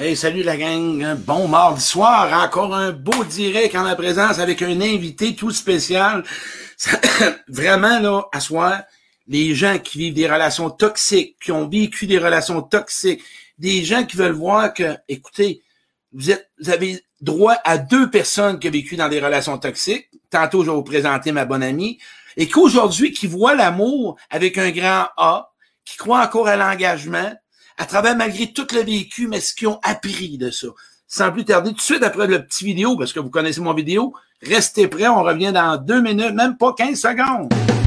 Hey, 0.00 0.16
salut 0.16 0.44
la 0.44 0.56
gang. 0.56 1.16
Bon 1.16 1.48
mardi 1.48 1.80
soir. 1.80 2.32
Encore 2.32 2.72
un 2.72 2.92
beau 2.92 3.24
direct 3.24 3.74
en 3.74 3.82
ma 3.82 3.96
présence 3.96 4.38
avec 4.38 4.62
un 4.62 4.80
invité 4.80 5.34
tout 5.34 5.50
spécial. 5.50 6.22
Vraiment, 7.48 7.98
là, 7.98 8.28
à 8.30 8.38
soir, 8.38 8.82
les 9.26 9.56
gens 9.56 9.76
qui 9.80 9.98
vivent 9.98 10.14
des 10.14 10.28
relations 10.28 10.70
toxiques, 10.70 11.34
qui 11.42 11.50
ont 11.50 11.68
vécu 11.68 12.06
des 12.06 12.18
relations 12.18 12.62
toxiques, 12.62 13.24
des 13.58 13.82
gens 13.82 14.04
qui 14.04 14.16
veulent 14.16 14.30
voir 14.30 14.72
que, 14.72 14.96
écoutez, 15.08 15.62
vous 16.12 16.30
vous 16.60 16.70
avez 16.70 17.02
droit 17.20 17.56
à 17.64 17.76
deux 17.76 18.08
personnes 18.08 18.60
qui 18.60 18.68
ont 18.68 18.70
vécu 18.70 18.94
dans 18.94 19.08
des 19.08 19.18
relations 19.18 19.58
toxiques. 19.58 20.08
Tantôt, 20.30 20.62
je 20.62 20.70
vais 20.70 20.76
vous 20.76 20.84
présenter 20.84 21.32
ma 21.32 21.44
bonne 21.44 21.64
amie. 21.64 21.98
Et 22.36 22.46
qu'aujourd'hui, 22.46 23.10
qui 23.10 23.26
voit 23.26 23.56
l'amour 23.56 24.16
avec 24.30 24.58
un 24.58 24.70
grand 24.70 25.08
A, 25.16 25.52
qui 25.84 25.96
croit 25.96 26.22
encore 26.22 26.46
à 26.46 26.54
l'engagement, 26.54 27.34
à 27.78 27.86
travers 27.86 28.16
malgré 28.16 28.52
tout 28.52 28.66
le 28.72 28.82
vécu, 28.82 29.28
mais 29.28 29.40
ce 29.40 29.54
qu'ils 29.54 29.68
ont 29.68 29.80
appris 29.82 30.36
de 30.36 30.50
ça. 30.50 30.66
Sans 31.06 31.32
plus 31.32 31.44
tarder, 31.44 31.70
tout 31.70 31.76
de 31.76 31.80
suite 31.80 32.02
après 32.02 32.26
le 32.26 32.44
petit 32.44 32.64
vidéo, 32.64 32.96
parce 32.96 33.12
que 33.12 33.20
vous 33.20 33.30
connaissez 33.30 33.60
mon 33.60 33.72
vidéo, 33.72 34.12
restez 34.42 34.88
prêts, 34.88 35.08
on 35.08 35.22
revient 35.22 35.52
dans 35.52 35.76
deux 35.78 36.02
minutes, 36.02 36.34
même 36.34 36.58
pas 36.58 36.74
15 36.74 37.00
secondes. 37.00 37.77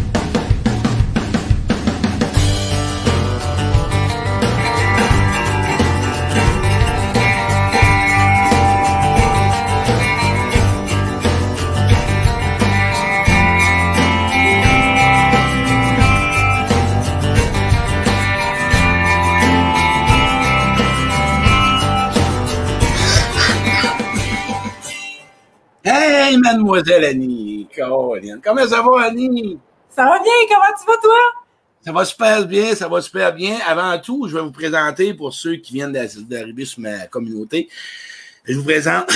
Mademoiselle 26.51 27.05
Annie! 27.05 27.67
Comment 27.75 28.67
ça 28.67 28.81
va, 28.81 29.03
Annie? 29.03 29.57
Ça 29.89 30.05
va 30.05 30.19
bien, 30.19 30.33
comment 30.49 30.77
tu 30.79 30.85
vas, 30.85 30.97
toi? 31.01 31.17
Ça 31.83 31.91
va 31.91 32.05
super 32.05 32.45
bien, 32.45 32.75
ça 32.75 32.87
va 32.87 33.01
super 33.01 33.33
bien. 33.33 33.57
Avant 33.67 33.97
tout, 33.99 34.27
je 34.27 34.35
vais 34.35 34.43
vous 34.43 34.51
présenter 34.51 35.13
pour 35.13 35.33
ceux 35.33 35.55
qui 35.55 35.73
viennent 35.73 35.91
d'arriver 35.91 36.65
sur 36.65 36.81
ma 36.81 37.07
communauté. 37.07 37.69
Je 38.45 38.57
vous 38.57 38.63
présente 38.63 39.09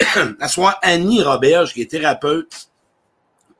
à 0.40 0.48
soir 0.48 0.78
Annie 0.82 1.22
Roberge, 1.22 1.72
qui 1.72 1.82
est 1.82 1.90
thérapeute, 1.90 2.70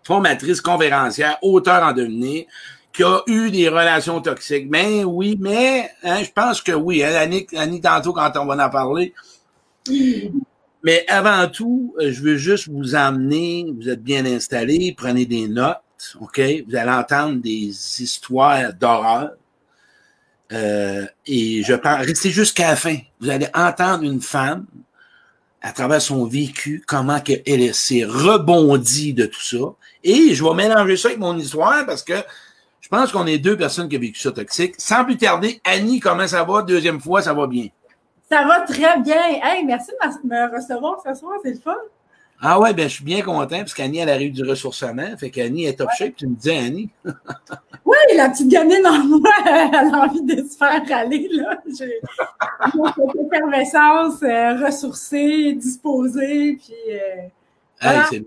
formatrice 0.04 0.60
conférencière, 0.60 1.38
auteur 1.42 1.82
en 1.82 1.92
devenir, 1.92 2.46
qui 2.92 3.04
a 3.04 3.20
eu 3.26 3.50
des 3.50 3.68
relations 3.68 4.20
toxiques. 4.20 4.68
Ben 4.68 5.04
oui, 5.04 5.38
mais 5.40 5.90
hein, 6.02 6.22
je 6.24 6.30
pense 6.30 6.60
que 6.60 6.72
oui. 6.72 7.04
Hein, 7.04 7.14
Annie, 7.14 7.46
Annie, 7.56 7.80
tantôt, 7.80 8.12
quand 8.12 8.32
on 8.36 8.46
va 8.46 8.66
en 8.66 8.70
parler, 8.70 9.14
mais 10.82 11.04
avant 11.08 11.48
tout, 11.48 11.94
euh, 12.00 12.12
je 12.12 12.22
veux 12.22 12.36
juste 12.36 12.68
vous 12.68 12.94
emmener, 12.94 13.66
vous 13.76 13.88
êtes 13.88 14.02
bien 14.02 14.24
installés, 14.24 14.94
prenez 14.96 15.26
des 15.26 15.48
notes, 15.48 16.16
OK? 16.20 16.40
Vous 16.68 16.76
allez 16.76 16.90
entendre 16.90 17.40
des 17.40 17.66
histoires 18.02 18.72
d'horreur. 18.72 19.32
Euh, 20.52 21.04
et 21.26 21.62
je 21.62 21.74
pense, 21.74 22.06
restez 22.06 22.30
jusqu'à 22.30 22.68
la 22.70 22.76
fin. 22.76 22.96
Vous 23.20 23.28
allez 23.28 23.48
entendre 23.54 24.04
une 24.04 24.20
femme, 24.20 24.66
à 25.60 25.72
travers 25.72 26.00
son 26.00 26.24
vécu, 26.24 26.82
comment 26.86 27.20
elle 27.46 27.74
s'est 27.74 28.04
rebondie 28.04 29.12
de 29.12 29.26
tout 29.26 29.42
ça. 29.42 29.58
Et 30.04 30.34
je 30.34 30.44
vais 30.44 30.54
mélanger 30.54 30.96
ça 30.96 31.08
avec 31.08 31.18
mon 31.18 31.36
histoire 31.36 31.84
parce 31.84 32.04
que 32.04 32.14
je 32.80 32.88
pense 32.88 33.10
qu'on 33.10 33.26
est 33.26 33.38
deux 33.38 33.56
personnes 33.56 33.88
qui 33.88 33.96
ont 33.96 34.00
vécu 34.00 34.20
ça 34.20 34.30
toxique. 34.30 34.74
Sans 34.78 35.04
plus 35.04 35.16
tarder, 35.16 35.60
Annie, 35.64 35.98
comment 36.00 36.26
ça 36.26 36.44
va? 36.44 36.62
Deuxième 36.62 37.00
fois, 37.00 37.20
ça 37.20 37.34
va 37.34 37.46
bien. 37.46 37.66
Ça 38.30 38.44
va 38.44 38.60
très 38.60 39.00
bien. 39.00 39.40
Hey, 39.42 39.64
merci 39.64 39.90
de 39.90 40.28
me 40.28 40.54
recevoir 40.54 41.00
ce 41.02 41.14
soir, 41.14 41.38
c'est 41.42 41.52
le 41.52 41.60
fun. 41.60 41.76
Ah 42.40 42.60
ouais, 42.60 42.72
ben 42.72 42.88
je 42.88 42.94
suis 42.94 43.04
bien 43.04 43.22
content 43.22 43.58
parce 43.58 43.74
qu'Annie, 43.74 43.98
elle 43.98 44.10
arrive 44.10 44.32
du 44.32 44.44
ressourcement. 44.44 45.16
Fait 45.18 45.30
qu'Annie 45.30 45.64
est 45.64 45.74
top 45.74 45.88
shape. 45.98 46.14
Tu 46.14 46.28
me 46.28 46.36
disais, 46.36 46.56
Annie. 46.56 46.88
oui, 47.84 47.96
la 48.16 48.28
petite 48.28 48.48
gamine 48.48 48.86
en 48.86 49.04
moi, 49.04 49.30
elle 49.44 49.74
a 49.74 50.06
envie 50.06 50.22
de 50.22 50.46
se 50.46 50.56
faire 50.56 50.82
aller. 50.92 51.28
Là. 51.32 51.58
J'ai 51.66 52.00
cette 52.00 53.26
effervescence, 53.26 54.22
euh, 54.22 54.64
ressourcée, 54.64 55.54
disposée. 55.54 56.58
Puis, 56.62 56.74
euh, 56.92 57.28
hey, 57.80 58.24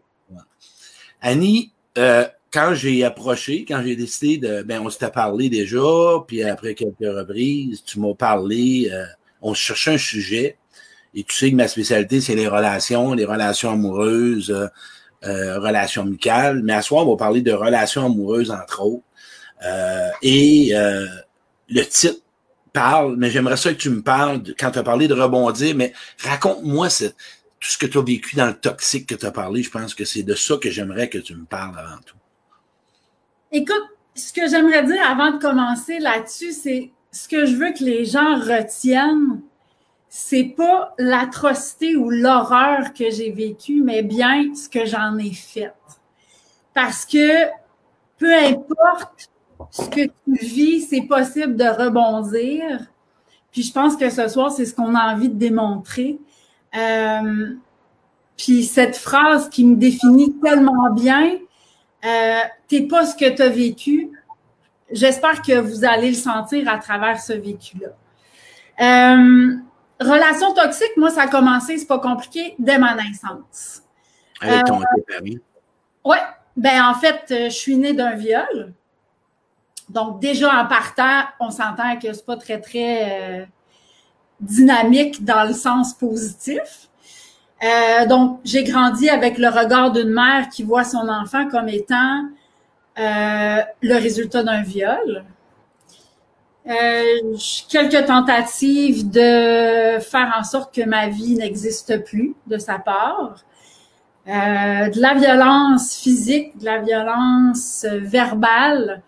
Annie, 1.22 1.72
euh, 1.98 2.28
quand 2.52 2.74
j'ai 2.74 3.06
approché, 3.06 3.64
quand 3.66 3.82
j'ai 3.82 3.96
décidé 3.96 4.38
de. 4.40 4.64
Ben, 4.64 4.82
on 4.84 4.90
s'était 4.90 5.12
parlé 5.12 5.48
déjà, 5.50 6.20
puis 6.28 6.44
après 6.44 6.76
quelques 6.76 7.00
reprises, 7.00 7.82
tu 7.86 8.00
m'as 8.02 8.16
parlé. 8.16 8.92
On 9.42 9.54
cherchait 9.54 9.94
un 9.94 9.98
sujet. 9.98 10.58
Et 11.14 11.24
tu 11.24 11.36
sais 11.36 11.52
que 11.52 11.56
ma 11.56 11.68
spécialité, 11.68 12.22
c'est 12.22 12.36
les 12.36 12.48
relations, 12.48 13.14
les 13.14 13.26
relations 13.26 13.72
amoureuses, 13.72 14.52
euh, 14.52 14.68
euh, 15.26 15.60
relations 15.60 16.04
amicales. 16.04 16.62
Mais 16.64 16.74
à 16.74 16.82
soir, 16.82 17.08
on 17.08 17.12
va 17.12 17.18
parler 17.18 17.42
de 17.42 17.52
relations 17.52 18.06
amoureuses, 18.06 18.52
entre 18.52 18.84
autres. 18.84 19.04
Euh, 19.64 20.10
et 20.22 20.74
le 21.70 21.84
titre 21.84 22.22
parle, 22.74 23.16
mais 23.18 23.30
j'aimerais 23.30 23.58
ça 23.58 23.72
que 23.74 23.78
tu 23.78 23.90
me 23.90 24.02
parles, 24.02 24.42
quand 24.58 24.72
tu 24.72 24.80
as 24.80 24.84
parlé 24.84 25.08
de 25.08 25.14
rebondir, 25.14 25.76
mais 25.76 25.94
raconte-moi 26.20 26.88
tout 26.90 27.70
ce 27.70 27.78
que 27.78 27.86
tu 27.86 27.98
as 27.98 28.02
vécu 28.02 28.36
dans 28.36 28.48
le 28.48 28.54
toxique 28.54 29.08
que 29.08 29.16
tu 29.16 29.26
as 29.26 29.32
parlé. 29.32 29.62
Je 29.62 29.70
pense 29.70 29.94
que 29.94 30.06
c'est 30.06 30.24
de 30.24 30.36
ça 30.36 30.56
que 30.58 30.70
j'aimerais 30.70 31.10
que 31.10 31.18
tu 31.18 31.36
me 31.36 31.46
parles 31.46 31.78
avant 31.78 32.02
tout. 32.06 32.16
Écoute, 33.52 33.84
ce 34.16 34.34
que 34.34 34.48
j'aimerais 34.48 34.84
dire 34.84 35.02
avant 35.06 35.32
de 35.32 35.40
commencer 35.40 36.00
là-dessus, 36.00 36.54
c'est 36.54 36.92
ce 37.12 37.28
que 37.28 37.46
je 37.46 37.56
veux 37.56 37.72
que 37.72 37.84
les 37.84 38.06
gens 38.06 38.36
retiennent, 38.36 39.42
c'est 40.08 40.54
pas 40.58 40.94
l'atrocité 40.98 41.96
ou 41.96 42.10
l'horreur 42.10 42.94
que 42.94 43.10
j'ai 43.10 43.32
vécue, 43.32 43.82
mais 43.82 44.04
bien 44.04 44.54
ce 44.56 44.68
que 44.68 44.86
j'en 44.86 45.18
ai 45.18 45.32
fait. 45.32 45.74
Parce 46.74 47.06
que 47.06 47.48
peu 48.18 48.34
importe 48.34 49.30
ce 49.70 49.88
que 49.90 50.06
tu 50.06 50.46
vis, 50.46 50.82
c'est 50.82 51.04
possible 51.04 51.56
de 51.56 51.66
rebondir. 51.66 52.88
Puis 53.52 53.64
je 53.64 53.74
pense 53.74 53.96
que 53.96 54.10
ce 54.10 54.28
soir, 54.28 54.52
c'est 54.52 54.66
ce 54.66 54.74
qu'on 54.74 54.96
a 54.96 55.14
envie 55.14 55.30
de 55.30 55.38
démontrer. 55.38 56.20
Euh, 56.78 57.56
puis 58.38 58.64
cette 58.64 58.98
phrase 58.98 59.50
qui 59.50 59.66
me 59.66 59.76
définit 59.76 60.34
tellement 60.40 60.92
bien, 60.92 61.38
euh, 62.06 62.40
t'es 62.68 62.82
pas 62.84 63.06
ce 63.06 63.16
que 63.16 63.30
tu 63.30 63.42
as 63.42 63.50
vécu, 63.50 64.12
j'espère 64.92 65.42
que 65.42 65.60
vous 65.60 65.86
allez 65.86 66.10
le 66.10 66.16
sentir 66.16 66.70
à 66.70 66.78
travers 66.78 67.20
ce 67.20 67.34
vécu-là. 67.34 67.90
Euh, 68.82 69.56
relation 70.00 70.54
toxique, 70.54 70.92
moi, 70.98 71.10
ça 71.10 71.24
a 71.24 71.28
commencé, 71.28 71.78
c'est 71.78 71.88
pas 71.88 72.00
compliqué, 72.00 72.56
dès 72.60 72.78
ma 72.78 72.96
naissance. 72.96 73.84
Avec 74.42 74.66
ton 74.66 74.82
euh, 74.82 75.38
Oui. 76.06 76.18
Ben, 76.58 76.84
en 76.84 76.94
fait, 76.96 77.26
euh, 77.32 77.46
je 77.46 77.56
suis 77.56 77.78
née 77.78 77.94
d'un 77.94 78.16
viol. 78.16 78.74
Donc, 79.90 80.20
déjà 80.20 80.62
en 80.62 80.68
partant, 80.68 81.24
on 81.40 81.50
s'entend 81.50 81.98
que 81.98 82.12
c'est 82.14 82.26
pas 82.26 82.38
très, 82.38 82.60
très 82.60 83.48
dynamique 84.40 85.24
dans 85.24 85.48
le 85.48 85.54
sens 85.54 85.94
positif. 85.94 86.90
donc, 88.08 88.40
j'ai 88.44 88.64
grandi 88.64 89.10
avec 89.10 89.38
le 89.38 89.50
regard 89.50 89.92
d'une 89.92 90.10
mère 90.10 90.50
qui 90.50 90.64
voit 90.64 90.84
son 90.84 91.10
enfant 91.10 91.48
comme 91.50 91.68
étant 91.68 92.24
euh, 92.24 92.41
le 93.02 93.96
résultat 93.96 94.44
d'un 94.44 94.62
viol. 94.62 95.24
Euh, 96.68 97.36
quelques 97.70 98.06
tentatives 98.06 99.10
de 99.10 100.00
faire 100.00 100.32
en 100.38 100.44
sorte 100.44 100.74
que 100.74 100.84
ma 100.84 101.08
vie 101.08 101.36
n'existe 101.36 102.04
plus 102.04 102.36
de 102.48 102.58
sa 102.58 102.78
part. 102.78 103.44
Euh, 104.28 104.90
de 104.90 105.02
la 105.02 105.16
violence 105.16 105.96
physique, 105.96 106.56
de 106.60 106.66
la 106.66 106.78
violence 106.78 107.88
verbale, 107.90 109.02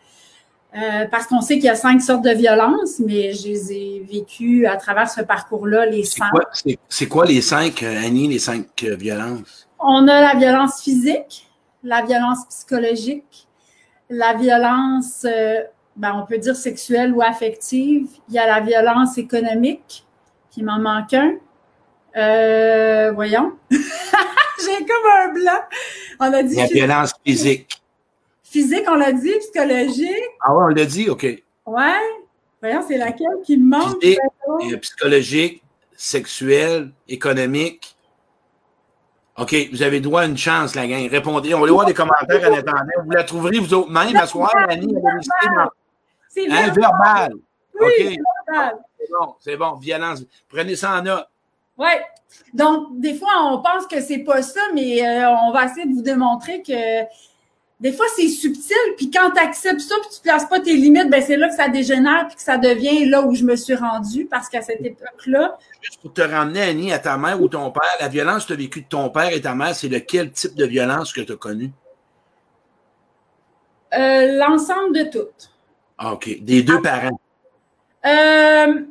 euh, 0.75 1.06
parce 1.12 1.28
qu'on 1.28 1.42
sait 1.42 1.56
qu'il 1.56 1.66
y 1.66 1.69
a 1.69 1.75
cinq 1.75 2.01
sortes 2.01 2.24
de 2.24 2.31
violences, 2.31 2.98
mais 2.98 3.31
je 3.34 3.48
les 3.48 3.72
ai 3.74 4.07
vécues 4.12 4.66
à 4.66 4.75
travers 4.75 5.07
ce 5.07 5.22
parcours-là, 5.22 5.86
les 5.86 6.04
cinq. 6.04 6.31
C'est 6.89 7.06
quoi, 7.06 7.25
quoi, 7.25 7.31
les 7.31 7.42
cinq, 7.42 7.84
Annie, 7.84 8.28
les 8.28 8.39
cinq 8.39 8.81
violences? 8.81 9.69
On 9.78 10.07
a 10.07 10.22
la 10.22 10.34
violence 10.34 10.81
physique, 10.81 11.48
la 11.84 12.01
violence 12.01 12.48
psychologique, 12.50 13.48
la 14.13 14.33
violence, 14.36 15.25
euh, 15.25 15.62
ben, 15.95 16.13
on 16.15 16.25
peut 16.25 16.38
dire 16.38 16.56
sexuelle 16.56 17.13
ou 17.13 17.21
affective. 17.21 18.07
Il 18.30 18.36
y 18.36 18.39
a 18.39 18.45
la 18.45 18.62
violence 18.62 19.18
économique, 19.18 20.06
qui 20.51 20.63
m'en 20.63 20.80
manque 20.80 21.13
un. 21.13 21.36
Euh, 22.15 23.12
voyons. 23.12 23.54
J'ai 23.71 24.86
comme 24.86 25.12
un 25.19 25.33
blanc. 25.33 25.62
On 26.19 26.31
a 26.31 26.44
dit. 26.44 26.56
La 26.56 26.68
violence 26.68 27.13
physique. 27.25 27.81
Physique, 28.44 28.86
on 28.88 28.95
l'a 28.95 29.12
dit, 29.12 29.33
psychologique. 29.39 30.30
Ah 30.42 30.56
ouais, 30.56 30.63
on 30.65 30.68
l'a 30.68 30.86
dit, 30.86 31.10
OK. 31.10 31.24
Ouais. 31.65 32.00
Voyons, 32.62 32.86
c'est 32.88 32.98
laquelle 32.98 33.42
qui 33.44 33.57
me 33.57 33.71
manque? 33.71 34.00
Physique, 34.00 34.81
psychologique, 34.81 35.63
sexuelle, 35.98 36.92
économique. 37.07 37.93
OK, 39.38 39.56
vous 39.72 39.82
avez 39.82 40.00
droit 40.00 40.22
à 40.22 40.26
une 40.26 40.38
chance, 40.38 40.76
la 40.76 40.88
gang. 40.88 41.08
Répondez. 41.10 41.54
On 41.54 41.60
va 41.60 41.64
aller 41.64 41.74
voir 41.74 41.86
des 41.86 41.94
commentaires 41.94 42.52
en 42.52 42.56
attendant. 42.56 43.04
Vous 43.04 43.12
la 43.12 43.24
trouverez 43.24 43.60
vous 43.60 43.74
autres 43.74 43.90
même 43.90 44.16
à 44.16 44.28
soir, 44.28 44.54
Annie. 44.70 44.94
C'est 46.30 46.48
verbal. 46.48 47.34
OK. 47.80 47.90
C'est 47.98 49.10
bon, 49.20 49.36
c'est 49.40 49.58
bon. 49.58 49.74
Violence. 49.76 50.24
Prenez 50.48 50.76
ça 50.76 51.00
en 51.00 51.02
note. 51.02 51.28
Oui. 51.78 51.90
Donc, 52.54 53.00
des 53.00 53.16
fois, 53.16 53.32
on 53.42 53.62
pense 53.62 53.88
que 53.88 54.02
c'est 54.02 54.20
pas 54.20 54.42
ça, 54.42 54.62
mais 54.74 55.06
euh, 55.06 55.30
on 55.30 55.52
va 55.52 55.66
essayer 55.66 55.86
de 55.86 55.94
vous 55.94 56.02
démontrer 56.02 56.62
que 56.62 57.04
des 57.84 57.92
fois, 57.92 58.06
c'est 58.16 58.30
subtil, 58.30 58.78
puis 58.96 59.12
quand 59.12 59.32
tu 59.32 59.42
acceptes 59.42 59.82
ça, 59.82 59.96
puis 60.00 60.10
tu 60.16 60.22
places 60.22 60.46
pas 60.46 60.62
tes 60.62 60.74
limites, 60.74 61.10
ben 61.10 61.22
c'est 61.22 61.36
là 61.36 61.50
que 61.50 61.56
ça 61.56 61.68
dégénère, 61.68 62.28
puis 62.28 62.38
que 62.38 62.42
ça 62.42 62.58
devient 62.58 63.04
là 63.10 63.22
où 63.22 63.36
je 63.36 63.44
me 63.44 63.58
suis 63.58 63.76
rendue, 63.76 64.26
parce 64.26 64.48
qu'à 64.48 64.62
cette 64.62 64.86
époque-là... 64.86 65.58
Juste 65.82 66.00
pour 66.00 66.14
te 66.14 66.22
ramener, 66.22 66.62
Annie, 66.62 66.94
à 66.94 67.00
ta 67.00 67.18
mère 67.18 67.42
ou 67.42 67.50
ton 67.50 67.72
père, 67.72 67.84
la 68.00 68.08
violence 68.08 68.44
que 68.44 68.48
tu 68.48 68.54
as 68.54 68.56
vécue 68.56 68.82
de 68.84 68.88
ton 68.88 69.10
père 69.10 69.34
et 69.34 69.42
ta 69.42 69.54
mère, 69.54 69.76
c'est 69.76 69.90
lequel 69.90 70.32
type 70.32 70.56
de 70.56 70.66
violence 70.66 71.12
que 71.12 71.20
tu 71.20 71.34
as 71.34 71.36
connu? 71.36 71.72
Euh, 73.94 74.38
l'ensemble 74.38 74.96
de 74.96 75.04
toutes. 75.04 75.52
Ah, 75.98 76.14
OK. 76.14 76.38
Des 76.40 76.64
deux 76.64 76.82
parents. 76.82 77.20
Euh, 78.06 78.82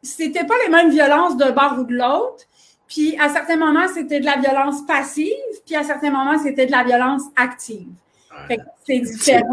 c'était 0.00 0.46
pas 0.46 0.54
les 0.64 0.70
mêmes 0.70 0.90
violences 0.90 1.36
d'un 1.36 1.50
bord 1.50 1.76
ou 1.78 1.84
de 1.84 1.94
l'autre. 1.94 2.44
Puis 2.88 3.18
à 3.20 3.28
certains 3.28 3.56
moments, 3.56 3.86
c'était 3.86 4.18
de 4.18 4.24
la 4.24 4.38
violence 4.38 4.86
passive, 4.86 5.34
puis 5.68 5.76
à 5.76 5.84
certains 5.84 6.10
moments, 6.10 6.38
c'était 6.38 6.64
de 6.64 6.72
la 6.72 6.82
violence 6.82 7.24
active. 7.36 7.88
c'est 8.86 9.00
différent. 9.00 9.44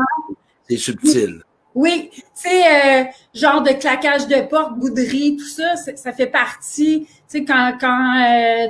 C'est 0.67 0.77
subtil. 0.77 1.43
Oui, 1.75 2.09
tu 2.13 2.21
sais, 2.33 3.01
euh, 3.01 3.03
genre 3.33 3.61
de 3.61 3.71
claquage 3.71 4.27
de 4.27 4.47
porte, 4.47 4.79
bouderie, 4.79 5.35
tout 5.35 5.45
ça, 5.45 5.75
ça 5.75 6.13
fait 6.13 6.27
partie, 6.27 7.05
tu 7.05 7.09
sais, 7.27 7.43
quand, 7.43 7.73
quand, 7.77 8.23
euh, 8.23 8.67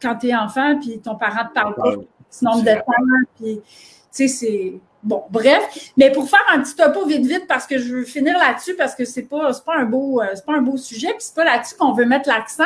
quand 0.00 0.14
t'es 0.14 0.32
enfant, 0.32 0.78
puis 0.78 1.00
ton 1.00 1.16
parent 1.16 1.48
te 1.48 1.52
parle 1.52 1.74
pas 1.74 1.94
ce 2.30 2.44
nombre 2.44 2.62
de 2.62 2.74
temps, 2.74 3.30
puis, 3.36 3.60
tu 3.60 3.64
sais, 4.12 4.28
c'est... 4.28 4.74
Bon, 5.02 5.24
bref, 5.30 5.90
mais 5.98 6.12
pour 6.12 6.30
faire 6.30 6.44
un 6.52 6.60
petit 6.60 6.76
topo 6.76 7.04
vite 7.04 7.26
vite 7.26 7.46
parce 7.46 7.66
que 7.66 7.76
je 7.76 7.92
veux 7.92 8.04
finir 8.04 8.38
là-dessus 8.38 8.74
parce 8.74 8.94
que 8.94 9.04
c'est 9.04 9.24
pas 9.24 9.52
pas 9.66 9.76
un 9.76 9.84
beau 9.84 10.22
euh, 10.22 10.28
c'est 10.34 10.46
pas 10.46 10.54
un 10.54 10.62
beau 10.62 10.78
sujet 10.78 11.08
puis 11.08 11.18
c'est 11.18 11.34
pas 11.34 11.44
là-dessus 11.44 11.74
qu'on 11.74 11.92
veut 11.92 12.06
mettre 12.06 12.30
l'accent. 12.30 12.64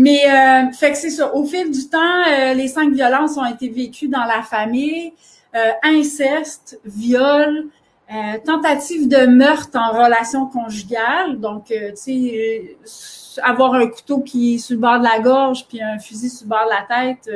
Mais 0.00 0.22
euh, 0.24 0.72
fait 0.72 0.92
que 0.92 0.96
c'est 0.96 1.10
ça. 1.10 1.34
Au 1.34 1.44
fil 1.44 1.70
du 1.70 1.86
temps, 1.86 1.98
euh, 2.26 2.54
les 2.54 2.68
cinq 2.68 2.90
violences 2.90 3.36
ont 3.36 3.44
été 3.44 3.68
vécues 3.68 4.08
dans 4.08 4.24
la 4.24 4.40
famille. 4.40 5.12
Euh, 5.54 5.72
inceste, 5.82 6.80
viol, 6.86 7.66
tentative 8.46 9.08
de 9.08 9.26
meurtre 9.26 9.78
en 9.78 9.92
relation 9.92 10.46
conjugale. 10.46 11.38
Donc, 11.38 11.66
tu 11.66 11.76
sais, 11.94 12.76
avoir 13.42 13.74
un 13.74 13.88
couteau 13.88 14.20
qui 14.20 14.54
est 14.54 14.58
sur 14.58 14.76
le 14.76 14.80
bord 14.80 14.98
de 15.00 15.04
la 15.04 15.20
gorge 15.20 15.66
puis 15.68 15.82
un 15.82 15.98
fusil 15.98 16.30
sur 16.30 16.46
le 16.46 16.48
bord 16.48 16.64
de 16.64 16.70
la 16.70 17.04
tête, 17.04 17.30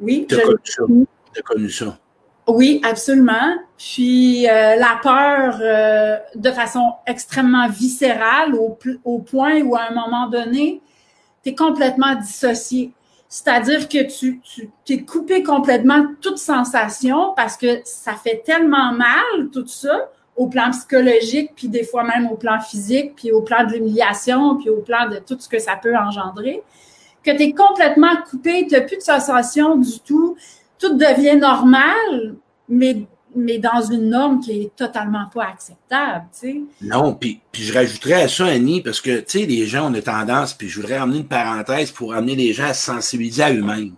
oui. 0.00 0.26
T'as 0.28 0.40
connu 0.40 0.58
ça. 0.64 0.82
T'as 1.34 1.42
connu 1.42 1.70
ça. 1.70 1.98
Oui, 2.48 2.80
absolument. 2.84 3.58
Puis 3.76 4.44
la 4.44 4.98
peur 5.02 5.58
de 6.34 6.50
façon 6.50 6.94
extrêmement 7.06 7.68
viscérale 7.68 8.54
au, 8.54 8.78
au 9.04 9.18
point 9.18 9.60
où 9.60 9.76
à 9.76 9.82
un 9.90 9.94
moment 9.94 10.28
donné, 10.28 10.80
tu 11.42 11.50
es 11.50 11.54
complètement 11.54 12.14
dissocié. 12.14 12.92
C'est-à-dire 13.28 13.88
que 13.88 14.02
tu, 14.02 14.40
tu 14.84 14.92
es 14.92 15.02
coupé 15.02 15.42
complètement 15.42 16.04
toute 16.20 16.38
sensation 16.38 17.32
parce 17.34 17.56
que 17.56 17.80
ça 17.84 18.12
fait 18.12 18.42
tellement 18.44 18.92
mal, 18.92 19.48
tout 19.50 19.66
ça, 19.66 20.10
au 20.36 20.48
plan 20.48 20.70
psychologique, 20.70 21.52
puis 21.54 21.68
des 21.68 21.84
fois 21.84 22.04
même 22.04 22.26
au 22.30 22.36
plan 22.36 22.60
physique, 22.60 23.14
puis 23.16 23.32
au 23.32 23.42
plan 23.42 23.64
de 23.64 23.72
l'humiliation, 23.72 24.56
puis 24.56 24.70
au 24.70 24.80
plan 24.80 25.08
de 25.08 25.16
tout 25.16 25.36
ce 25.38 25.48
que 25.48 25.58
ça 25.58 25.76
peut 25.76 25.96
engendrer, 25.96 26.62
que 27.22 27.30
tu 27.30 27.42
es 27.42 27.52
complètement 27.52 28.16
coupé, 28.28 28.66
tu 28.66 28.74
n'as 28.74 28.80
plus 28.82 28.96
de 28.96 29.02
sensation 29.02 29.76
du 29.76 30.00
tout, 30.00 30.36
tout 30.78 30.94
devient 30.94 31.36
normal, 31.36 32.34
mais 32.68 33.06
mais 33.34 33.58
dans 33.58 33.82
une 33.82 34.10
norme 34.10 34.40
qui 34.40 34.62
est 34.62 34.76
totalement 34.76 35.26
pas 35.32 35.44
acceptable, 35.44 36.26
tu 36.32 36.38
sais. 36.40 36.60
Non, 36.80 37.14
puis, 37.14 37.40
je 37.52 37.72
rajouterais 37.72 38.22
à 38.22 38.28
ça, 38.28 38.46
Annie, 38.46 38.80
parce 38.80 39.00
que, 39.00 39.20
tu 39.20 39.40
sais, 39.40 39.46
les 39.46 39.66
gens 39.66 39.90
ont 39.90 39.94
une 39.94 40.02
tendance, 40.02 40.54
puis 40.54 40.68
je 40.68 40.80
voudrais 40.80 40.96
amener 40.96 41.18
une 41.18 41.28
parenthèse 41.28 41.90
pour 41.90 42.14
amener 42.14 42.36
les 42.36 42.52
gens 42.52 42.66
à 42.66 42.74
se 42.74 42.84
sensibiliser 42.84 43.42
à 43.42 43.52
eux-mêmes. 43.52 43.94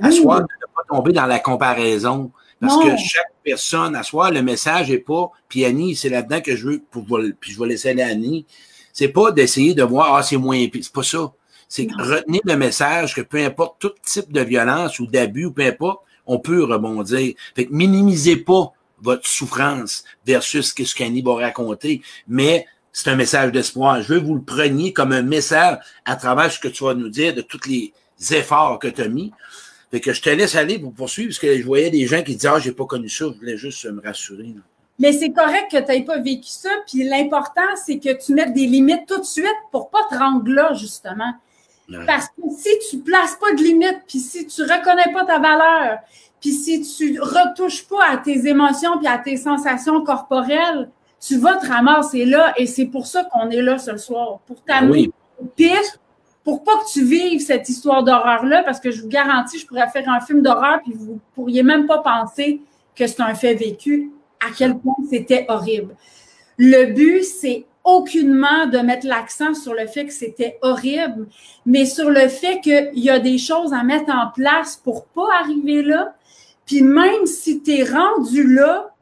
À 0.00 0.10
soi, 0.10 0.40
de 0.40 0.42
ne 0.42 0.74
pas 0.74 0.82
tomber 0.88 1.12
dans 1.12 1.26
la 1.26 1.38
comparaison. 1.38 2.30
Parce 2.60 2.76
que 2.76 2.96
chaque 2.98 3.32
personne, 3.42 3.96
à 3.96 4.02
soi, 4.02 4.30
le 4.30 4.42
message 4.42 4.90
est 4.90 4.98
pas, 4.98 5.30
puis 5.48 5.64
Annie, 5.64 5.96
c'est 5.96 6.10
là-dedans 6.10 6.42
que 6.42 6.56
je 6.56 6.66
veux, 6.66 6.82
pour, 6.90 7.04
puis 7.40 7.52
je 7.52 7.58
vais 7.58 7.68
laisser 7.68 7.90
aller 7.90 8.02
Annie, 8.02 8.46
c'est 8.92 9.08
pas 9.08 9.32
d'essayer 9.32 9.72
de 9.72 9.82
voir, 9.82 10.14
ah, 10.14 10.22
c'est 10.22 10.36
moins 10.36 10.68
pire, 10.68 10.82
c'est 10.84 10.92
pas 10.92 11.02
ça. 11.02 11.32
C'est 11.68 11.88
retenir 11.96 12.40
le 12.44 12.56
message 12.56 13.14
que 13.14 13.20
peu 13.20 13.38
importe 13.38 13.80
tout 13.80 13.92
type 14.02 14.32
de 14.32 14.40
violence 14.40 14.98
ou 14.98 15.06
d'abus 15.06 15.46
ou 15.46 15.52
peu 15.52 15.62
importe, 15.62 16.00
on 16.30 16.38
peut 16.38 16.62
rebondir. 16.62 17.34
Fait 17.56 17.66
que 17.66 17.72
minimisez 17.72 18.36
pas 18.36 18.72
votre 19.02 19.26
souffrance 19.26 20.04
versus 20.24 20.72
ce 20.76 20.94
qu'Annie 20.94 21.22
va 21.22 21.34
raconter, 21.34 22.02
mais 22.28 22.66
c'est 22.92 23.10
un 23.10 23.16
message 23.16 23.50
d'espoir. 23.50 24.00
Je 24.00 24.14
veux 24.14 24.20
que 24.20 24.26
vous 24.26 24.36
le 24.36 24.42
preniez 24.42 24.92
comme 24.92 25.12
un 25.12 25.22
message 25.22 25.78
à 26.04 26.14
travers 26.14 26.52
ce 26.52 26.60
que 26.60 26.68
tu 26.68 26.84
vas 26.84 26.94
nous 26.94 27.08
dire 27.08 27.34
de 27.34 27.40
tous 27.40 27.66
les 27.66 27.92
efforts 28.30 28.78
que 28.78 28.88
tu 28.88 29.02
as 29.02 29.08
mis. 29.08 29.32
Fait 29.90 30.00
que 30.00 30.12
je 30.12 30.22
te 30.22 30.30
laisse 30.30 30.54
aller 30.54 30.78
pour 30.78 30.92
poursuivre, 30.92 31.30
parce 31.30 31.40
que 31.40 31.58
je 31.58 31.64
voyais 31.64 31.90
des 31.90 32.06
gens 32.06 32.22
qui 32.22 32.36
disaient 32.36 32.48
Ah, 32.54 32.60
j'ai 32.60 32.72
pas 32.72 32.84
connu 32.84 33.08
ça, 33.08 33.24
je 33.32 33.38
voulais 33.38 33.56
juste 33.56 33.84
me 33.86 34.00
rassurer. 34.00 34.54
Mais 35.00 35.12
c'est 35.12 35.32
correct 35.32 35.68
que 35.72 35.78
tu 35.78 35.90
n'aies 35.90 36.04
pas 36.04 36.18
vécu 36.18 36.46
ça. 36.48 36.70
Puis 36.86 37.02
l'important, 37.02 37.74
c'est 37.84 37.98
que 37.98 38.24
tu 38.24 38.34
mettes 38.34 38.52
des 38.52 38.66
limites 38.66 39.06
tout 39.08 39.18
de 39.18 39.24
suite 39.24 39.46
pour 39.72 39.90
pas 39.90 40.06
te 40.08 40.14
rendre 40.14 40.48
là, 40.48 40.74
justement. 40.74 41.32
Parce 42.06 42.28
que 42.28 42.42
si 42.56 42.70
tu 42.90 42.98
places 42.98 43.36
pas 43.36 43.52
de 43.52 43.62
limites, 43.62 44.02
puis 44.06 44.18
si 44.18 44.46
tu 44.46 44.62
reconnais 44.62 45.12
pas 45.12 45.24
ta 45.24 45.38
valeur, 45.38 45.98
puis 46.40 46.52
si 46.52 46.80
tu 46.82 47.20
retouches 47.20 47.86
pas 47.86 48.10
à 48.10 48.16
tes 48.16 48.46
émotions 48.46 48.98
puis 48.98 49.06
à 49.06 49.18
tes 49.18 49.36
sensations 49.36 50.02
corporelles, 50.02 50.88
tu 51.20 51.36
vas 51.36 51.56
te 51.56 51.66
ramasser 51.66 52.24
là 52.24 52.54
et 52.56 52.66
c'est 52.66 52.86
pour 52.86 53.06
ça 53.06 53.24
qu'on 53.24 53.50
est 53.50 53.60
là 53.60 53.78
ce 53.78 53.96
soir, 53.96 54.40
pour 54.46 54.62
t'amener 54.62 55.10
pire, 55.54 55.78
pour 56.44 56.64
pas 56.64 56.72
que 56.78 56.90
tu 56.92 57.04
vives 57.04 57.40
cette 57.40 57.68
histoire 57.68 58.02
d'horreur-là, 58.02 58.62
parce 58.62 58.80
que 58.80 58.90
je 58.90 59.02
vous 59.02 59.08
garantis, 59.08 59.58
je 59.58 59.66
pourrais 59.66 59.88
faire 59.88 60.08
un 60.08 60.20
film 60.20 60.40
d'horreur 60.40 60.80
puis 60.82 60.94
vous 60.94 61.20
pourriez 61.34 61.62
même 61.62 61.86
pas 61.86 61.98
penser 61.98 62.62
que 62.94 63.06
c'est 63.06 63.20
un 63.20 63.34
fait 63.34 63.54
vécu, 63.54 64.10
à 64.40 64.50
quel 64.56 64.78
point 64.78 64.94
c'était 65.08 65.44
horrible. 65.48 65.94
Le 66.56 66.92
but, 66.92 67.22
c'est 67.22 67.66
aucunement 67.98 68.66
de 68.66 68.78
mettre 68.78 69.06
l'accent 69.06 69.54
sur 69.54 69.74
le 69.74 69.86
fait 69.86 70.06
que 70.06 70.12
c'était 70.12 70.58
horrible, 70.62 71.26
mais 71.66 71.84
sur 71.86 72.10
le 72.10 72.28
fait 72.28 72.60
qu'il 72.60 72.90
y 72.94 73.10
a 73.10 73.18
des 73.18 73.38
choses 73.38 73.72
à 73.72 73.82
mettre 73.82 74.12
en 74.12 74.30
place 74.30 74.76
pour 74.76 75.06
pas 75.06 75.28
arriver 75.40 75.82
là. 75.82 76.14
Puis 76.66 76.82
même 76.82 77.26
si 77.26 77.62
tu 77.62 77.72
es 77.72 77.84
rendu 77.84 78.54
là, 78.54 78.94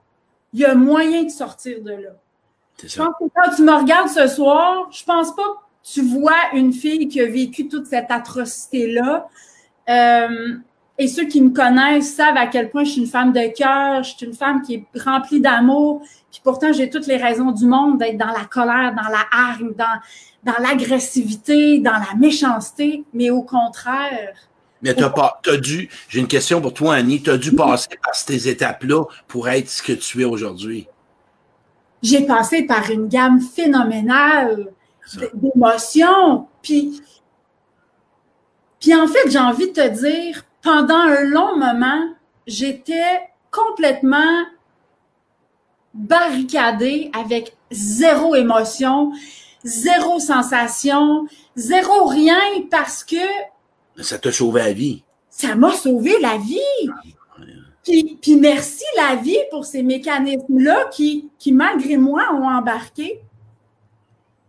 il 0.53 0.61
y 0.61 0.65
a 0.65 0.75
moyen 0.75 1.25
de 1.25 1.31
sortir 1.31 1.83
de 1.83 1.93
là. 1.93 2.11
Je 2.83 2.97
pense 2.97 3.15
que 3.19 3.25
quand 3.35 3.55
tu 3.57 3.63
me 3.63 3.73
regardes 3.73 4.09
ce 4.09 4.27
soir, 4.29 4.89
je 4.91 5.05
pense 5.05 5.35
pas 5.35 5.43
que 5.43 5.93
tu 5.93 6.03
vois 6.03 6.55
une 6.55 6.73
fille 6.73 7.09
qui 7.09 7.21
a 7.21 7.27
vécu 7.27 7.69
toute 7.69 7.87
cette 7.87 8.11
atrocité-là. 8.11 9.29
Euh, 9.89 10.57
et 10.99 11.07
ceux 11.07 11.27
qui 11.27 11.41
me 11.41 11.51
connaissent 11.51 12.15
savent 12.15 12.37
à 12.37 12.49
quel 12.49 12.71
point 12.71 12.83
je 12.83 12.91
suis 12.91 13.01
une 13.03 13.07
femme 13.07 13.33
de 13.33 13.55
cœur, 13.57 14.03
je 14.03 14.17
suis 14.17 14.27
une 14.27 14.35
femme 14.35 14.63
qui 14.63 14.75
est 14.75 15.01
remplie 15.01 15.41
d'amour, 15.41 16.03
puis 16.31 16.41
pourtant 16.43 16.73
j'ai 16.73 16.91
toutes 16.91 17.07
les 17.07 17.17
raisons 17.17 17.53
du 17.53 17.67
monde 17.67 17.99
d'être 17.99 18.19
dans 18.19 18.27
la 18.27 18.45
colère, 18.45 18.95
dans 18.95 19.09
la 19.09 19.25
hargne, 19.31 19.73
dans, 19.75 20.01
dans 20.43 20.61
l'agressivité, 20.61 21.79
dans 21.79 21.93
la 21.93 22.15
méchanceté, 22.19 23.05
mais 23.15 23.31
au 23.31 23.43
contraire. 23.43 24.35
Mais 24.83 24.95
t'as 24.95 25.11
pas, 25.11 25.41
t'as 25.43 25.57
dû, 25.57 25.89
j'ai 26.09 26.19
une 26.19 26.29
question 26.29 26.61
pour 26.61 26.75
toi, 26.75 26.95
Annie, 26.95 27.23
t'as 27.23 27.37
dû 27.37 27.55
passer 27.55 27.97
par 28.03 28.15
ces 28.15 28.49
étapes-là 28.49 29.05
pour 29.29 29.49
être 29.49 29.69
ce 29.69 29.83
que 29.83 29.93
tu 29.93 30.23
es 30.23 30.25
aujourd'hui. 30.25 30.89
J'ai 32.03 32.27
passé 32.27 32.63
par 32.63 32.91
une 32.91 33.09
gamme 33.09 33.41
phénoménale 33.41 34.73
d'émotions, 35.35 36.47
puis, 36.61 37.01
puis 38.81 38.95
en 38.95 39.07
fait, 39.07 39.31
j'ai 39.31 39.39
envie 39.39 39.69
de 39.69 39.73
te 39.73 39.89
dire, 39.89 40.45
pendant 40.63 40.95
un 40.95 41.23
long 41.25 41.57
moment, 41.57 42.15
j'étais 42.47 43.21
complètement 43.51 44.45
barricadée 45.95 47.11
avec 47.13 47.57
zéro 47.71 48.35
émotion, 48.35 49.13
zéro 49.65 50.19
sensation, 50.21 51.27
zéro 51.57 52.07
rien 52.07 52.39
parce 52.71 53.05
que... 53.05 53.17
Ça 54.01 54.19
t'a 54.19 54.31
sauvé 54.31 54.61
la 54.61 54.73
vie. 54.73 55.03
Ça 55.29 55.55
m'a 55.55 55.73
sauvé 55.73 56.15
la 56.21 56.37
vie. 56.37 56.91
Puis, 57.85 58.19
puis, 58.21 58.37
merci 58.37 58.85
la 58.97 59.17
vie 59.17 59.39
pour 59.51 59.65
ces 59.65 59.83
mécanismes-là 59.83 60.91
qui, 60.93 61.31
qui, 61.39 61.53
malgré 61.53 61.97
moi, 61.97 62.29
ont 62.35 62.47
embarqué. 62.47 63.21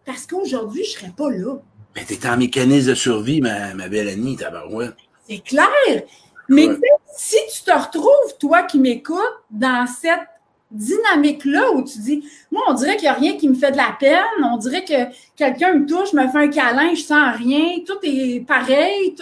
Parce 0.06 0.28
qu'aujourd'hui, 0.28 0.84
je 0.84 0.90
ne 0.90 1.00
serais 1.00 1.14
pas 1.16 1.30
là. 1.30 1.56
Mais 1.96 2.04
t'es 2.04 2.28
en 2.28 2.36
mécanisme 2.36 2.90
de 2.90 2.96
survie, 2.96 3.40
ma, 3.40 3.74
ma 3.76 3.88
belle 3.88 4.10
Annie, 4.10 4.36
tabarouette. 4.36 4.96
C'est 5.30 5.40
clair. 5.40 6.04
Mais 6.48 6.68
si 7.16 7.38
tu 7.54 7.64
te 7.64 7.72
retrouves, 7.72 8.38
toi 8.40 8.64
qui 8.64 8.80
m'écoutes, 8.80 9.20
dans 9.52 9.86
cette 9.86 10.28
dynamique-là 10.72 11.72
où 11.72 11.84
tu 11.84 12.00
dis, 12.00 12.24
moi, 12.52 12.64
on 12.68 12.74
dirait 12.74 12.96
qu'il 12.96 13.04
n'y 13.04 13.10
a 13.10 13.14
rien 13.14 13.38
qui 13.38 13.48
me 13.48 13.56
fait 13.56 13.72
de 13.72 13.78
la 13.78 13.96
peine, 14.00 14.44
on 14.44 14.58
dirait 14.58 14.84
que 14.84 15.14
quelqu'un 15.36 15.74
me 15.74 15.86
touche, 15.86 16.14
me 16.14 16.28
fait 16.28 16.38
un 16.38 16.48
câlin, 16.48 16.94
je 16.94 17.02
sens 17.02 17.36
rien, 17.36 17.80
tout 17.86 17.98
est 18.04 18.46
pareil. 18.48 19.16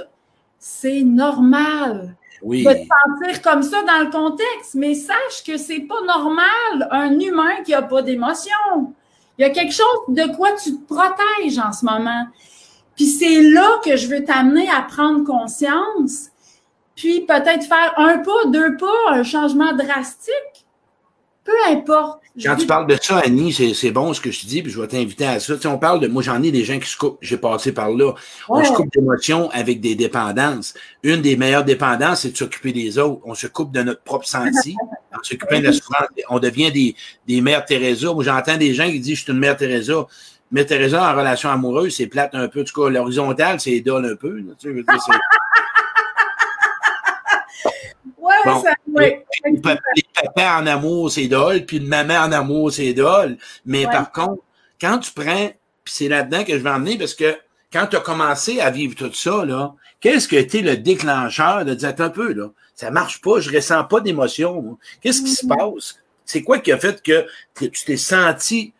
C'est 0.59 1.01
normal 1.01 2.15
oui. 2.41 2.63
de 2.63 2.71
te 2.71 2.77
sentir 2.77 3.41
comme 3.41 3.63
ça 3.63 3.83
dans 3.83 4.05
le 4.05 4.11
contexte, 4.11 4.75
mais 4.75 4.93
sache 4.93 5.43
que 5.45 5.57
c'est 5.57 5.81
pas 5.81 6.01
normal 6.05 6.87
un 6.91 7.19
humain 7.19 7.63
qui 7.65 7.71
n'a 7.71 7.81
pas 7.81 8.01
d'émotion. 8.01 8.93
Il 9.37 9.43
y 9.43 9.45
a 9.45 9.49
quelque 9.49 9.73
chose 9.73 9.85
de 10.07 10.35
quoi 10.35 10.53
tu 10.53 10.77
te 10.77 10.93
protèges 10.93 11.59
en 11.59 11.71
ce 11.71 11.85
moment. 11.85 12.25
Puis 12.98 13.06
c'est 13.06 13.42
là 13.42 13.80
que 13.86 13.96
je 13.96 14.08
veux 14.08 14.24
t'amener 14.24 14.68
à 14.70 14.82
prendre 14.82 15.24
conscience, 15.24 16.32
puis 16.96 17.22
peut-être 17.22 17.66
faire 17.66 17.94
un 17.98 18.18
pas, 18.18 18.46
deux 18.48 18.75
pas, 18.75 19.12
un 19.12 19.24
changement 19.24 19.74
drastique. 19.74 20.66
Peu 21.44 21.54
importe. 21.70 22.22
Quand 22.44 22.58
tu 22.58 22.68
parles 22.68 22.88
de 22.88 22.98
ça, 23.01 23.20
Annie, 23.20 23.54
c'est 23.54 23.92
bon 23.92 24.13
ce 24.13 24.20
que 24.20 24.32
je 24.32 24.42
te 24.42 24.48
dis, 24.48 24.62
puis 24.62 24.72
je 24.72 24.82
vais 24.82 24.88
t'inviter 24.88 25.25
à 25.25 25.39
ça. 25.39 25.56
Tu 25.56 25.62
sais, 25.62 25.68
on 25.70 25.77
parle 25.77 26.01
de, 26.01 26.08
moi 26.08 26.22
j'en 26.22 26.44
ai 26.44 26.51
des 26.51 26.66
gens 26.66 26.77
qui 26.77 26.89
se 26.89 26.98
coupent, 26.98 27.18
j'ai 27.22 27.38
passé 27.38 27.72
par 27.72 27.89
là. 27.89 28.13
On 28.50 28.63
se 28.63 28.74
coupe 28.74 28.92
d'émotions 28.92 29.50
avec 29.51 29.80
des 29.80 29.96
dépendances. 29.96 30.74
Une 31.04 31.22
des 31.22 31.38
meilleures 31.38 31.63
dépendances, 31.63 32.22
c'est 32.22 32.32
de 32.32 32.38
s'occuper 32.38 32.74
des 32.74 32.98
autres. 32.98 33.22
On 33.24 33.34
se 33.34 33.48
coupe 33.48 33.72
de 33.72 33.82
notre 33.82 34.01
propre 34.01 34.27
senti. 34.27 34.75
en 35.18 35.24
s'occupant 35.24 35.60
de 35.60 35.66
la 35.66 35.74
souffrance, 35.74 36.08
on 36.30 36.39
devient 36.39 36.72
des, 36.72 36.96
des 37.27 37.42
mères 37.42 37.63
Teresa. 37.63 38.13
Moi, 38.13 38.24
j'entends 38.24 38.58
des 38.58 38.74
gens 38.74 38.88
qui 38.88 39.00
disent, 39.00 39.18
je 39.18 39.24
suis 39.24 39.32
une 39.32 39.39
mère 39.39 39.56
Teresa. 39.56 40.06
Mais 40.51 40.66
Teresa, 40.66 41.12
en 41.12 41.16
relation 41.16 41.50
amoureuse, 41.50 41.96
c'est 41.96 42.08
plate 42.08 42.34
un 42.34 42.48
peu. 42.48 42.62
En 42.62 42.63
tout 42.63 42.82
cas, 42.82 42.89
l'horizontale, 42.89 43.60
c'est 43.60 43.82
dole 43.82 44.06
un 44.06 44.16
peu. 44.16 44.42
tu 44.60 44.70
sais, 44.70 44.70
ouais, 48.18 48.34
ça, 48.46 48.74
ouais. 48.94 49.25
Les, 49.46 49.60
papas 49.60 50.62
en 50.62 50.68
amour, 50.68 51.12
c'est 51.12 51.27
dole, 51.27 51.66
puis 51.66 51.80
le 51.80 51.88
maman 51.88 52.16
en 52.16 52.32
amour, 52.32 52.72
c'est 52.72 52.94
dole. 52.94 53.38
Mais 53.66 53.86
par 53.86 54.12
contre, 54.12 54.42
quand 54.80 55.00
tu 55.00 55.12
prends, 55.12 55.51
puis 55.84 55.94
c'est 55.94 56.08
là-dedans 56.08 56.44
que 56.44 56.54
je 56.54 56.63
vais 56.63 56.70
emmener, 56.70 56.98
parce 56.98 57.13
que 57.13 57.38
quand 57.72 57.88
tu 57.88 57.98
as 57.98 58.01
commencé 58.01 58.62
à 58.62 58.70
vivre 58.70 58.96
tout 58.96 59.13
ça, 59.13 59.44
là, 59.44 59.74
qu'est-ce 60.00 60.27
qui 60.27 60.38
a 60.38 60.39
été 60.39 60.62
le 60.62 60.77
déclencheur 60.77 61.66
de 61.66 61.74
dire, 61.74 61.94
un 61.98 62.10
peu, 62.10 62.32
là, 62.32 62.50
ça 62.75 62.92
marche 62.92 63.20
pas, 63.22 63.39
je 63.39 63.51
ressens 63.54 63.84
pas 63.86 64.00
d'émotion. 64.00 64.77
Qu'est-ce 65.01 65.22
qui 65.22 65.32
se 65.32 65.46
Mm-hmm. 65.46 65.74
passe? 65.74 65.96
C'est 66.25 66.44
quoi 66.44 66.60
qui 66.60 66.72
a 66.72 66.77
fait 66.77 67.01
que 67.01 67.25
tu 67.56 67.70
t'es 67.86 67.98
senti 67.98 68.74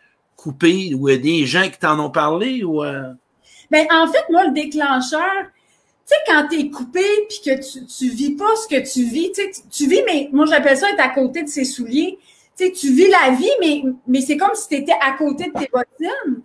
coupé 0.48 0.94
ou 0.94 1.10
des 1.10 1.46
gens 1.46 1.70
qui 1.70 1.78
t'en 1.78 2.00
ont 2.00 2.10
parlé 2.10 2.64
ou 2.64 2.84
euh... 2.84 3.14
Ben, 3.70 3.86
en 3.92 4.08
fait, 4.08 4.24
moi, 4.30 4.46
le 4.46 4.54
déclencheur, 4.54 5.44
tu 5.44 5.52
sais, 6.06 6.16
quand 6.26 6.48
t'es 6.50 6.70
coupé 6.70 7.04
puis 7.28 7.42
que 7.44 7.60
tu, 7.60 7.86
tu 7.86 8.08
vis 8.08 8.32
pas 8.32 8.56
ce 8.56 8.68
que 8.70 8.82
tu 8.90 9.04
vis, 9.04 9.34
tu 9.70 9.88
vis, 9.88 10.02
mais 10.06 10.30
moi, 10.32 10.46
j'appelle 10.46 10.78
ça 10.78 10.90
être 10.90 11.02
à 11.02 11.10
côté 11.10 11.44
de 11.44 11.50
ses 11.50 11.66
souliers. 11.66 12.18
Tu 12.58 12.66
sais, 12.66 12.72
tu 12.72 12.94
vis 12.94 13.10
la 13.10 13.32
vie, 13.32 13.52
mais, 13.60 13.84
mais 14.08 14.22
c'est 14.22 14.38
comme 14.38 14.56
si 14.56 14.70
tu 14.70 14.76
étais 14.76 14.96
à 15.02 15.18
côté 15.18 15.52
de 15.54 15.60
tes 15.60 15.70
bottines. 15.72 16.42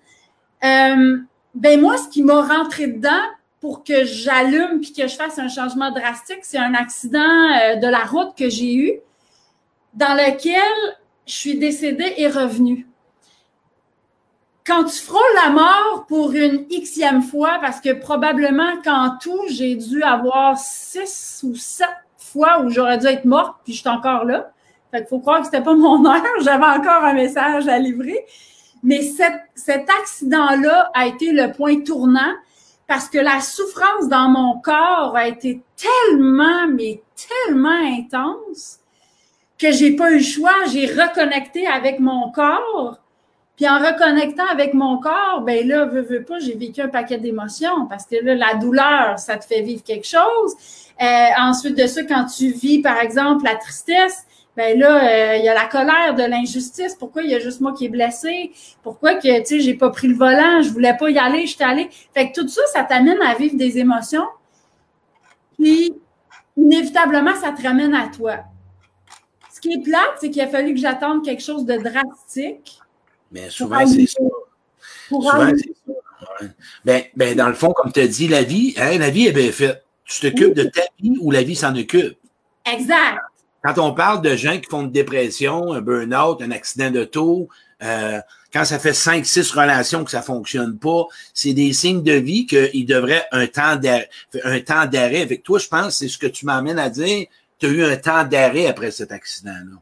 Euh, 0.65 1.19
ben, 1.55 1.81
moi, 1.81 1.97
ce 1.97 2.09
qui 2.09 2.25
m'a 2.25 2.43
rentré 2.43 2.89
dedans 2.89 3.23
pour 3.61 3.85
que 3.85 4.05
j'allume 4.05 4.81
puis 4.81 4.93
que 4.93 5.07
je 5.07 5.15
fasse 5.15 5.39
un 5.39 5.49
changement 5.49 5.93
drastique, 5.93 6.41
c'est 6.43 6.59
un 6.59 6.75
accident 6.75 7.21
euh, 7.21 7.77
de 7.77 7.87
la 7.87 8.05
route 8.05 8.37
que 8.37 8.49
j'ai 8.49 8.75
eu 8.75 8.93
dans 9.95 10.15
lequel 10.15 10.97
je 11.25 11.35
suis 11.35 11.57
décédée 11.57 12.15
et 12.17 12.27
revenue 12.27 12.89
quand 14.65 14.85
tu 14.85 15.03
frôles 15.03 15.21
la 15.45 15.51
mort 15.51 16.05
pour 16.07 16.33
une 16.33 16.67
xème 16.69 17.23
fois, 17.23 17.59
parce 17.61 17.81
que 17.81 17.93
probablement 17.93 18.81
qu'en 18.85 19.17
tout, 19.21 19.43
j'ai 19.49 19.75
dû 19.75 20.03
avoir 20.03 20.57
six 20.59 21.41
ou 21.45 21.55
sept 21.55 21.89
fois 22.17 22.61
où 22.61 22.71
j'aurais 22.71 22.99
dû 22.99 23.07
être 23.07 23.25
morte, 23.25 23.57
puis 23.65 23.73
je 23.73 23.81
suis 23.81 23.89
encore 23.89 24.25
là. 24.25 24.53
Fait 24.91 25.09
faut 25.09 25.19
croire 25.19 25.41
que 25.41 25.47
c'était 25.47 25.63
pas 25.63 25.75
mon 25.77 26.05
heure, 26.07 26.23
j'avais 26.43 26.65
encore 26.65 27.05
un 27.05 27.15
message 27.15 27.67
à 27.67 27.79
livrer. 27.79 28.25
Mais 28.85 29.03
cet, 29.03 29.35
cet 29.55 29.89
accident-là 30.01 30.91
a 30.95 31.07
été 31.07 31.33
le 31.33 31.53
point 31.53 31.81
tournant 31.83 32.33
parce 32.89 33.09
que 33.09 33.19
la 33.19 33.41
souffrance 33.41 34.09
dans 34.09 34.29
mon 34.29 34.61
corps 34.61 35.17
a 35.17 35.29
été 35.29 35.63
tellement, 35.77 36.67
mais 36.69 37.01
tellement 37.17 37.71
intense 37.71 38.81
que 39.59 39.71
j'ai 39.71 39.95
pas 39.95 40.11
eu 40.11 40.19
le 40.19 40.23
choix. 40.23 40.55
J'ai 40.71 40.87
reconnecté 40.87 41.67
avec 41.67 42.01
mon 42.01 42.33
corps 42.33 42.99
puis 43.63 43.71
en 43.71 43.79
reconnectant 43.79 44.47
avec 44.51 44.75
mon 44.75 44.99
corps, 44.99 45.43
ben 45.47 45.65
là, 45.69 45.85
veux, 45.85 46.01
veux 46.01 46.25
pas, 46.25 46.41
j'ai 46.41 46.57
vécu 46.57 46.81
un 46.81 46.89
paquet 46.89 47.19
d'émotions 47.19 47.87
parce 47.89 48.07
que 48.07 48.17
là, 48.17 48.35
la 48.35 48.57
douleur, 48.57 49.21
ça 49.21 49.37
te 49.37 49.45
fait 49.45 49.63
vivre 49.63 49.85
quelque 49.85 50.05
chose. 50.05 50.57
Euh, 51.01 51.29
ensuite 51.39 51.79
de 51.79 51.87
ça, 51.87 52.03
quand 52.03 52.25
tu 52.25 52.51
vis, 52.51 52.83
par 52.83 52.99
exemple, 52.99 53.45
la 53.45 53.55
tristesse, 53.55 54.27
ben 54.57 54.77
là, 54.77 55.05
euh, 55.05 55.37
il 55.37 55.45
y 55.45 55.49
a 55.49 55.55
la 55.55 55.67
colère 55.67 56.17
de 56.17 56.25
l'injustice. 56.25 56.97
Pourquoi 56.97 57.23
il 57.23 57.31
y 57.31 57.37
a 57.37 57.39
juste 57.39 57.61
moi 57.61 57.73
qui 57.73 57.85
est 57.85 57.89
blessé? 57.89 58.51
Pourquoi 58.83 59.15
que, 59.15 59.39
tu 59.39 59.47
sais, 59.47 59.61
j'ai 59.61 59.75
pas 59.75 59.91
pris 59.91 60.09
le 60.09 60.17
volant, 60.17 60.61
je 60.61 60.71
voulais 60.71 60.97
pas 60.97 61.09
y 61.11 61.19
aller, 61.19 61.47
j'étais 61.47 61.63
allée. 61.63 61.89
Fait 62.13 62.33
que 62.33 62.41
tout 62.41 62.49
ça, 62.49 62.63
ça 62.73 62.83
t'amène 62.83 63.23
à 63.23 63.37
vivre 63.37 63.55
des 63.55 63.79
émotions. 63.79 64.27
Puis, 65.57 65.95
inévitablement, 66.57 67.37
ça 67.37 67.53
te 67.53 67.63
ramène 67.63 67.95
à 67.95 68.09
toi. 68.09 68.39
Ce 69.55 69.61
qui 69.61 69.73
est 69.73 69.85
plate, 69.85 70.15
c'est 70.21 70.31
qu'il 70.31 70.43
a 70.43 70.49
fallu 70.49 70.75
que 70.75 70.81
j'attende 70.81 71.25
quelque 71.25 71.45
chose 71.45 71.65
de 71.65 71.77
drastique 71.77 72.82
mais 73.33 73.51
souvent, 73.51 73.87
c'est 73.87 74.07
ça. 74.07 74.23
Souvent, 75.09 75.51
c'est 75.57 75.75
ça. 75.87 75.93
Ouais. 76.41 76.49
Ben, 76.85 77.03
ben, 77.17 77.37
dans 77.37 77.49
le 77.49 77.55
fond, 77.55 77.73
comme 77.73 77.93
tu 77.93 78.01
as 78.01 78.07
dit, 78.07 78.29
la 78.29 78.43
vie, 78.43 78.75
hein, 78.77 78.99
la 78.99 79.11
vie 79.11 79.27
est 79.27 79.33
bien 79.33 79.51
faite. 79.51 79.85
Tu 80.05 80.21
t'occupes 80.21 80.55
de 80.55 80.65
ta 80.65 80.83
vie 81.01 81.17
ou 81.21 81.31
la 81.31 81.43
vie 81.43 81.57
s'en 81.57 81.75
occupe. 81.75 82.17
Exact. 82.71 83.19
Quand 83.65 83.79
on 83.79 83.95
parle 83.95 84.23
de 84.23 84.37
gens 84.37 84.59
qui 84.59 84.69
font 84.69 84.83
une 84.83 84.91
dépression, 84.91 85.73
un 85.73 85.81
burn-out, 85.81 86.43
un 86.43 86.51
accident 86.51 86.91
d'auto, 86.91 87.49
euh, 87.83 88.21
quand 88.53 88.65
ça 88.65 88.79
fait 88.79 88.93
cinq, 88.93 89.25
six 89.25 89.51
relations 89.53 90.05
que 90.05 90.11
ça 90.11 90.23
fonctionne 90.23 90.79
pas, 90.79 91.07
c'est 91.33 91.55
des 91.55 91.73
signes 91.73 92.03
de 92.03 92.13
vie 92.13 92.47
qu'il 92.47 92.87
devrait 92.87 93.25
un 93.33 93.47
temps 93.47 93.77
d'arrêt. 93.77 94.11
Un 94.45 94.61
temps 94.61 94.87
d'arrêt. 94.87 95.23
Avec 95.23 95.43
toi, 95.43 95.59
je 95.59 95.69
pense, 95.69 95.99
c'est 95.99 96.09
ce 96.09 96.19
que 96.19 96.27
tu 96.27 96.45
m'amènes 96.45 96.79
à 96.79 96.91
dire. 96.91 97.27
Tu 97.59 97.67
as 97.67 97.69
eu 97.71 97.85
un 97.85 97.97
temps 97.97 98.25
d'arrêt 98.25 98.67
après 98.67 98.91
cet 98.91 99.13
accident-là. 99.13 99.81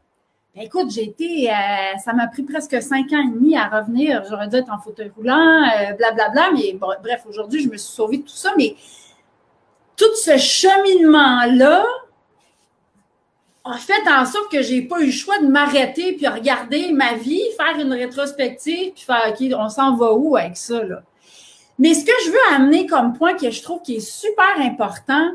Ben, 0.53 0.63
écoute, 0.63 0.91
j'ai 0.91 1.03
été, 1.03 1.49
euh, 1.49 1.97
ça 2.03 2.11
m'a 2.11 2.27
pris 2.27 2.43
presque 2.43 2.81
cinq 2.81 3.13
ans 3.13 3.21
et 3.25 3.31
demi 3.31 3.55
à 3.55 3.69
revenir. 3.69 4.25
J'aurais 4.29 4.49
dû 4.49 4.57
être 4.57 4.69
en 4.69 4.79
fauteuil 4.79 5.09
roulant, 5.15 5.63
euh, 5.63 5.93
blablabla, 5.93 6.29
bla, 6.29 6.29
bla, 6.29 6.51
mais 6.53 6.77
bref, 7.01 7.23
aujourd'hui, 7.25 7.63
je 7.63 7.69
me 7.69 7.77
suis 7.77 7.93
sauvée 7.93 8.17
de 8.17 8.23
tout 8.23 8.35
ça, 8.35 8.51
mais 8.57 8.75
tout 9.95 10.13
ce 10.15 10.37
cheminement-là 10.37 11.85
a 13.63 13.77
fait 13.77 14.05
en 14.09 14.25
sorte 14.25 14.51
que 14.51 14.61
j'ai 14.61 14.81
pas 14.81 14.99
eu 14.99 15.05
le 15.05 15.11
choix 15.11 15.39
de 15.39 15.47
m'arrêter 15.47 16.13
puis 16.13 16.27
regarder 16.27 16.91
ma 16.91 17.13
vie, 17.13 17.43
faire 17.55 17.79
une 17.79 17.93
rétrospective 17.93 18.91
puis 18.91 19.03
faire, 19.03 19.29
OK, 19.29 19.47
on 19.57 19.69
s'en 19.69 19.95
va 19.95 20.11
où 20.11 20.35
avec 20.35 20.57
ça, 20.57 20.83
là? 20.83 21.03
Mais 21.79 21.93
ce 21.93 22.03
que 22.03 22.11
je 22.25 22.29
veux 22.29 22.55
amener 22.55 22.85
comme 22.87 23.13
point 23.13 23.35
que 23.35 23.49
je 23.49 23.63
trouve 23.63 23.81
qui 23.81 23.95
est 23.95 23.99
super 24.01 24.59
important, 24.59 25.31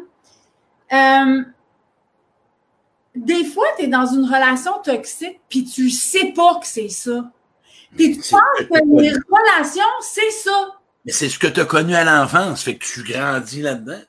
euh, 0.92 1.42
des 3.16 3.44
fois, 3.44 3.66
tu 3.76 3.84
es 3.84 3.88
dans 3.88 4.06
une 4.06 4.24
relation 4.24 4.72
toxique, 4.82 5.40
puis 5.48 5.64
tu 5.64 5.90
sais 5.90 6.32
pas 6.34 6.56
que 6.60 6.66
c'est 6.66 6.88
ça. 6.88 7.30
Puis 7.96 8.18
tu 8.18 8.30
penses 8.30 8.68
que 8.68 9.00
les 9.00 9.12
relations, 9.12 9.82
c'est 10.02 10.30
ça. 10.30 10.68
Mais 11.04 11.12
c'est 11.12 11.28
ce 11.28 11.38
que 11.38 11.46
tu 11.46 11.60
as 11.60 11.64
connu 11.64 11.94
à 11.94 12.04
l'enfance, 12.04 12.62
fait 12.62 12.76
que 12.76 12.84
tu 12.84 13.02
grandis 13.02 13.62
là-dedans. 13.62 14.02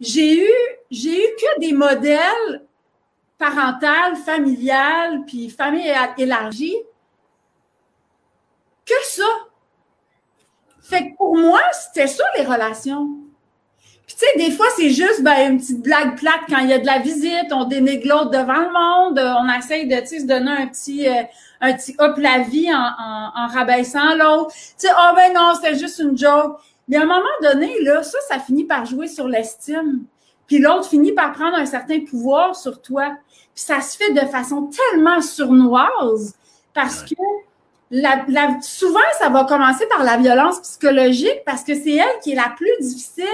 J'ai 0.00 0.44
eu, 0.44 0.52
j'ai 0.90 1.24
eu 1.24 1.28
que 1.36 1.60
des 1.60 1.72
modèles 1.72 2.66
parentales, 3.38 4.16
familiales, 4.16 5.24
puis 5.26 5.50
famille 5.50 5.92
élargie. 6.16 6.76
Que 8.86 8.94
ça. 9.04 9.24
Fait 10.80 11.10
que 11.10 11.16
pour 11.16 11.36
moi, 11.36 11.60
c'était 11.72 12.08
ça 12.08 12.24
les 12.36 12.44
relations. 12.44 13.21
Puis 14.12 14.26
tu 14.26 14.40
sais, 14.42 14.50
des 14.50 14.54
fois, 14.54 14.66
c'est 14.76 14.90
juste 14.90 15.22
ben, 15.22 15.52
une 15.52 15.58
petite 15.58 15.82
blague 15.82 16.18
plate 16.18 16.42
quand 16.46 16.58
il 16.58 16.68
y 16.68 16.72
a 16.74 16.78
de 16.78 16.84
la 16.84 16.98
visite, 16.98 17.50
on 17.50 17.64
dénigre 17.64 18.08
l'autre 18.08 18.30
devant 18.30 18.58
le 18.58 18.70
monde, 18.70 19.18
on 19.18 19.58
essaye 19.58 19.86
de 19.86 20.04
se 20.04 20.26
donner 20.26 20.50
un 20.50 20.66
petit 20.66 21.08
euh, 21.08 21.22
un 21.62 21.72
petit 21.72 21.94
hop 21.98 22.18
la 22.18 22.40
vie 22.40 22.70
en, 22.74 22.76
en, 22.76 23.30
en 23.34 23.46
rabaissant 23.46 24.14
l'autre. 24.14 24.52
Tu 24.52 24.72
sais, 24.76 24.88
oh 24.90 25.14
ben 25.16 25.32
non, 25.32 25.54
c'était 25.54 25.78
juste 25.78 25.98
une 26.00 26.18
joke. 26.18 26.58
Mais 26.88 26.98
à 26.98 27.02
un 27.02 27.06
moment 27.06 27.22
donné, 27.42 27.80
là, 27.80 28.02
ça, 28.02 28.18
ça 28.28 28.38
finit 28.38 28.64
par 28.64 28.84
jouer 28.84 29.08
sur 29.08 29.28
l'estime. 29.28 30.04
Puis 30.46 30.58
l'autre 30.58 30.88
finit 30.88 31.12
par 31.12 31.32
prendre 31.32 31.56
un 31.56 31.64
certain 31.64 32.00
pouvoir 32.00 32.54
sur 32.54 32.82
toi. 32.82 33.16
Puis 33.54 33.64
ça 33.64 33.80
se 33.80 33.96
fait 33.96 34.12
de 34.12 34.26
façon 34.26 34.68
tellement 34.68 35.22
surnoise 35.22 36.34
parce 36.74 37.02
que 37.02 37.14
la, 37.90 38.24
la, 38.28 38.60
souvent, 38.60 38.98
ça 39.18 39.30
va 39.30 39.44
commencer 39.44 39.86
par 39.86 40.04
la 40.04 40.18
violence 40.18 40.60
psychologique 40.60 41.42
parce 41.46 41.64
que 41.64 41.74
c'est 41.74 41.94
elle 41.94 42.20
qui 42.22 42.32
est 42.32 42.36
la 42.36 42.52
plus 42.54 42.76
difficile 42.80 43.26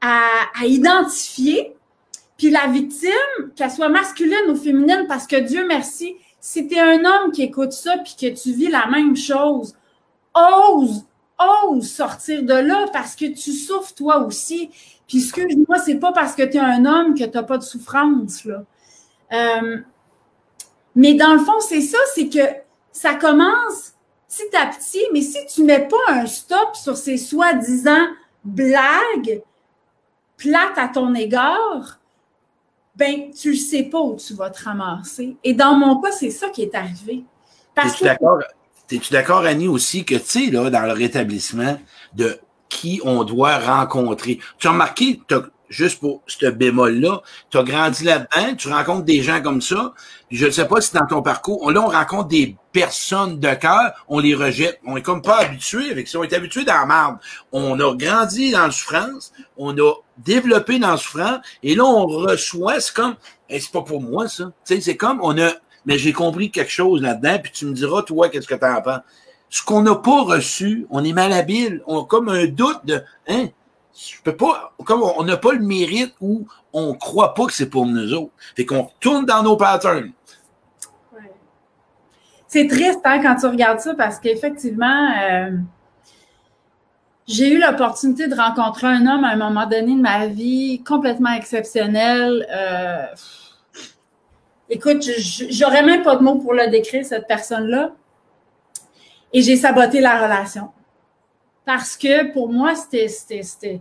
à, 0.00 0.60
à, 0.60 0.66
identifier. 0.66 1.74
Puis 2.36 2.50
la 2.50 2.66
victime, 2.68 3.52
qu'elle 3.54 3.70
soit 3.70 3.88
masculine 3.88 4.50
ou 4.50 4.56
féminine, 4.56 5.04
parce 5.08 5.26
que 5.26 5.36
Dieu 5.36 5.66
merci, 5.66 6.16
si 6.40 6.66
tu 6.66 6.74
es 6.74 6.80
un 6.80 7.04
homme 7.04 7.32
qui 7.32 7.42
écoute 7.42 7.72
ça 7.72 7.98
puis 7.98 8.14
que 8.18 8.34
tu 8.34 8.52
vis 8.52 8.68
la 8.68 8.86
même 8.86 9.14
chose, 9.14 9.74
ose, 10.34 11.04
ose 11.38 11.88
sortir 11.88 12.42
de 12.42 12.54
là 12.54 12.86
parce 12.92 13.14
que 13.14 13.26
tu 13.26 13.52
souffres 13.52 13.94
toi 13.94 14.18
aussi. 14.18 14.70
Puis 15.06 15.18
excuse-moi, 15.18 15.78
c'est 15.78 15.98
pas 15.98 16.12
parce 16.12 16.34
que 16.34 16.42
tu 16.42 16.56
es 16.56 16.60
un 16.60 16.84
homme 16.86 17.14
que 17.14 17.24
tu 17.24 17.30
n'as 17.30 17.42
pas 17.42 17.58
de 17.58 17.62
souffrance. 17.62 18.44
Là. 18.44 18.64
Euh, 19.32 19.78
mais 20.94 21.14
dans 21.14 21.34
le 21.34 21.40
fond, 21.40 21.60
c'est 21.60 21.80
ça, 21.82 21.98
c'est 22.14 22.28
que 22.28 22.40
ça 22.92 23.14
commence 23.14 23.94
petit 24.28 24.56
à 24.56 24.66
petit, 24.66 25.02
mais 25.12 25.22
si 25.22 25.38
tu 25.52 25.64
mets 25.64 25.88
pas 25.88 25.96
un 26.12 26.26
stop 26.26 26.74
sur 26.74 26.96
ces 26.96 27.16
soi-disant 27.16 28.06
blagues 28.44 29.42
plates 30.40 30.78
à 30.78 30.88
ton 30.88 31.14
égard, 31.14 32.00
ben 32.96 33.30
tu 33.30 33.50
ne 33.50 33.54
sais 33.54 33.84
pas 33.84 34.00
où 34.00 34.16
tu 34.16 34.34
vas 34.34 34.50
te 34.50 34.64
ramasser. 34.64 35.36
Et 35.44 35.54
dans 35.54 35.74
mon 35.74 36.00
cas, 36.00 36.12
c'est 36.12 36.30
ça 36.30 36.48
qui 36.48 36.62
est 36.62 36.74
arrivé. 36.74 37.24
Parce 37.74 38.00
Es-tu 38.00 38.04
que... 38.98 39.12
d'accord, 39.12 39.44
Annie, 39.44 39.68
aussi, 39.68 40.04
que 40.04 40.16
tu 40.16 40.24
sais, 40.24 40.50
là, 40.50 40.70
dans 40.70 40.86
le 40.86 40.92
rétablissement, 40.92 41.78
de 42.14 42.40
qui 42.68 43.00
on 43.04 43.24
doit 43.24 43.58
rencontrer? 43.58 44.40
Tu 44.58 44.66
as 44.66 44.72
remarqué, 44.72 45.20
juste 45.70 46.00
pour 46.00 46.22
ce 46.26 46.46
bémol-là, 46.46 47.22
tu 47.48 47.56
as 47.56 47.62
grandi 47.62 48.04
là-dedans, 48.04 48.54
tu 48.56 48.68
rencontres 48.68 49.04
des 49.04 49.22
gens 49.22 49.40
comme 49.40 49.62
ça, 49.62 49.94
je 50.30 50.46
ne 50.46 50.50
sais 50.50 50.66
pas 50.66 50.80
si 50.80 50.92
dans 50.92 51.06
ton 51.06 51.22
parcours, 51.22 51.70
là, 51.70 51.80
on 51.80 51.88
rencontre 51.88 52.28
des 52.28 52.56
personnes 52.72 53.40
de 53.40 53.54
cœur, 53.54 53.92
on 54.08 54.18
les 54.18 54.34
rejette. 54.34 54.80
On 54.84 54.96
est 54.96 55.02
comme 55.02 55.22
pas 55.22 55.38
habitué 55.38 55.90
avec 55.90 56.06
ça. 56.06 56.18
On 56.18 56.22
est 56.22 56.32
habitué 56.32 56.64
dans 56.64 56.74
la 56.74 56.86
marde. 56.86 57.18
On 57.52 57.80
a 57.80 57.96
grandi 57.96 58.52
dans 58.52 58.66
la 58.66 58.70
souffrance, 58.70 59.32
on 59.56 59.76
a 59.78 59.92
développé 60.18 60.78
dans 60.78 60.92
la 60.92 60.96
souffrance, 60.96 61.38
et 61.62 61.74
là, 61.74 61.84
on 61.84 62.06
reçoit, 62.06 62.80
c'est 62.80 62.94
comme, 62.94 63.16
c'est 63.48 63.72
pas 63.72 63.82
pour 63.82 64.00
moi, 64.00 64.28
ça. 64.28 64.52
Tu 64.66 64.74
sais, 64.74 64.80
c'est 64.80 64.96
comme, 64.96 65.20
on 65.22 65.36
a, 65.38 65.50
mais 65.86 65.98
j'ai 65.98 66.12
compris 66.12 66.50
quelque 66.50 66.70
chose 66.70 67.00
là-dedans, 67.00 67.38
puis 67.42 67.52
tu 67.52 67.66
me 67.66 67.72
diras, 67.72 68.02
toi, 68.02 68.28
qu'est-ce 68.28 68.46
que 68.46 68.54
tu 68.54 68.64
en 68.64 68.82
penses. 68.82 69.00
Ce 69.48 69.64
qu'on 69.64 69.82
n'a 69.82 69.96
pas 69.96 70.22
reçu, 70.22 70.86
on 70.90 71.02
est 71.02 71.12
malhabile. 71.12 71.82
On 71.86 72.02
a 72.02 72.04
comme 72.04 72.28
un 72.28 72.46
doute 72.46 72.84
de, 72.84 73.02
hein, 73.26 73.48
je 74.08 74.22
peux 74.22 74.36
pas, 74.36 74.72
comme 74.84 75.02
on 75.02 75.22
n'a 75.24 75.36
pas 75.36 75.52
le 75.52 75.60
mérite 75.60 76.14
ou 76.20 76.46
on 76.72 76.94
croit 76.94 77.34
pas 77.34 77.46
que 77.46 77.52
c'est 77.52 77.68
pour 77.68 77.86
nous 77.86 78.12
autres. 78.14 78.32
Fait 78.56 78.64
qu'on 78.64 78.82
retourne 78.82 79.26
dans 79.26 79.42
nos 79.42 79.56
patterns. 79.56 80.12
C'est 82.48 82.66
triste 82.66 83.00
hein, 83.04 83.20
quand 83.22 83.36
tu 83.36 83.46
regardes 83.46 83.80
ça 83.80 83.94
parce 83.94 84.18
qu'effectivement, 84.18 85.10
euh, 85.22 85.50
j'ai 87.28 87.52
eu 87.52 87.60
l'opportunité 87.60 88.26
de 88.26 88.34
rencontrer 88.34 88.88
un 88.88 89.06
homme 89.06 89.24
à 89.24 89.28
un 89.28 89.36
moment 89.36 89.66
donné 89.66 89.94
de 89.94 90.00
ma 90.00 90.26
vie 90.26 90.82
complètement 90.82 91.32
exceptionnel. 91.32 92.46
Euh, 92.50 93.06
écoute, 94.68 95.04
j'aurais 95.50 95.84
même 95.84 96.02
pas 96.02 96.16
de 96.16 96.22
mots 96.22 96.38
pour 96.38 96.54
le 96.54 96.68
décrire, 96.70 97.04
cette 97.04 97.28
personne-là. 97.28 97.92
Et 99.32 99.42
j'ai 99.42 99.56
saboté 99.56 100.00
la 100.00 100.20
relation 100.20 100.70
parce 101.64 101.96
que 101.96 102.32
pour 102.32 102.52
moi, 102.52 102.74
c'était 102.74 103.80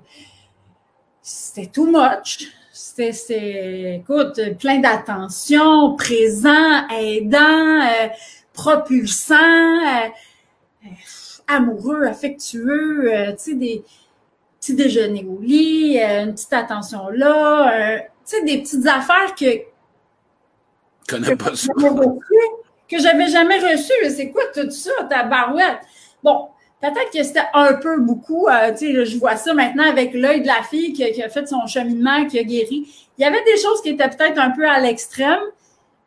too 1.74 1.86
much. 1.86 2.48
C'était, 2.72 3.96
écoute, 3.96 4.40
plein 4.58 4.80
d'attention, 4.80 5.96
présent, 5.96 6.88
aidant, 6.90 7.82
euh, 7.82 8.08
propulsant, 8.54 9.36
euh, 9.36 10.08
euh, 10.86 10.90
amoureux, 11.48 12.04
affectueux, 12.06 13.12
tu 13.32 13.34
sais, 13.38 13.54
des 13.56 13.84
petits 14.60 14.76
déjeuners 14.76 15.26
au 15.26 15.40
lit, 15.42 15.98
une 16.00 16.34
petite 16.34 16.54
attention 16.54 17.10
là, 17.10 18.00
tu 18.00 18.06
sais, 18.24 18.44
des 18.44 18.62
petites 18.62 18.88
affaires 18.88 19.36
que. 19.36 19.64
Connais 21.08 21.36
pas 21.36 21.56
ça. 21.56 21.74
que 22.90 23.00
j'avais 23.00 23.28
jamais 23.28 23.60
reçues. 23.60 24.10
C'est 24.10 24.30
quoi 24.30 24.44
tout 24.54 24.70
ça, 24.72 24.92
ta 25.10 25.24
barouette? 25.24 25.80
Bon, 26.24 26.50
Peut-être 26.82 27.12
que 27.12 27.24
c'était 27.24 27.48
un 27.54 27.74
peu 27.74 28.00
beaucoup. 28.00 28.48
Euh, 28.48 28.72
tu 28.72 28.94
sais, 28.94 29.06
je 29.06 29.18
vois 29.18 29.36
ça 29.36 29.54
maintenant 29.54 29.90
avec 29.90 30.14
l'œil 30.14 30.42
de 30.42 30.48
la 30.48 30.64
fille 30.64 30.94
qui, 30.94 31.10
qui, 31.12 31.22
a 31.22 31.30
fait 31.30 31.48
son 31.48 31.68
cheminement, 31.68 32.26
qui 32.26 32.40
a 32.40 32.44
guéri. 32.44 32.88
Il 33.18 33.22
y 33.22 33.26
avait 33.26 33.44
des 33.44 33.58
choses 33.58 33.82
qui 33.82 33.90
étaient 33.90 34.10
peut-être 34.10 34.40
un 34.40 34.52
peu 34.52 34.68
à 34.68 34.80
l'extrême, 34.80 35.42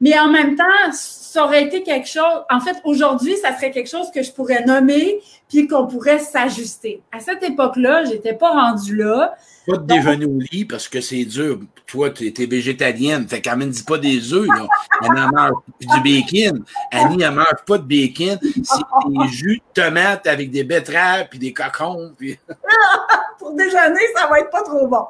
mais 0.03 0.19
en 0.19 0.29
même 0.29 0.57
temps, 0.57 0.65
ça 0.91 1.45
aurait 1.45 1.63
été 1.63 1.85
quelque 1.85 2.09
chose. 2.09 2.43
En 2.51 2.59
fait, 2.59 2.77
aujourd'hui, 2.83 3.37
ça 3.37 3.55
serait 3.55 3.71
quelque 3.71 3.89
chose 3.89 4.11
que 4.13 4.21
je 4.21 4.33
pourrais 4.33 4.65
nommer 4.65 5.21
puis 5.49 5.69
qu'on 5.69 5.87
pourrait 5.87 6.19
s'ajuster. 6.19 7.01
À 7.13 7.21
cette 7.21 7.43
époque-là, 7.45 8.05
j'étais 8.05 8.35
pas 8.35 8.51
rendue 8.51 8.97
là. 8.97 9.37
Pas 9.65 9.77
de 9.77 9.87
déjeuner 9.87 10.27
au 10.27 10.41
lit 10.51 10.65
parce 10.65 10.89
que 10.89 11.01
c'est 11.01 11.25
dur. 11.25 11.61
Toi, 11.87 12.11
tu 12.11 12.27
es 12.27 12.47
végétalienne. 12.47 13.29
Fait 13.29 13.41
qu'elle 13.41 13.59
ne 13.59 13.67
dit 13.67 13.85
pas 13.85 13.97
des 13.97 14.33
œufs, 14.33 14.49
là. 14.49 14.67
Elle 15.03 15.13
n'en 15.15 15.29
mange 15.29 15.53
du 15.81 16.01
bacon. 16.01 16.65
Annie, 16.91 17.23
elle 17.23 17.31
mange 17.31 17.63
pas 17.65 17.79
de 17.79 17.85
bacon. 17.85 18.41
C'est 18.43 19.09
des 19.09 19.29
jus 19.29 19.59
de 19.59 19.83
tomates 19.83 20.27
avec 20.27 20.51
des 20.51 20.65
betteraves 20.65 21.29
puis 21.31 21.39
des 21.39 21.53
cocons. 21.53 22.13
Puis... 22.19 22.37
Pour 23.39 23.53
déjeuner, 23.53 24.01
ça 24.15 24.27
va 24.27 24.41
être 24.41 24.51
pas 24.51 24.63
trop 24.63 24.87
bon. 24.87 25.05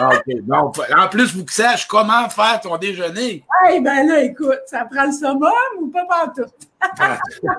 Ah, 0.00 0.10
OK. 0.14 0.40
Bon, 0.42 0.72
en 0.96 1.08
plus, 1.08 1.34
vous 1.34 1.44
que 1.44 1.52
sache 1.52 1.86
comment 1.86 2.28
faire 2.28 2.60
ton 2.60 2.76
déjeuner. 2.76 3.44
Eh 3.70 3.80
ben 3.80 4.06
là, 4.06 4.22
écoute, 4.22 4.60
ça 4.66 4.84
prend 4.84 5.06
le 5.06 5.12
summum 5.12 5.50
ou 5.80 5.88
pas 5.88 6.04
partout? 6.06 6.50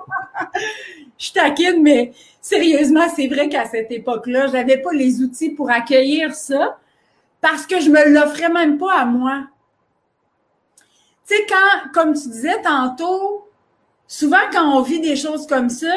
je 1.18 1.32
taquine, 1.32 1.82
mais 1.82 2.14
sérieusement, 2.42 3.08
c'est 3.16 3.28
vrai 3.28 3.50
qu'à 3.50 3.66
cette 3.66 3.92
époque-là, 3.92 4.48
j'avais 4.48 4.78
pas 4.78 4.94
les 4.94 5.22
outils 5.22 5.50
pour 5.50 5.70
accueillir 5.70 6.34
ça 6.36 6.78
parce 7.42 7.66
que 7.66 7.80
je 7.80 7.90
me 7.90 8.10
l'offrais 8.10 8.50
même 8.50 8.78
pas 8.78 9.00
à 9.00 9.06
moi. 9.06 9.44
Tu 11.28 11.36
sais, 11.36 11.46
quand, 11.48 11.92
comme 11.94 12.14
tu 12.14 12.30
disais 12.30 12.62
tantôt, 12.62 13.48
souvent 14.08 14.38
quand 14.52 14.78
on 14.78 14.82
vit 14.82 15.02
des 15.02 15.16
choses 15.16 15.46
comme 15.48 15.70
ça, 15.70 15.94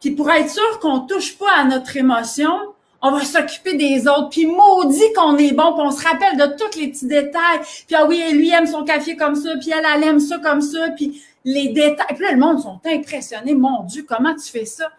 puis 0.00 0.12
pour 0.12 0.30
être 0.30 0.48
sûr 0.48 0.80
qu'on 0.80 1.00
touche 1.00 1.36
pas 1.36 1.52
à 1.58 1.64
notre 1.64 1.96
émotion, 1.96 2.74
on 3.02 3.12
va 3.12 3.24
s'occuper 3.24 3.74
des 3.74 4.06
autres, 4.06 4.28
puis 4.30 4.46
maudit 4.46 5.12
qu'on 5.14 5.36
est 5.38 5.52
bon, 5.52 5.72
puis 5.72 5.82
on 5.82 5.90
se 5.90 6.06
rappelle 6.06 6.36
de 6.36 6.56
tous 6.56 6.78
les 6.78 6.88
petits 6.88 7.06
détails, 7.06 7.60
puis 7.86 7.96
ah 7.96 8.04
oui, 8.06 8.22
lui 8.32 8.50
aime 8.50 8.66
son 8.66 8.84
café 8.84 9.16
comme 9.16 9.34
ça, 9.34 9.56
puis 9.58 9.70
elle, 9.70 9.86
elle 9.94 10.04
aime 10.04 10.20
ça 10.20 10.38
comme 10.38 10.60
ça, 10.60 10.90
puis 10.90 11.22
les 11.44 11.68
détails. 11.68 12.14
Puis 12.14 12.24
là, 12.24 12.32
le 12.32 12.38
monde 12.38 12.60
sont 12.60 12.80
impressionnés. 12.84 13.54
Mon 13.54 13.84
Dieu, 13.84 14.04
comment 14.06 14.34
tu 14.34 14.50
fais 14.50 14.64
ça? 14.64 14.90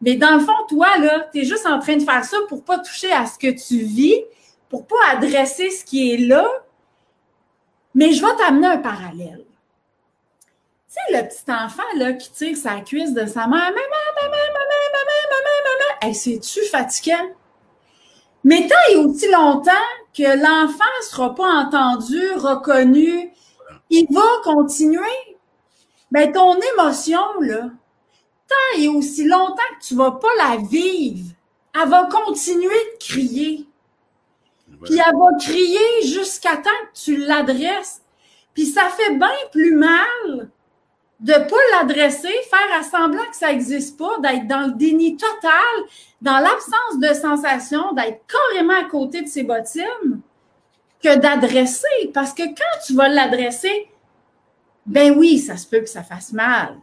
Mais 0.00 0.14
dans 0.14 0.34
le 0.34 0.40
fond, 0.40 0.52
toi, 0.68 0.96
là, 0.98 1.28
tu 1.32 1.40
es 1.40 1.44
juste 1.44 1.66
en 1.66 1.78
train 1.78 1.96
de 1.96 2.02
faire 2.02 2.24
ça 2.24 2.36
pour 2.48 2.64
pas 2.64 2.78
toucher 2.78 3.12
à 3.12 3.26
ce 3.26 3.38
que 3.38 3.50
tu 3.50 3.84
vis, 3.84 4.22
pour 4.68 4.86
pas 4.86 4.96
adresser 5.12 5.70
ce 5.70 5.84
qui 5.84 6.12
est 6.12 6.16
là. 6.16 6.46
Mais 7.94 8.12
je 8.12 8.24
vais 8.24 8.34
t'amener 8.36 8.68
un 8.68 8.78
parallèle. 8.78 9.44
Tu 10.88 10.96
sais, 10.96 11.22
le 11.22 11.28
petit 11.28 11.50
enfant, 11.52 11.82
là, 11.96 12.14
qui 12.14 12.32
tire 12.32 12.56
sa 12.56 12.80
cuisse 12.80 13.12
de 13.12 13.26
sa 13.26 13.46
mère, 13.46 13.50
maman, 13.50 13.70
maman, 13.70 14.30
maman, 14.30 14.62
maman, 14.62 15.20
maman, 15.30 15.58
maman, 15.64 16.08
hey, 16.08 16.14
c'est-tu 16.14 16.62
fatigant? 16.70 17.28
Mais 18.44 18.66
tant 18.66 18.92
et 18.92 18.96
aussi 18.96 19.30
longtemps 19.30 19.70
que 20.14 20.22
l'enfant 20.22 20.84
ne 21.00 21.04
sera 21.04 21.34
pas 21.34 21.64
entendu, 21.64 22.32
reconnu, 22.36 23.32
il 23.90 24.06
va 24.10 24.22
continuer 24.44 25.36
ben 26.10 26.32
ton 26.32 26.56
émotion, 26.74 27.20
là, 27.40 27.70
tant 28.48 28.78
et 28.80 28.88
aussi 28.88 29.24
longtemps 29.24 29.62
que 29.78 29.86
tu 29.86 29.94
vas 29.94 30.12
pas 30.12 30.28
la 30.38 30.56
vivre, 30.56 31.30
elle 31.74 31.88
va 31.88 32.06
continuer 32.06 32.68
de 32.68 32.98
crier. 32.98 33.66
Puis 34.84 34.94
elle 34.94 35.16
va 35.16 35.38
crier 35.38 36.02
jusqu'à 36.02 36.56
temps 36.56 36.70
que 36.92 36.98
tu 36.98 37.16
l'adresses. 37.16 38.02
Puis 38.54 38.66
ça 38.66 38.88
fait 38.88 39.14
bien 39.14 39.28
plus 39.52 39.74
mal 39.74 40.50
de 41.20 41.34
pas 41.34 41.56
l'adresser, 41.72 42.32
faire 42.48 42.78
assemblant 42.78 43.24
que 43.30 43.36
ça 43.36 43.52
n'existe 43.52 43.98
pas, 43.98 44.18
d'être 44.22 44.46
dans 44.46 44.66
le 44.66 44.72
déni 44.72 45.16
total, 45.16 45.50
dans 46.22 46.38
l'absence 46.38 46.98
de 46.98 47.14
sensation, 47.14 47.92
d'être 47.92 48.22
carrément 48.26 48.78
à 48.78 48.84
côté 48.84 49.20
de 49.22 49.28
ses 49.28 49.42
bottines, 49.42 50.20
que 51.02 51.18
d'adresser. 51.18 52.10
Parce 52.14 52.32
que 52.32 52.42
quand 52.42 52.86
tu 52.86 52.94
vas 52.94 53.08
l'adresser, 53.08 53.88
ben 54.86 55.14
oui, 55.16 55.38
ça 55.38 55.56
se 55.56 55.66
peut 55.66 55.80
que 55.80 55.88
ça 55.88 56.02
fasse 56.02 56.32
mal. 56.32 56.76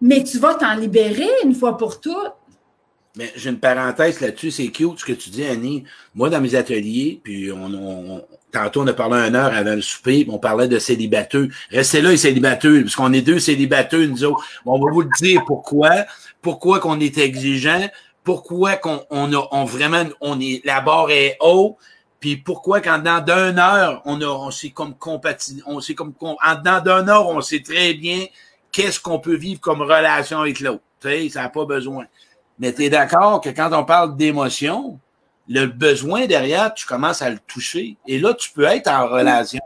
Mais 0.00 0.24
tu 0.24 0.38
vas 0.38 0.54
t'en 0.54 0.74
libérer 0.74 1.28
une 1.44 1.54
fois 1.54 1.76
pour 1.76 2.00
toutes. 2.00 2.32
Mais 3.16 3.30
j'ai 3.36 3.50
une 3.50 3.60
parenthèse 3.60 4.20
là-dessus, 4.20 4.50
c'est 4.50 4.68
cute 4.68 4.98
ce 4.98 5.04
que 5.04 5.12
tu 5.12 5.28
dis, 5.28 5.44
Annie. 5.44 5.84
Moi, 6.14 6.30
dans 6.30 6.40
mes 6.40 6.54
ateliers, 6.54 7.20
puis 7.22 7.52
on, 7.52 8.24
tantôt 8.52 8.82
on 8.82 8.86
a 8.86 8.92
parlé 8.92 9.28
une 9.28 9.34
heure 9.34 9.52
avant 9.52 9.74
le 9.74 9.80
souper, 9.80 10.26
on 10.28 10.38
parlait 10.38 10.68
de 10.68 10.78
célibateux. 10.78 11.48
Restez 11.70 12.00
là, 12.00 12.10
les 12.10 12.16
célibateux, 12.16 12.82
parce 12.82 12.96
qu'on 12.96 13.12
est 13.12 13.22
deux 13.22 13.38
célibateux, 13.38 14.06
nous 14.06 14.24
autres. 14.24 14.44
On 14.66 14.78
va 14.78 14.92
vous 14.92 15.02
le 15.02 15.08
dire 15.20 15.42
pourquoi. 15.46 15.90
Pourquoi 16.42 16.80
qu'on 16.80 17.00
est 17.00 17.18
exigeant. 17.18 17.88
Pourquoi 18.24 18.76
qu'on 18.76 19.02
on 19.10 19.32
a 19.32 19.48
on 19.52 19.64
vraiment 19.64 20.04
on 20.20 20.40
est 20.40 20.62
la 20.64 20.80
barre 20.80 21.10
est 21.10 21.36
haut. 21.40 21.76
Puis 22.20 22.36
pourquoi 22.36 22.80
quand 22.80 22.98
dans 22.98 23.24
d'une 23.24 23.58
heure, 23.58 24.02
on 24.04 24.20
a, 24.20 24.26
on 24.26 24.50
s'est 24.50 24.70
comme 24.70 24.94
compatible, 24.94 25.62
on 25.66 25.80
s'est 25.80 25.94
comme, 25.94 26.12
en 26.20 26.54
dedans 26.54 26.80
d'une 26.80 27.08
heure, 27.08 27.28
on 27.28 27.40
sait 27.40 27.62
très 27.62 27.94
bien 27.94 28.26
qu'est-ce 28.70 29.00
qu'on 29.00 29.18
peut 29.18 29.36
vivre 29.36 29.60
comme 29.60 29.80
relation 29.80 30.40
avec 30.40 30.60
l'autre. 30.60 30.82
Tu 31.00 31.08
sais, 31.08 31.28
ça 31.30 31.42
n'a 31.42 31.48
pas 31.48 31.64
besoin. 31.64 32.04
Mais 32.58 32.74
tu 32.74 32.84
es 32.84 32.90
d'accord 32.90 33.40
que 33.40 33.48
quand 33.48 33.72
on 33.72 33.84
parle 33.84 34.18
d'émotion, 34.18 34.98
le 35.50 35.66
besoin 35.66 36.26
derrière, 36.26 36.72
tu 36.72 36.86
commences 36.86 37.22
à 37.22 37.28
le 37.28 37.38
toucher. 37.40 37.96
Et 38.06 38.20
là, 38.20 38.34
tu 38.34 38.52
peux 38.52 38.62
être 38.62 38.88
en 38.88 39.08
relation. 39.08 39.58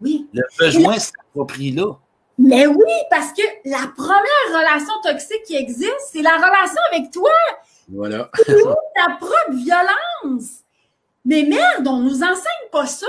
Oui. 0.00 0.26
Le 0.32 0.42
besoin 0.58 0.98
s'approprie 0.98 1.72
là. 1.72 1.92
Mais 2.38 2.66
oui, 2.66 2.92
parce 3.10 3.34
que 3.34 3.42
la 3.66 3.86
première 3.94 4.48
relation 4.48 4.94
toxique 5.04 5.42
qui 5.46 5.56
existe, 5.56 6.08
c'est 6.10 6.22
la 6.22 6.36
relation 6.36 6.80
avec 6.90 7.10
toi. 7.10 7.30
Voilà. 7.92 8.30
ta 8.46 9.16
propre 9.20 9.52
violence. 9.52 10.60
Mais 11.26 11.42
merde, 11.42 11.86
on 11.86 11.98
nous 11.98 12.22
enseigne 12.22 12.70
pas 12.72 12.86
ça. 12.86 13.06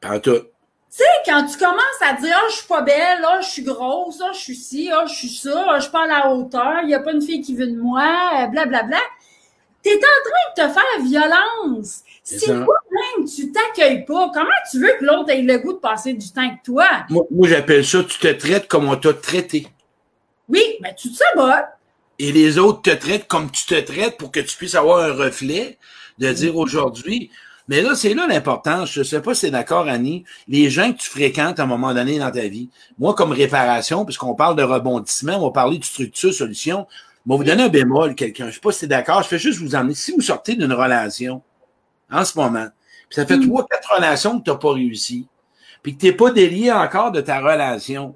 Pas 0.00 0.18
tout. 0.18 0.40
Tu 0.40 1.02
sais, 1.02 1.04
quand 1.26 1.44
tu 1.44 1.58
commences 1.58 2.00
à 2.00 2.14
dire, 2.14 2.34
ah, 2.34 2.44
oh, 2.46 2.48
je 2.48 2.56
suis 2.56 2.66
pas 2.66 2.80
belle, 2.80 3.22
ah, 3.22 3.40
je 3.42 3.48
suis 3.50 3.62
grosse, 3.62 4.22
ah, 4.24 4.30
je 4.32 4.38
suis 4.38 4.56
ci, 4.56 4.90
ah, 4.90 5.04
je 5.06 5.12
suis 5.12 5.28
ça, 5.28 5.66
ah, 5.68 5.76
je 5.76 5.82
suis 5.82 5.92
pas 5.92 6.04
à 6.04 6.06
la 6.06 6.30
hauteur, 6.30 6.80
il 6.84 6.88
y 6.88 6.94
a 6.94 7.00
pas 7.00 7.12
une 7.12 7.20
fille 7.20 7.42
qui 7.42 7.54
veut 7.54 7.66
de 7.66 7.76
moi, 7.78 8.46
blablabla. 8.46 8.70
Bla, 8.80 8.82
bla. 8.84 8.98
T'es 9.86 9.94
en 9.94 10.56
train 10.58 10.66
de 10.66 10.68
te 10.68 10.74
faire 10.74 11.04
violence. 11.04 12.00
Si 12.24 12.44
toi-même, 12.44 13.24
tu 13.24 13.52
t'accueilles 13.52 14.04
pas, 14.04 14.32
comment 14.34 14.50
tu 14.68 14.80
veux 14.80 14.92
que 14.98 15.04
l'autre 15.04 15.30
ait 15.30 15.42
le 15.42 15.58
goût 15.58 15.74
de 15.74 15.78
passer 15.78 16.12
du 16.12 16.28
temps 16.32 16.40
avec 16.40 16.64
toi? 16.64 16.88
Moi, 17.08 17.24
j'appelle 17.48 17.86
ça, 17.86 18.02
tu 18.02 18.18
te 18.18 18.32
traites 18.32 18.66
comme 18.66 18.88
on 18.88 18.96
t'a 18.96 19.14
traité. 19.14 19.68
Oui, 20.48 20.60
mais 20.80 20.92
tu 20.96 21.12
te 21.12 21.16
sabotes. 21.16 21.66
et 22.18 22.32
les 22.32 22.58
autres 22.58 22.82
te 22.82 22.90
traitent 22.90 23.28
comme 23.28 23.48
tu 23.50 23.64
te 23.66 23.78
traites 23.78 24.16
pour 24.16 24.32
que 24.32 24.40
tu 24.40 24.56
puisses 24.56 24.74
avoir 24.74 25.04
un 25.04 25.12
reflet 25.12 25.78
de 26.18 26.32
dire 26.32 26.56
aujourd'hui. 26.56 27.30
Mais 27.68 27.82
là, 27.82 27.94
c'est 27.94 28.14
là 28.14 28.26
l'importance. 28.28 28.92
Je 28.92 29.04
sais 29.04 29.20
pas 29.20 29.34
si 29.34 29.42
c'est 29.42 29.50
d'accord, 29.50 29.86
Annie. 29.88 30.24
Les 30.48 30.70
gens 30.70 30.92
que 30.92 30.98
tu 30.98 31.10
fréquentes 31.10 31.60
à 31.60 31.64
un 31.64 31.66
moment 31.66 31.94
donné 31.94 32.18
dans 32.18 32.30
ta 32.30 32.46
vie. 32.48 32.70
Moi, 32.98 33.14
comme 33.14 33.32
réparation, 33.32 34.04
puisqu'on 34.04 34.34
parle 34.34 34.56
de 34.56 34.62
rebondissement, 34.62 35.36
on 35.36 35.46
va 35.46 35.50
parler 35.52 35.78
de 35.78 35.84
structure, 35.84 36.32
solution. 36.32 36.86
Je 37.26 37.32
vais 37.32 37.36
vous 37.38 37.44
donner 37.44 37.64
un 37.64 37.68
bémol, 37.68 38.14
quelqu'un. 38.14 38.48
Je 38.48 38.54
sais 38.54 38.60
pas 38.60 38.70
si 38.72 38.80
c'est 38.80 38.86
d'accord. 38.86 39.22
Je 39.22 39.28
fais 39.28 39.38
juste 39.38 39.58
vous 39.60 39.74
emmener. 39.74 39.94
Si 39.94 40.12
vous 40.12 40.20
sortez 40.20 40.54
d'une 40.54 40.72
relation, 40.72 41.42
en 42.10 42.24
ce 42.24 42.38
moment, 42.38 42.68
puis 43.08 43.16
ça 43.16 43.26
fait 43.26 43.36
Mm. 43.36 43.48
trois, 43.48 43.66
quatre 43.66 43.94
relations 43.96 44.38
que 44.38 44.44
tu 44.44 44.50
n'as 44.50 44.56
pas 44.56 44.72
réussi, 44.72 45.26
puis 45.82 45.94
que 45.96 46.00
tu 46.00 46.06
n'es 46.06 46.12
pas 46.12 46.30
délié 46.30 46.70
encore 46.70 47.10
de 47.10 47.20
ta 47.20 47.40
relation, 47.40 48.14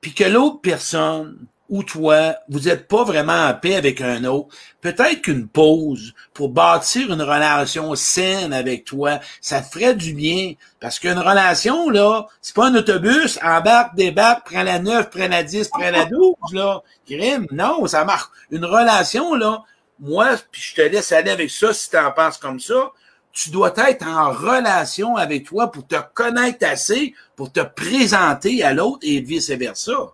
puis 0.00 0.14
que 0.14 0.24
l'autre 0.24 0.60
personne 0.62 1.46
ou 1.72 1.82
toi, 1.82 2.36
vous 2.50 2.60
n'êtes 2.60 2.86
pas 2.86 3.02
vraiment 3.02 3.46
en 3.46 3.54
paix 3.54 3.76
avec 3.76 4.02
un 4.02 4.24
autre, 4.24 4.54
peut-être 4.82 5.22
qu'une 5.22 5.48
pause 5.48 6.12
pour 6.34 6.50
bâtir 6.50 7.10
une 7.10 7.22
relation 7.22 7.94
saine 7.94 8.52
avec 8.52 8.84
toi, 8.84 9.20
ça 9.40 9.62
te 9.62 9.72
ferait 9.72 9.94
du 9.94 10.12
bien. 10.12 10.52
Parce 10.80 10.98
qu'une 10.98 11.18
relation, 11.18 11.88
là, 11.88 12.26
c'est 12.42 12.54
pas 12.54 12.66
un 12.66 12.74
autobus, 12.74 13.38
embarque, 13.42 13.94
débarque, 13.94 14.50
prends 14.52 14.64
la 14.64 14.80
9, 14.80 15.08
prends 15.08 15.28
la 15.28 15.42
10, 15.42 15.68
prends 15.68 15.90
la 15.90 16.04
12, 16.04 16.34
là. 16.52 16.82
Crime, 17.06 17.46
non, 17.50 17.86
ça 17.86 18.04
marche. 18.04 18.28
Une 18.50 18.66
relation, 18.66 19.34
là, 19.34 19.62
moi, 19.98 20.36
puis 20.50 20.60
je 20.60 20.74
te 20.74 20.82
laisse 20.82 21.10
aller 21.10 21.30
avec 21.30 21.50
ça 21.50 21.72
si 21.72 21.88
tu 21.88 21.96
en 21.96 22.12
penses 22.12 22.36
comme 22.36 22.60
ça, 22.60 22.90
tu 23.32 23.48
dois 23.48 23.72
être 23.88 24.06
en 24.06 24.30
relation 24.30 25.16
avec 25.16 25.46
toi 25.46 25.72
pour 25.72 25.86
te 25.86 25.96
connaître 26.12 26.66
assez, 26.66 27.14
pour 27.34 27.50
te 27.50 27.60
présenter 27.60 28.62
à 28.62 28.74
l'autre 28.74 28.98
et 29.00 29.22
vice-versa. 29.22 30.12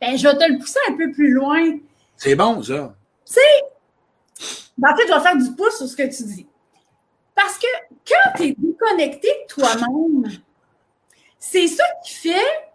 Ben, 0.00 0.16
je 0.16 0.28
vais 0.28 0.36
te 0.36 0.52
le 0.52 0.58
pousser 0.58 0.78
un 0.88 0.96
peu 0.96 1.10
plus 1.10 1.32
loin. 1.32 1.78
C'est 2.16 2.34
bon, 2.34 2.62
ça. 2.62 2.94
Ben, 4.78 4.90
en 4.92 4.96
fait, 4.96 5.06
je 5.08 5.14
vais 5.14 5.20
faire 5.20 5.36
du 5.36 5.52
pouce 5.54 5.76
sur 5.76 5.86
ce 5.86 5.96
que 5.96 6.02
tu 6.02 6.22
dis. 6.24 6.46
Parce 7.34 7.58
que 7.58 7.66
quand 8.08 8.30
tu 8.36 8.44
es 8.44 8.56
déconnecté 8.56 9.28
de 9.28 9.54
toi-même, 9.54 10.30
c'est 11.38 11.66
ça 11.66 11.84
qui 12.04 12.14
fait 12.14 12.66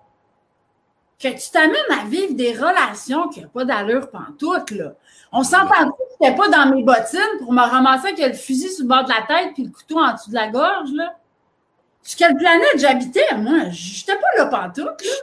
que 1.19 1.27
tu 1.27 1.51
t'amènes 1.51 1.75
à 1.91 2.05
vivre 2.05 2.33
des 2.33 2.53
relations 2.53 3.27
qui 3.29 3.41
n'ont 3.41 3.49
pas 3.49 3.65
d'allure 3.65 4.09
pantoute, 4.09 4.71
là. 4.71 4.93
On 5.31 5.43
s'entend 5.43 5.91
que 5.91 6.03
j'étais 6.19 6.35
pas 6.35 6.49
dans 6.49 6.73
mes 6.73 6.83
bottines 6.83 7.37
pour 7.39 7.53
me 7.53 7.61
ramasser 7.61 8.09
avec 8.09 8.19
le 8.19 8.33
fusil 8.33 8.69
sur 8.69 8.83
le 8.83 8.89
bord 8.89 9.03
de 9.03 9.09
la 9.09 9.21
tête 9.27 9.53
puis 9.53 9.63
le 9.63 9.69
couteau 9.69 9.99
en 9.99 10.13
dessous 10.13 10.29
de 10.29 10.35
la 10.35 10.47
gorge, 10.47 10.91
là? 10.93 11.15
Sur 12.01 12.17
quelle 12.17 12.35
planète 12.35 12.77
j'habitais, 12.77 13.35
moi? 13.37 13.69
J'étais 13.69 14.15
pas 14.15 14.27
là 14.37 14.45
pantoute, 14.47 15.03
là. 15.03 15.13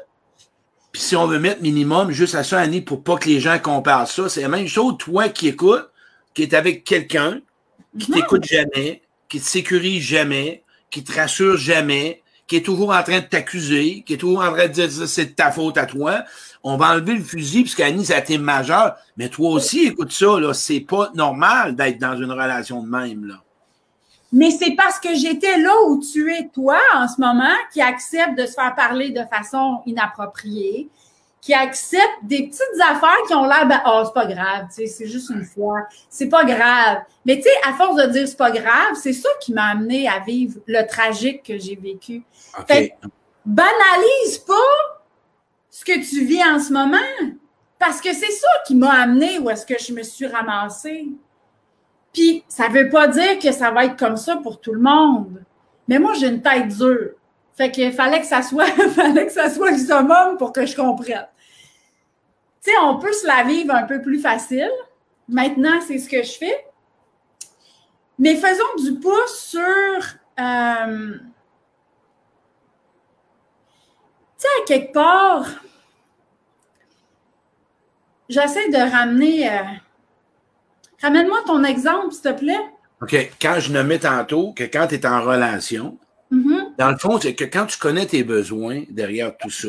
Puis 0.98 1.04
si 1.04 1.14
on 1.14 1.28
veut 1.28 1.38
mettre 1.38 1.62
minimum 1.62 2.11
juste 2.11 2.34
à 2.34 2.42
ça, 2.42 2.58
Annie, 2.58 2.80
pour 2.80 3.04
pas 3.04 3.18
que 3.18 3.28
les 3.28 3.38
gens 3.38 3.56
comparent 3.61 4.08
ça, 4.08 4.28
c'est 4.28 4.40
la 4.40 4.48
même 4.48 4.66
chose, 4.66 4.96
toi 4.98 5.28
qui 5.28 5.46
écoutes, 5.46 5.88
qui 6.34 6.42
est 6.42 6.54
avec 6.54 6.82
quelqu'un, 6.82 7.40
qui 7.96 8.11
t'écoute 8.11 8.42
jamais, 8.42 9.02
qui 9.28 9.38
te 9.38 9.44
sécurise 9.44 10.02
jamais, 10.02 10.64
qui 10.90 11.04
te 11.04 11.14
rassure 11.14 11.56
jamais, 11.56 12.20
qui 12.48 12.56
est 12.56 12.62
toujours 12.62 12.90
en 12.90 13.00
train 13.04 13.20
de 13.20 13.26
t'accuser, 13.26 14.02
qui 14.04 14.14
est 14.14 14.16
toujours 14.16 14.40
en 14.40 14.50
train 14.50 14.66
de 14.66 14.72
dire 14.72 14.90
c'est 14.90 15.26
de 15.26 15.30
ta 15.30 15.52
faute 15.52 15.78
à 15.78 15.87
toi. 15.87 16.24
On 16.64 16.76
va 16.76 16.94
enlever 16.94 17.14
le 17.14 17.22
fusil 17.22 17.62
puisqu'Annie, 17.62 18.04
ça 18.04 18.16
a 18.16 18.18
été 18.18 18.37
majeur. 18.37 18.96
Mais 19.16 19.28
toi 19.28 19.50
aussi, 19.50 19.87
écoute 19.87 20.11
ça, 20.11 20.40
là, 20.40 20.52
c'est 20.52 20.80
pas 20.80 21.12
normal 21.14 21.76
d'être 21.76 22.00
dans 22.00 22.16
une 22.16 22.32
relation 22.32 22.82
de 22.82 22.88
même, 22.88 23.24
là. 23.24 23.44
Mais 24.32 24.50
c'est 24.50 24.72
parce 24.72 24.98
que 24.98 25.14
j'étais 25.14 25.56
là 25.58 25.72
où 25.86 26.00
tu 26.00 26.32
es, 26.32 26.48
toi, 26.48 26.78
en 26.94 27.08
ce 27.08 27.20
moment, 27.20 27.54
qui 27.72 27.80
accepte 27.80 28.36
de 28.36 28.44
se 28.46 28.52
faire 28.52 28.74
parler 28.74 29.10
de 29.10 29.22
façon 29.24 29.80
inappropriée, 29.86 30.88
qui 31.40 31.54
accepte 31.54 32.18
des 32.24 32.48
petites 32.48 32.80
affaires 32.84 33.16
qui 33.26 33.34
ont 33.34 33.44
l'air, 33.46 33.66
ben, 33.66 33.80
oh, 33.86 34.02
c'est 34.04 34.12
pas 34.12 34.26
grave, 34.26 34.66
tu 34.68 34.74
sais, 34.74 34.86
c'est 34.86 35.06
juste 35.06 35.30
une 35.30 35.44
fois, 35.44 35.86
c'est 36.10 36.28
pas 36.28 36.44
grave. 36.44 36.98
Mais 37.24 37.36
tu 37.36 37.44
sais, 37.44 37.50
à 37.66 37.72
force 37.72 37.96
de 37.96 38.06
dire 38.08 38.28
c'est 38.28 38.36
pas 38.36 38.50
grave, 38.50 38.94
c'est 39.00 39.12
ça 39.14 39.28
qui 39.40 39.54
m'a 39.54 39.68
amené 39.70 40.08
à 40.08 40.18
vivre 40.18 40.60
le 40.66 40.86
tragique 40.86 41.42
que 41.44 41.56
j'ai 41.56 41.76
vécu. 41.76 42.22
Fait- 42.66 42.94
Banalise 43.46 44.38
pas 44.46 44.54
ce 45.70 45.84
que 45.86 45.92
tu 46.06 46.24
vis 46.26 46.42
en 46.44 46.58
ce 46.58 46.70
moment, 46.72 46.98
parce 47.78 48.00
que 48.02 48.12
c'est 48.12 48.30
ça 48.32 48.48
qui 48.66 48.74
m'a 48.74 48.90
amené 48.92 49.38
où 49.38 49.48
est-ce 49.48 49.64
que 49.64 49.78
je 49.78 49.92
me 49.94 50.02
suis 50.02 50.26
ramassée. 50.26 51.08
Puis, 52.18 52.42
ça 52.48 52.66
veut 52.66 52.88
pas 52.88 53.07
dire 53.07 53.38
que 53.38 53.52
ça 53.52 53.70
va 53.70 53.85
être 53.85 53.96
comme 53.96 54.16
ça 54.16 54.38
pour 54.38 54.61
tout 54.61 54.72
le 54.72 54.81
monde. 54.81 55.40
Mais 55.87 56.00
moi, 56.00 56.14
j'ai 56.14 56.26
une 56.26 56.42
tête 56.42 56.66
dure. 56.66 57.11
Fait 57.57 57.70
qu'il 57.70 57.92
fallait 57.92 58.20
que 58.20 58.26
ça 58.26 58.42
soit, 58.42 58.66
fallait 58.96 59.26
que 59.26 59.33
ça 59.33 59.48
soit 59.48 59.70
le 59.70 59.78
summum 59.78 60.37
pour 60.37 60.52
que 60.52 60.66
je 60.66 60.74
comprenne. 60.74 61.28
Tu 62.61 62.72
sais, 62.72 62.76
on 62.83 62.98
peut 62.98 63.12
se 63.12 63.24
la 63.24 63.44
vivre 63.44 63.72
un 63.72 63.85
peu 63.85 64.02
plus 64.02 64.18
facile. 64.18 64.72
Maintenant, 65.28 65.81
c'est 65.87 65.98
ce 65.98 66.09
que 66.09 66.24
je 66.24 66.33
fais. 66.33 66.66
Mais 68.18 68.35
faisons 68.35 68.83
du 68.83 68.98
pouce 68.98 69.38
sur, 69.38 69.61
euh, 70.40 71.18
tu 74.37 74.38
sais, 74.38 74.48
à 74.61 74.66
quelque 74.66 74.92
part, 74.92 75.46
j'essaie 78.28 78.70
de 78.70 78.90
ramener, 78.90 79.48
euh, 79.48 79.62
ramène-moi 81.02 81.38
ton 81.46 81.64
exemple, 81.64 82.12
s'il 82.12 82.22
te 82.22 82.38
plaît. 82.38 82.66
OK. 83.02 83.30
Quand 83.40 83.56
je 83.58 83.72
nommais 83.72 83.98
tantôt 83.98 84.52
que 84.52 84.64
quand 84.64 84.88
tu 84.88 84.96
es 84.96 85.06
en 85.06 85.22
relation, 85.22 85.98
Mhm. 86.30 86.74
Dans 86.78 86.90
le 86.90 86.98
fond, 86.98 87.18
c'est 87.18 87.34
que 87.34 87.44
quand 87.44 87.66
tu 87.66 87.78
connais 87.78 88.06
tes 88.06 88.22
besoins 88.22 88.82
derrière 88.90 89.37
tout 89.37 89.50
ça, 89.50 89.68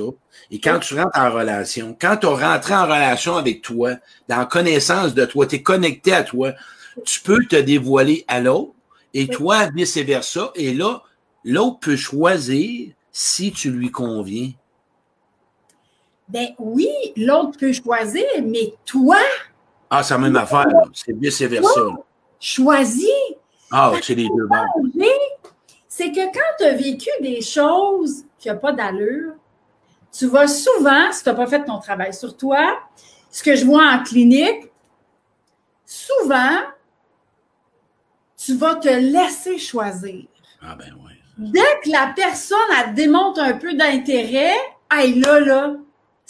et 0.51 0.59
quand 0.59 0.79
tu 0.79 0.93
rentres 0.95 1.17
en 1.17 1.31
relation, 1.31 1.95
quand 1.99 2.17
tu 2.17 2.27
rentré 2.27 2.73
en 2.73 2.83
relation 2.83 3.37
avec 3.37 3.61
toi, 3.61 3.93
dans 4.27 4.45
connaissance 4.45 5.13
de 5.13 5.25
toi, 5.25 5.47
tu 5.47 5.55
es 5.55 5.61
connecté 5.61 6.13
à 6.13 6.23
toi, 6.23 6.53
tu 7.05 7.21
peux 7.21 7.45
te 7.45 7.55
dévoiler 7.55 8.25
à 8.27 8.41
l'autre, 8.41 8.73
et 9.13 9.27
toi, 9.27 9.69
vice-versa, 9.73 10.51
et 10.55 10.73
là, 10.73 11.01
l'autre 11.45 11.79
peut 11.79 11.95
choisir 11.95 12.89
si 13.11 13.51
tu 13.51 13.71
lui 13.71 13.89
conviens. 13.89 14.51
Ben 16.27 16.49
oui, 16.59 16.89
l'autre 17.15 17.57
peut 17.57 17.73
choisir, 17.73 18.25
mais 18.43 18.73
toi, 18.85 19.17
Ah, 19.89 20.04
c'est 20.04 20.13
la 20.13 20.19
même 20.19 20.36
affaire, 20.36 20.67
c'est 20.93 21.13
vice-versa. 21.17 21.82
choisis. 22.39 23.10
Ah, 23.71 23.93
c'est 24.02 24.15
les 24.15 24.28
deux 24.28 24.47
c'est 25.99 26.12
que 26.12 26.25
quand 26.34 26.56
tu 26.58 26.63
as 26.63 26.75
vécu 26.75 27.10
des 27.19 27.41
choses 27.41 28.23
qui 28.38 28.49
n'ont 28.49 28.58
pas 28.58 28.71
d'allure, 28.71 29.34
tu 30.17 30.28
vas 30.28 30.47
souvent, 30.47 31.12
si 31.12 31.23
tu 31.23 31.30
n'as 31.30 31.36
pas 31.36 31.45
fait 31.45 31.65
ton 31.65 31.80
travail 31.80 32.13
sur 32.13 32.38
toi, 32.38 32.80
ce 33.30 33.43
que 33.43 33.54
je 33.54 33.65
vois 33.65 33.84
en 33.84 34.02
clinique, 34.02 34.71
souvent, 35.86 36.62
tu 38.38 38.56
vas 38.56 38.75
te 38.75 38.88
laisser 38.88 39.58
choisir. 39.58 40.25
Ah, 40.62 40.75
ben 40.75 40.93
ouais. 40.93 41.19
Dès 41.38 41.80
que 41.84 41.89
la 41.89 42.13
personne, 42.15 42.58
elle 42.82 42.93
démontre 42.93 43.41
un 43.41 43.54
peu 43.54 43.73
d'intérêt, 43.73 44.56
hey, 44.89 45.19
là, 45.19 45.39
là, 45.41 45.75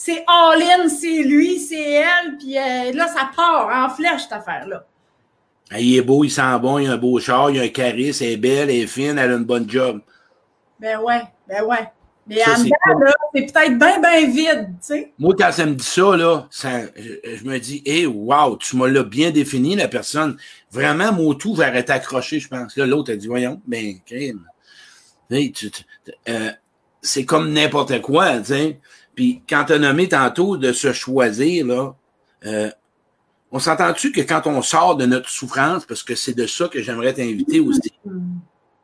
c'est 0.01 0.23
all-in, 0.27 0.87
c'est 0.87 1.23
lui, 1.23 1.59
c'est 1.59 1.91
elle, 1.91 2.37
puis 2.37 2.57
euh, 2.57 2.93
là, 2.93 3.09
ça 3.09 3.29
part 3.35 3.67
en 3.67 3.93
flèche, 3.93 4.21
cette 4.21 4.31
affaire-là. 4.31 4.85
Ah, 5.69 5.81
il 5.81 5.97
est 5.97 6.01
beau, 6.01 6.23
il 6.23 6.29
sent 6.31 6.57
bon, 6.61 6.79
il 6.79 6.87
a 6.87 6.93
un 6.93 6.97
beau 6.97 7.19
char, 7.19 7.51
il 7.51 7.59
a 7.59 7.63
un 7.63 7.67
charisme, 7.67 8.23
elle 8.23 8.31
est 8.31 8.37
belle, 8.37 8.69
elle 8.69 8.77
est 8.77 8.87
fine, 8.87 9.17
elle 9.17 9.33
a 9.33 9.35
une 9.35 9.43
bonne 9.43 9.69
job. 9.69 9.99
Ben 10.79 11.01
ouais, 11.01 11.23
ben 11.49 11.65
ouais. 11.65 11.91
Mais 12.25 12.37
Ça, 12.37 12.53
en 12.53 12.55
c'est 12.55 12.63
dedans, 12.63 12.99
là, 12.99 13.13
c'est 13.35 13.53
peut-être 13.53 13.77
bien, 13.77 13.99
bien 13.99 14.27
vide, 14.29 14.69
tu 14.79 14.87
sais. 14.87 15.13
Moi, 15.19 15.35
quand 15.37 15.51
ça 15.51 15.65
me 15.65 15.73
dit 15.73 15.83
ça, 15.83 16.15
là, 16.15 16.47
ça, 16.49 16.83
je, 16.95 17.35
je 17.35 17.43
me 17.43 17.59
dis, 17.59 17.81
hé, 17.85 18.05
wow, 18.05 18.55
tu 18.55 18.77
m'as 18.77 18.87
là 18.87 19.03
bien 19.03 19.31
défini, 19.31 19.75
la 19.75 19.89
personne. 19.89 20.37
Vraiment, 20.71 21.11
mon 21.11 21.33
tout 21.33 21.55
va 21.55 21.65
arrêter 21.65 21.91
accroché, 21.91 22.39
je 22.39 22.47
pense. 22.47 22.77
Là, 22.77 22.85
l'autre 22.85 23.11
a 23.11 23.17
dit, 23.17 23.27
voyons, 23.27 23.61
ben, 23.67 23.95
crime. 24.05 24.45
Hey, 25.29 25.51
euh, 26.29 26.51
c'est 27.01 27.25
comme 27.25 27.51
n'importe 27.51 27.99
quoi, 28.01 28.37
tu 28.37 28.45
sais. 28.45 28.79
Puis 29.19 29.41
quand 29.49 29.65
tu 29.65 29.73
as 29.73 29.79
nommé 29.79 30.07
tantôt 30.07 30.55
de 30.55 30.71
se 30.71 30.93
choisir, 30.93 31.67
là, 31.67 31.93
euh, 32.45 32.71
on 33.51 33.59
s'entend-tu 33.59 34.13
que 34.13 34.21
quand 34.21 34.43
on 34.47 34.61
sort 34.61 34.95
de 34.95 35.05
notre 35.05 35.27
souffrance, 35.27 35.85
parce 35.85 36.03
que 36.03 36.15
c'est 36.15 36.33
de 36.33 36.47
ça 36.47 36.69
que 36.69 36.81
j'aimerais 36.81 37.13
t'inviter 37.13 37.59
aussi, 37.59 37.91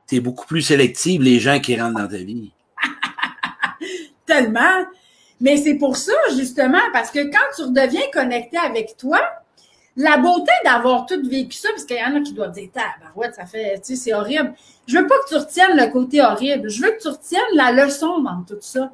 t'es 0.07 0.19
beaucoup 0.19 0.45
plus 0.45 0.61
sélective 0.61 1.21
les 1.21 1.39
gens 1.39 1.61
qui 1.61 1.79
rentrent 1.79 2.01
dans 2.01 2.09
ta 2.09 2.17
vie? 2.17 2.51
Tellement. 4.25 4.85
Mais 5.39 5.55
c'est 5.55 5.75
pour 5.75 5.95
ça, 5.95 6.11
justement, 6.35 6.83
parce 6.91 7.11
que 7.11 7.31
quand 7.31 7.55
tu 7.55 7.61
redeviens 7.61 8.09
connecté 8.11 8.57
avec 8.57 8.97
toi, 8.97 9.21
la 9.95 10.17
beauté 10.17 10.51
d'avoir 10.65 11.05
tout 11.05 11.25
vécu 11.29 11.55
ça, 11.55 11.69
parce 11.69 11.85
qu'il 11.85 11.95
y 11.95 12.03
en 12.03 12.13
a 12.13 12.19
qui 12.19 12.33
doivent 12.33 12.51
dire, 12.51 12.67
ouais, 13.15 13.31
ça 13.31 13.45
fait, 13.45 13.75
tu 13.75 13.95
sais, 13.95 13.95
c'est 13.95 14.13
horrible. 14.13 14.53
Je 14.85 14.97
veux 14.97 15.07
pas 15.07 15.15
que 15.19 15.29
tu 15.29 15.35
retiennes 15.37 15.77
le 15.77 15.89
côté 15.93 16.21
horrible. 16.21 16.69
Je 16.69 16.83
veux 16.83 16.91
que 16.91 17.01
tu 17.01 17.07
retiennes 17.07 17.41
la 17.53 17.71
leçon 17.71 18.19
dans 18.19 18.43
tout 18.45 18.57
ça. 18.59 18.91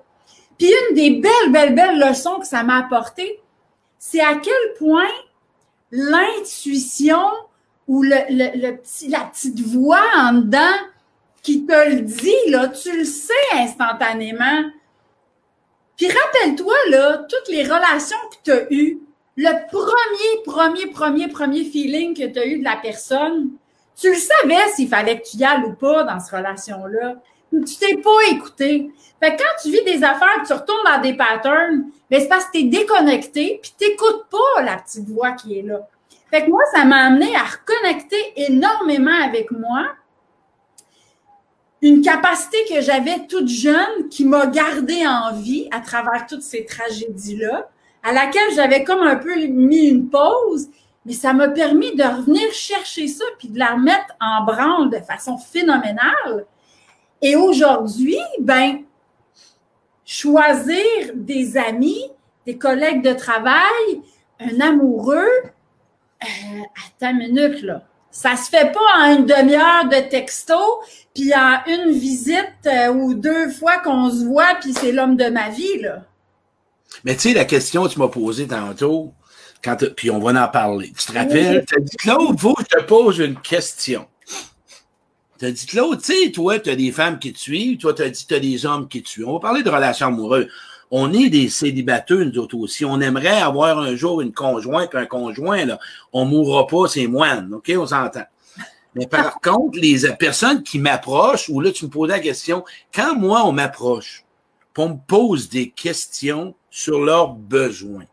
Puis 0.62 0.71
une 0.89 0.95
des 0.95 1.10
belles, 1.10 1.52
belles, 1.52 1.74
belles 1.74 1.97
leçons 1.97 2.38
que 2.38 2.45
ça 2.45 2.62
m'a 2.62 2.78
apporté, 2.78 3.41
c'est 3.97 4.21
à 4.21 4.36
quel 4.36 4.74
point 4.78 5.10
l'intuition 5.89 7.17
ou 7.88 8.04
la 8.04 8.21
petite 8.21 9.60
voix 9.62 10.04
en 10.17 10.34
dedans 10.34 10.78
qui 11.41 11.65
te 11.65 11.89
le 11.89 12.02
dit, 12.02 12.80
tu 12.80 12.95
le 12.95 13.06
sais 13.06 13.34
instantanément. 13.54 14.63
Puis 15.97 16.06
rappelle-toi, 16.08 16.76
toutes 17.28 17.47
les 17.47 17.63
relations 17.63 18.19
que 18.30 18.36
tu 18.43 18.52
as 18.52 18.71
eues, 18.71 19.00
le 19.38 19.67
premier, 19.67 20.43
premier, 20.45 20.91
premier, 20.91 21.28
premier 21.28 21.63
feeling 21.63 22.15
que 22.15 22.32
tu 22.32 22.38
as 22.38 22.45
eu 22.45 22.60
de 22.60 22.63
la 22.63 22.76
personne, 22.76 23.50
tu 24.00 24.10
le 24.10 24.15
savais 24.15 24.69
s'il 24.76 24.89
fallait 24.89 25.19
que 25.19 25.28
tu 25.28 25.38
y 25.38 25.43
ailles 25.43 25.63
ou 25.65 25.74
pas 25.74 26.04
dans 26.04 26.19
cette 26.19 26.36
relation-là. 26.36 27.15
Tu 27.51 27.75
t'es 27.79 27.97
pas 27.97 28.29
écouté. 28.29 28.91
Fait 29.19 29.35
que 29.35 29.41
quand 29.41 29.61
tu 29.61 29.71
vis 29.71 29.83
des 29.83 30.03
affaires, 30.03 30.41
tu 30.47 30.53
retournes 30.53 30.85
dans 30.85 31.01
des 31.01 31.13
patterns, 31.13 31.85
ben 32.09 32.19
c'est 32.19 32.27
parce 32.27 32.45
que 32.45 32.53
tu 32.53 32.59
es 32.59 32.63
déconnecté, 32.63 33.59
puis 33.61 33.73
tu 33.77 33.89
n'écoutes 33.89 34.25
pas 34.31 34.61
la 34.63 34.77
petite 34.77 35.07
voix 35.07 35.33
qui 35.33 35.59
est 35.59 35.61
là. 35.61 35.87
Fait 36.31 36.45
que 36.45 36.49
moi, 36.49 36.63
ça 36.73 36.85
m'a 36.85 37.07
amené 37.07 37.35
à 37.35 37.43
reconnecter 37.43 38.33
énormément 38.37 39.23
avec 39.23 39.51
moi. 39.51 39.85
Une 41.81 42.01
capacité 42.01 42.57
que 42.69 42.79
j'avais 42.81 43.27
toute 43.27 43.49
jeune 43.49 44.07
qui 44.09 44.23
m'a 44.23 44.45
gardée 44.45 45.05
en 45.05 45.33
vie 45.33 45.67
à 45.71 45.81
travers 45.81 46.25
toutes 46.27 46.43
ces 46.43 46.65
tragédies-là, 46.65 47.69
à 48.03 48.13
laquelle 48.13 48.53
j'avais 48.55 48.83
comme 48.83 49.01
un 49.01 49.17
peu 49.17 49.35
mis 49.47 49.87
une 49.87 50.09
pause, 50.09 50.69
mais 51.05 51.13
ça 51.13 51.33
m'a 51.33 51.49
permis 51.49 51.95
de 51.95 52.03
revenir 52.03 52.51
chercher 52.53 53.07
ça 53.07 53.25
puis 53.39 53.49
de 53.49 53.59
la 53.59 53.73
remettre 53.73 54.15
en 54.21 54.43
branle 54.45 54.89
de 54.89 54.99
façon 54.99 55.37
phénoménale. 55.37 56.45
Et 57.21 57.36
aujourd'hui, 57.36 58.19
ben, 58.39 58.79
choisir 60.05 61.12
des 61.13 61.57
amis, 61.57 62.03
des 62.45 62.57
collègues 62.57 63.03
de 63.03 63.13
travail, 63.13 64.01
un 64.39 64.60
amoureux, 64.60 65.29
euh, 66.23 66.25
attends 66.88 67.12
une 67.12 67.17
minute, 67.17 67.62
là. 67.62 67.84
Ça 68.13 68.36
se 68.36 68.49
fait 68.49 68.73
pas 68.73 68.79
en 68.99 69.15
une 69.15 69.25
demi-heure 69.25 69.86
de 69.86 70.10
texto, 70.10 70.55
puis 71.15 71.34
en 71.34 71.60
une 71.65 71.91
visite 71.91 72.49
euh, 72.65 72.91
ou 72.91 73.13
deux 73.13 73.49
fois 73.51 73.77
qu'on 73.77 74.10
se 74.10 74.25
voit, 74.25 74.55
puis 74.60 74.73
c'est 74.73 74.91
l'homme 74.91 75.15
de 75.15 75.29
ma 75.29 75.49
vie, 75.49 75.79
là. 75.79 76.03
Mais 77.05 77.15
tu 77.15 77.29
sais, 77.29 77.34
la 77.34 77.45
question 77.45 77.84
que 77.84 77.93
tu 77.93 77.99
m'as 77.99 78.10
posée 78.10 78.47
tantôt, 78.47 79.13
quand 79.63 79.77
puis 79.95 80.12
on 80.12 80.19
va 80.19 80.43
en 80.43 80.47
parler. 80.49 80.91
Tu 80.97 81.05
te 81.05 81.17
rappelles? 81.17 81.65
Tu 81.65 81.75
as 81.75 81.79
dit, 81.79 81.95
Claude, 81.97 82.39
faut 82.39 82.53
que 82.53 82.63
je 82.69 82.77
te 82.77 82.84
pose 82.84 83.19
une 83.19 83.39
question. 83.39 84.07
Tu 85.41 85.47
as 85.47 85.51
dit, 85.51 85.65
Claude, 85.65 85.99
tu 85.99 86.13
sais, 86.13 86.32
toi, 86.32 86.60
tu 86.60 86.69
as 86.69 86.75
des 86.75 86.91
femmes 86.91 87.17
qui 87.17 87.34
te 87.34 87.39
suivent, 87.39 87.80
toi, 87.80 87.95
tu 87.95 88.04
as 88.04 88.12
dit, 88.12 88.27
tu 88.27 88.36
as 88.36 88.39
des 88.39 88.63
hommes 88.67 88.88
qui 88.88 89.01
te 89.01 89.10
suivent. 89.10 89.27
On 89.27 89.34
va 89.34 89.39
parler 89.39 89.63
de 89.63 89.71
relations 89.71 90.06
amoureuses. 90.06 90.47
On 90.91 91.12
est 91.13 91.32
des 91.32 91.49
célibataires, 91.49 92.19
nous 92.19 92.38
autres 92.38 92.56
aussi. 92.60 92.86
On 92.86 93.01
aimerait 93.01 93.41
avoir 93.41 93.80
un 93.80 93.95
jour 93.95 94.21
une 94.21 94.34
conjointe, 94.34 94.93
un 94.93 95.08
conjoint, 95.08 95.65
là. 95.65 95.80
On 96.13 96.25
mourra 96.25 96.67
pas, 96.67 96.88
c'est 96.88 97.08
moine, 97.08 97.51
OK? 97.56 97.71
On 97.75 97.88
s'entend. 97.88 98.25
Mais 98.93 99.08
par 99.08 99.39
contre, 99.41 99.80
les 99.80 100.08
personnes 100.19 100.62
qui 100.62 100.77
m'approchent, 100.77 101.49
ou 101.49 101.60
là, 101.60 101.71
tu 101.71 101.86
me 101.86 101.89
posais 101.89 102.13
la 102.13 102.19
question, 102.19 102.63
quand 102.93 103.15
moi, 103.15 103.43
on 103.43 103.51
m'approche, 103.51 104.23
on 104.77 104.89
me 104.89 104.97
pose 105.08 105.49
des 105.49 105.71
questions 105.71 106.54
sur 106.69 106.99
leurs 106.99 107.34
besoins. 107.34 108.06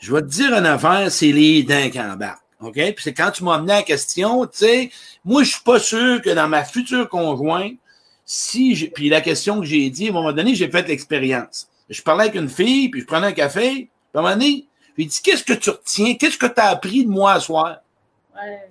Je 0.00 0.12
vais 0.12 0.22
te 0.22 0.26
dire 0.26 0.52
une 0.52 0.66
affaire, 0.66 1.12
c'est 1.12 1.30
les 1.30 1.62
dents 1.62 1.90
qui 1.90 2.00
embarquent. 2.00 2.43
OK? 2.60 2.74
Puis 2.74 2.96
c'est 2.98 3.14
quand 3.14 3.30
tu 3.30 3.44
m'as 3.44 3.54
amené 3.54 3.72
la 3.72 3.82
question, 3.82 4.46
tu 4.46 4.58
sais, 4.58 4.90
moi, 5.24 5.42
je 5.42 5.50
suis 5.50 5.62
pas 5.62 5.78
sûr 5.78 6.22
que 6.22 6.30
dans 6.30 6.48
ma 6.48 6.64
future 6.64 7.08
conjointe, 7.08 7.74
si 8.24 8.74
j'ai, 8.74 8.88
puis 8.88 9.08
la 9.08 9.20
question 9.20 9.60
que 9.60 9.66
j'ai 9.66 9.90
dit, 9.90 10.06
à 10.06 10.10
un 10.10 10.14
moment 10.14 10.32
donné, 10.32 10.54
j'ai 10.54 10.70
fait 10.70 10.86
l'expérience. 10.88 11.68
Je 11.90 12.00
parlais 12.00 12.24
avec 12.24 12.34
une 12.36 12.48
fille, 12.48 12.88
puis 12.88 13.02
je 13.02 13.06
prenais 13.06 13.26
un 13.26 13.32
café, 13.32 13.70
puis 13.70 13.90
à 14.14 14.18
un 14.18 14.22
moment 14.22 14.34
donné, 14.34 14.66
je 14.90 14.96
lui 14.96 15.04
ai 15.04 15.06
dit, 15.06 15.20
qu'est-ce 15.22 15.44
que 15.44 15.52
tu 15.52 15.70
retiens? 15.70 16.14
Qu'est-ce 16.14 16.38
que 16.38 16.46
tu 16.46 16.60
as 16.60 16.68
appris 16.68 17.04
de 17.04 17.10
moi 17.10 17.38
ce 17.40 17.46
soir? 17.46 17.78
Ouais. 18.34 18.68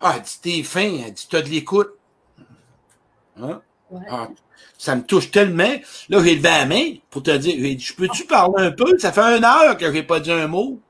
Ah, 0.00 0.14
elle 0.16 0.22
dit, 0.22 0.38
t'es 0.40 0.62
fin. 0.62 1.00
Elle 1.06 1.12
dit, 1.12 1.26
t'as 1.28 1.42
de 1.42 1.48
l'écoute. 1.48 1.90
Hein? 3.40 3.60
Ouais. 3.90 4.06
Ah, 4.10 4.28
ça 4.76 4.94
me 4.94 5.02
touche 5.02 5.30
tellement. 5.30 5.74
Là, 6.08 6.22
j'ai 6.22 6.36
levé 6.36 6.42
la 6.42 6.66
main 6.66 6.94
pour 7.10 7.22
te 7.22 7.36
dire, 7.36 7.78
je 7.78 7.94
peux-tu 7.94 8.26
parler 8.26 8.66
un 8.66 8.70
peu? 8.70 8.96
Ça 8.98 9.12
fait 9.12 9.38
une 9.38 9.44
heure 9.44 9.76
que 9.76 9.92
j'ai 9.92 10.02
pas 10.02 10.20
dit 10.20 10.30
un 10.30 10.46
mot. 10.46 10.80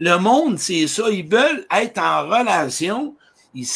Le 0.00 0.18
monde, 0.18 0.58
c'est 0.58 0.86
ça. 0.86 1.08
Ils 1.10 1.28
veulent 1.28 1.66
être 1.70 1.98
en 1.98 2.28
relation. 2.28 3.14
Ils 3.54 3.66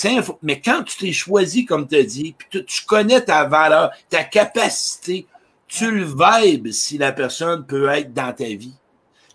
Mais 0.42 0.60
quand 0.60 0.82
tu 0.82 0.96
t'es 0.96 1.12
choisi, 1.12 1.64
comme 1.64 1.86
tu 1.86 1.96
as 1.96 2.02
dit, 2.02 2.34
puis 2.36 2.64
tu, 2.64 2.84
connais 2.84 3.20
ta 3.20 3.44
valeur, 3.44 3.92
ta 4.08 4.24
capacité, 4.24 5.26
tu 5.68 5.90
le 5.90 6.04
vibes 6.04 6.72
si 6.72 6.98
la 6.98 7.12
personne 7.12 7.64
peut 7.64 7.88
être 7.88 8.12
dans 8.12 8.32
ta 8.32 8.44
vie. 8.44 8.74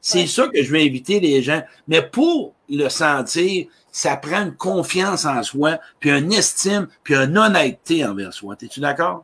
C'est 0.02 0.28
ça 0.28 0.48
que 0.50 0.62
je 0.62 0.69
vais 0.69 0.86
inviter 0.86 1.22
les 1.22 1.41
gens. 1.41 1.62
Mais 1.88 2.02
pour 2.02 2.54
le 2.69 2.89
sentir, 2.89 3.67
ça 3.89 4.17
prend 4.17 4.41
une 4.41 4.56
confiance 4.56 5.24
en 5.24 5.41
soi, 5.43 5.80
puis 6.02 6.10
une 6.10 6.34
estime, 6.34 6.89
puis 7.04 7.15
une 7.15 7.38
honnêteté 7.38 8.04
envers 8.06 8.34
soi. 8.34 8.56
Es-tu 8.62 8.82
d'accord? 8.82 9.24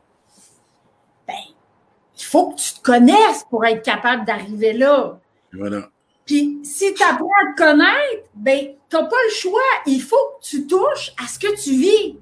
il 2.20 2.24
faut 2.24 2.50
que 2.50 2.60
tu 2.60 2.74
te 2.74 2.82
connaisses 2.82 3.44
pour 3.48 3.64
être 3.64 3.82
capable 3.82 4.24
d'arriver 4.26 4.74
là. 4.74 5.18
Voilà. 5.52 5.88
Puis 6.30 6.60
si 6.62 6.94
tu 6.94 7.02
apprends 7.02 7.26
à 7.42 7.52
te 7.52 7.60
connaître, 7.60 8.28
ben, 8.36 8.68
tu 8.88 8.96
n'as 8.96 9.02
pas 9.02 9.16
le 9.24 9.34
choix. 9.34 9.60
Il 9.86 10.00
faut 10.00 10.16
que 10.38 10.46
tu 10.46 10.64
touches 10.64 11.12
à 11.20 11.26
ce 11.26 11.40
que 11.40 11.60
tu 11.60 11.72
vis. 11.72 12.18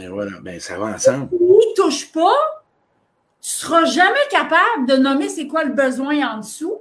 Et 0.00 0.08
voilà, 0.08 0.40
ben, 0.40 0.58
ça 0.58 0.78
va 0.78 0.86
ensemble. 0.86 1.28
Si 1.30 1.36
tu 1.36 1.44
n'y 1.44 1.74
touches 1.76 2.10
pas, 2.10 2.64
tu 3.42 3.50
seras 3.50 3.84
jamais 3.84 4.26
capable 4.30 4.86
de 4.86 4.96
nommer 4.96 5.28
c'est 5.28 5.46
quoi 5.46 5.64
le 5.64 5.74
besoin 5.74 6.26
en 6.26 6.38
dessous. 6.38 6.80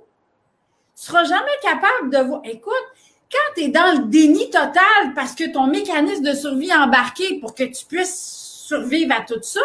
Tu 0.95 1.04
seras 1.04 1.26
jamais 1.26 1.52
capable 1.62 2.10
de 2.10 2.19
voir. 2.19 2.39
Écoute, 2.45 2.86
quand 3.30 3.54
tu 3.58 3.63
es 3.63 3.67
dans 3.67 3.99
le 3.99 4.06
déni 4.06 4.49
total 4.49 5.13
parce 5.13 5.36
que 5.36 5.52
ton 5.52 5.67
mécanisme 5.67 6.23
de 6.23 6.34
survie 6.34 6.69
est 6.69 6.76
embarqué 6.76 7.41
pour 7.41 7.56
que 7.56 7.65
tu 7.65 7.86
puisses 7.86 8.63
survivre 8.69 9.13
à 9.13 9.19
tout 9.19 9.41
ça, 9.41 9.60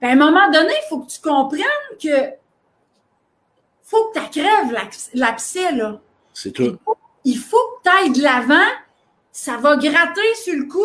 ben, 0.00 0.08
à 0.08 0.12
un 0.14 0.16
moment 0.16 0.50
donné, 0.50 0.72
il 0.72 0.88
faut 0.88 0.98
que 0.98 1.08
tu 1.08 1.20
comprennes 1.20 1.62
que 2.02 2.34
faut 3.90 4.10
que 4.10 4.20
tu 4.20 4.40
crèves 4.40 4.72
l'abcès, 5.14 5.72
là. 5.72 6.00
C'est 6.32 6.52
tout. 6.52 6.76
Il 7.24 7.36
faut, 7.36 7.56
que 7.56 7.90
tu 7.90 7.96
ailles 7.96 8.12
de 8.12 8.22
l'avant. 8.22 8.70
Ça 9.32 9.56
va 9.56 9.76
gratter 9.76 10.34
sur 10.42 10.54
le 10.54 10.64
coup. 10.64 10.78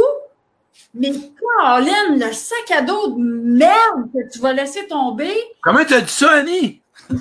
Mais 0.93 1.11
Caroline, 1.11 2.19
le 2.19 2.33
sac 2.33 2.71
à 2.71 2.81
dos 2.81 3.11
de 3.11 3.17
merde 3.17 4.09
que 4.13 4.31
tu 4.31 4.39
vas 4.39 4.53
laisser 4.53 4.87
tomber. 4.87 5.35
Comment 5.61 5.85
tu 5.85 5.93
as 5.93 6.01
dit 6.01 6.11
ça, 6.11 6.31
Annie? 6.31 6.81
je 7.09 7.15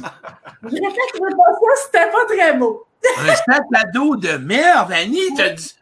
répète 0.64 1.20
pas 1.20 1.28
ça, 1.52 1.82
c'était 1.84 2.10
pas 2.10 2.24
très 2.26 2.56
beau. 2.56 2.86
Un 3.18 3.34
sac 3.34 3.64
à 3.74 3.84
dos 3.92 4.16
de 4.16 4.36
merde, 4.38 4.90
Annie, 4.92 5.34
t'as 5.36 5.50
dit. 5.50 5.74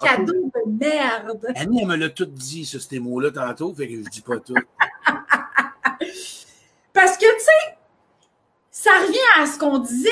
Sac 0.00 0.10
à 0.10 0.16
dos 0.18 0.32
de 0.32 0.70
merde. 0.78 1.52
Annie, 1.54 1.82
elle 1.82 1.88
me 1.88 1.96
l'a 1.96 2.08
tout 2.08 2.24
dit, 2.24 2.64
sur 2.64 2.80
ces 2.80 2.98
mots-là, 2.98 3.30
tantôt, 3.30 3.74
fait 3.74 3.88
que 3.88 3.96
je 3.96 4.08
dis 4.08 4.22
pas 4.22 4.38
tout. 4.38 4.54
Parce 6.92 7.16
que, 7.16 7.36
tu 7.36 7.44
sais, 7.44 7.76
ça 8.82 8.92
revient 9.06 9.18
à 9.38 9.46
ce 9.46 9.58
qu'on 9.58 9.78
disait. 9.78 10.08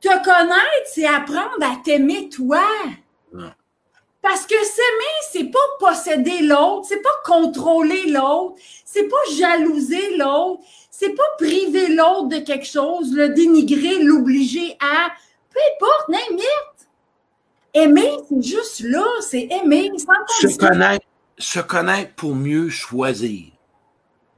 Te 0.00 0.08
connaître, 0.24 0.86
c'est 0.86 1.06
apprendre 1.06 1.60
à 1.60 1.76
t'aimer 1.84 2.28
toi. 2.28 2.62
Parce 4.22 4.46
que 4.46 4.54
s'aimer, 4.54 5.18
c'est 5.32 5.50
pas 5.50 5.58
posséder 5.80 6.42
l'autre, 6.42 6.86
c'est 6.88 7.02
pas 7.02 7.08
contrôler 7.24 8.06
l'autre, 8.06 8.54
c'est 8.84 9.08
pas 9.08 9.16
jalouser 9.36 10.16
l'autre, 10.18 10.62
c'est 10.90 11.14
pas 11.16 11.24
priver 11.38 11.88
l'autre 11.88 12.28
de 12.28 12.38
quelque 12.38 12.66
chose, 12.66 13.12
le 13.12 13.30
dénigrer, 13.30 13.98
l'obliger 13.98 14.76
à. 14.80 15.10
Peu 15.52 15.58
importe, 15.74 16.08
n'importe. 16.10 16.88
Aimer, 17.74 18.12
c'est 18.28 18.42
juste 18.42 18.80
là, 18.80 19.04
c'est 19.20 19.48
aimer 19.50 19.90
sans 19.98 20.48
se 20.48 20.56
connaître, 20.56 21.06
se 21.38 21.60
connaître 21.60 22.14
pour 22.14 22.36
mieux 22.36 22.68
choisir. 22.68 23.46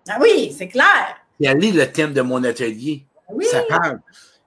Ah 0.09 0.19
oui, 0.21 0.55
c'est 0.57 0.69
clair. 0.69 1.22
Et 1.43 1.49
aller 1.49 1.73
le 1.73 1.91
thème 1.91 2.15
de 2.15 2.23
mon 2.23 2.43
atelier. 2.45 3.05
Oui. 3.29 3.45
Ça 3.45 3.63
parle. 3.69 4.01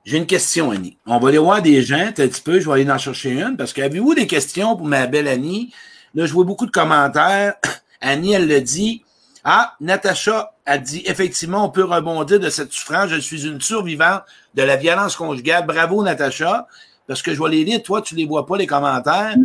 J'ai 0.06 0.18
une 0.18 0.26
question, 0.26 0.72
Annie. 0.72 0.98
On 1.06 1.20
va 1.20 1.30
aller 1.30 1.38
voir 1.38 1.62
des 1.62 1.82
gens 1.82 1.98
un 1.98 2.12
petit 2.12 2.42
peu. 2.42 2.60
Je 2.60 2.68
vais 2.68 2.82
aller 2.82 2.90
en 2.90 2.98
chercher 2.98 3.32
une 3.32 3.58
parce 3.58 3.74
que 3.74 3.82
avez-vous 3.82 4.16
des 4.16 4.28
questions 4.28 4.78
pour 4.78 4.86
ma 4.86 5.06
belle 5.08 5.28
Annie? 5.28 5.74
Là, 6.14 6.26
je 6.26 6.34
vois 6.34 6.46
beaucoup 6.46 6.66
de 6.66 6.72
commentaires. 6.72 7.56
Annie, 8.02 8.34
elle 8.34 8.48
le 8.48 8.62
dit. 8.62 9.04
Ah, 9.44 9.76
Natacha 9.82 10.54
a 10.66 10.78
dit 10.78 11.04
effectivement, 11.06 11.66
on 11.66 11.70
peut 11.70 11.84
rebondir 11.84 12.40
de 12.40 12.50
cette 12.50 12.72
souffrance. 12.72 13.10
Je 13.10 13.20
suis 13.20 13.46
une 13.46 13.60
survivante 13.60 14.24
de 14.54 14.64
la 14.64 14.78
violence 14.78 15.16
conjugale. 15.16 15.66
Bravo, 15.66 16.04
Natacha. 16.04 16.68
Parce 17.08 17.22
que 17.22 17.34
je 17.34 17.42
vais 17.44 17.50
les 17.50 17.64
lire. 17.64 17.84
Toi, 17.84 18.02
tu 18.02 18.16
les 18.16 18.26
vois 18.26 18.46
pas, 18.46 18.58
les 18.58 18.68
commentaires. 18.68 19.36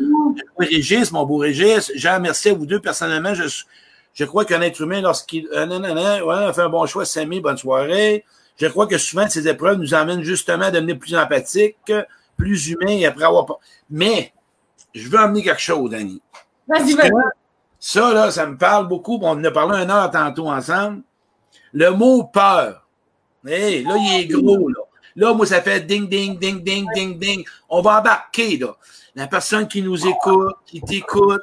Régis, 0.58 1.10
mon 1.10 1.26
beau 1.26 1.38
Régis. 1.38 1.90
Jean, 1.96 2.20
merci 2.20 2.50
à 2.50 2.54
vous 2.54 2.66
deux. 2.66 2.80
Personnellement, 2.80 3.34
je, 3.34 3.44
je 4.14 4.24
crois 4.24 4.44
qu'un 4.44 4.60
être 4.60 4.80
humain, 4.80 5.00
lorsqu'il 5.00 5.48
euh, 5.52 6.24
ouais, 6.24 6.34
a 6.34 6.52
fait 6.52 6.62
un 6.62 6.68
bon 6.68 6.84
choix, 6.86 7.04
s'aimer, 7.04 7.40
bonne 7.40 7.56
soirée. 7.56 8.24
Je 8.56 8.66
crois 8.66 8.86
que 8.86 8.98
souvent, 8.98 9.28
ces 9.28 9.48
épreuves 9.48 9.78
nous 9.78 9.94
amènent 9.94 10.22
justement 10.22 10.66
à 10.66 10.70
devenir 10.70 10.98
plus 10.98 11.14
empathiques, 11.16 11.92
plus 12.36 12.68
humains 12.68 12.92
et 12.92 13.06
après 13.06 13.24
avoir. 13.24 13.46
Mais, 13.88 14.32
je 14.94 15.08
veux 15.08 15.18
amener 15.18 15.42
quelque 15.42 15.60
chose, 15.60 15.94
Annie. 15.94 16.20
Vas-y, 16.68 16.94
vas-y. 16.94 17.10
Ça, 17.78 18.12
là, 18.12 18.30
ça 18.30 18.46
me 18.46 18.58
parle 18.58 18.88
beaucoup. 18.88 19.18
On 19.22 19.30
en 19.30 19.44
a 19.44 19.50
parlé 19.50 19.78
un 19.78 19.88
heure 19.88 20.10
tantôt 20.10 20.48
ensemble. 20.48 21.02
Le 21.72 21.90
mot 21.90 22.24
peur. 22.24 22.86
Hey, 23.46 23.82
là, 23.84 23.96
il 23.96 24.20
est 24.20 24.26
gros, 24.26 24.68
là. 24.68 24.80
Là, 25.16 25.32
moi, 25.32 25.46
ça 25.46 25.62
fait 25.62 25.80
ding, 25.80 26.08
ding, 26.08 26.38
ding, 26.38 26.62
ding, 26.62 26.86
ding, 26.94 27.18
ding. 27.18 27.44
On 27.68 27.80
va 27.80 28.00
embarquer, 28.00 28.58
là. 28.58 28.76
La 29.14 29.26
personne 29.26 29.66
qui 29.66 29.82
nous 29.82 30.06
écoute, 30.06 30.54
qui 30.66 30.80
t'écoute, 30.80 31.42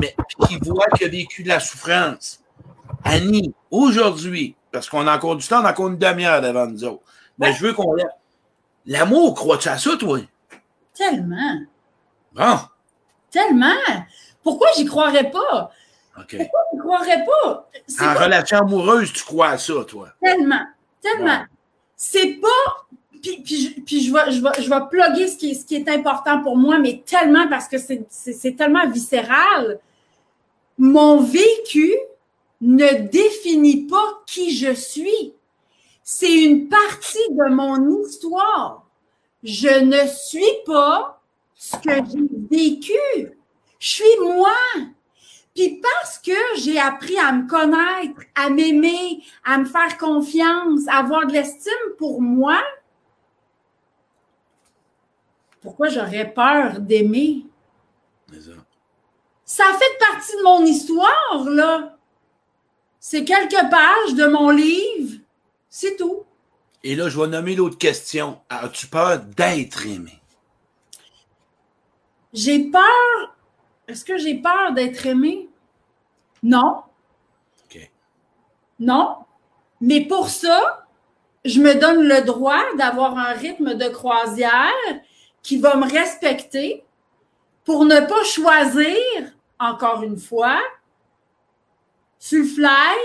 mais 0.00 0.14
qui 0.46 0.58
voit 0.58 0.86
qu'il 0.96 1.06
a 1.06 1.10
vécu 1.10 1.42
de 1.42 1.48
la 1.48 1.60
souffrance. 1.60 2.42
Annie, 3.04 3.54
aujourd'hui, 3.70 4.56
parce 4.70 4.88
qu'on 4.88 5.06
a 5.06 5.16
encore 5.16 5.36
du 5.36 5.46
temps, 5.46 5.60
on 5.62 5.64
a 5.64 5.70
encore 5.70 5.88
une 5.88 5.98
demi-heure 5.98 6.40
devant 6.40 6.66
nous 6.66 6.84
autres. 6.84 7.02
Mais 7.38 7.52
je 7.52 7.66
veux 7.66 7.72
qu'on 7.72 7.96
L'amour, 8.86 9.34
crois-tu 9.34 9.68
à 9.68 9.78
ça, 9.78 9.96
toi? 9.96 10.18
Tellement. 10.92 11.60
Bon. 12.32 12.58
Tellement. 13.30 13.74
Pourquoi 14.42 14.68
j'y 14.76 14.84
croirais 14.84 15.30
pas? 15.30 15.70
Pourquoi 16.14 16.60
j'y 16.72 16.78
croirais 16.78 17.24
pas? 17.24 17.68
En 18.00 18.14
pas 18.14 18.24
relation 18.24 18.58
amoureuse, 18.58 19.12
tu 19.12 19.24
crois 19.24 19.50
à 19.50 19.58
ça, 19.58 19.84
toi? 19.86 20.08
tellement. 20.20 20.66
Tellement. 21.00 21.44
C'est 21.96 22.40
pas. 22.40 22.86
Puis, 23.22 23.40
puis, 23.42 23.56
je, 23.56 23.80
puis 23.80 24.00
je, 24.00 24.12
vais, 24.12 24.32
je, 24.32 24.42
vais, 24.42 24.62
je 24.62 24.68
vais 24.68 24.80
plugger 24.90 25.28
ce 25.28 25.36
qui, 25.36 25.54
ce 25.54 25.64
qui 25.64 25.76
est 25.76 25.88
important 25.88 26.42
pour 26.42 26.56
moi, 26.56 26.78
mais 26.78 27.02
tellement 27.06 27.48
parce 27.48 27.68
que 27.68 27.76
c'est 27.78 28.56
tellement 28.56 28.90
viscéral. 28.90 29.78
Mon 30.76 31.20
vécu 31.20 31.94
ne 32.60 33.08
définit 33.08 33.86
pas 33.86 34.22
qui 34.26 34.56
je 34.56 34.72
suis. 34.72 35.34
C'est 36.02 36.42
une 36.44 36.68
partie 36.68 37.28
de 37.30 37.54
mon 37.54 38.02
histoire. 38.02 38.84
Je 39.42 39.80
ne 39.80 40.06
suis 40.08 40.42
pas 40.66 41.20
ce 41.54 41.76
que 41.76 41.94
j'ai 42.10 42.28
vécu. 42.50 43.32
Je 43.78 43.88
suis 43.88 44.18
moi. 44.20 44.54
Puis 45.54 45.80
parce 45.82 46.18
que 46.18 46.32
j'ai 46.58 46.78
appris 46.78 47.18
à 47.18 47.32
me 47.32 47.46
connaître, 47.46 48.20
à 48.34 48.48
m'aimer, 48.48 49.22
à 49.44 49.58
me 49.58 49.64
faire 49.64 49.98
confiance, 49.98 50.88
à 50.88 50.98
avoir 50.98 51.26
de 51.26 51.32
l'estime 51.32 51.72
pour 51.98 52.22
moi, 52.22 52.58
pourquoi 55.62 55.88
j'aurais 55.88 56.32
peur 56.32 56.80
d'aimer? 56.80 57.46
Ça 59.44 59.64
fait 59.64 59.98
partie 59.98 60.36
de 60.36 60.42
mon 60.42 60.64
histoire, 60.64 61.44
là. 61.48 61.96
C'est 62.98 63.24
quelques 63.24 63.70
pages 63.70 64.14
de 64.14 64.26
mon 64.26 64.50
livre. 64.50 65.18
C'est 65.68 65.96
tout. 65.96 66.24
Et 66.84 66.96
là, 66.96 67.08
je 67.08 67.20
vais 67.20 67.28
nommer 67.28 67.54
l'autre 67.54 67.78
question. 67.78 68.40
As-tu 68.48 68.88
peur 68.88 69.20
d'être 69.20 69.86
aimé? 69.86 70.20
J'ai 72.32 72.70
peur. 72.70 73.36
Est-ce 73.86 74.04
que 74.04 74.18
j'ai 74.18 74.40
peur 74.40 74.72
d'être 74.72 75.06
aimé? 75.06 75.48
Non. 76.42 76.82
OK. 77.64 77.90
Non. 78.80 79.16
Mais 79.80 80.00
pour 80.02 80.28
ça, 80.28 80.86
je 81.44 81.60
me 81.60 81.74
donne 81.74 82.02
le 82.02 82.22
droit 82.22 82.62
d'avoir 82.76 83.18
un 83.18 83.32
rythme 83.32 83.74
de 83.74 83.88
croisière 83.88 84.70
qui 85.42 85.58
va 85.58 85.76
me 85.76 85.90
respecter 85.90 86.84
pour 87.64 87.84
ne 87.84 88.00
pas 88.00 88.24
choisir, 88.24 89.32
encore 89.58 90.02
une 90.02 90.18
fois, 90.18 90.60
sur 92.18 92.38
le 92.38 92.44
fly, 92.44 92.96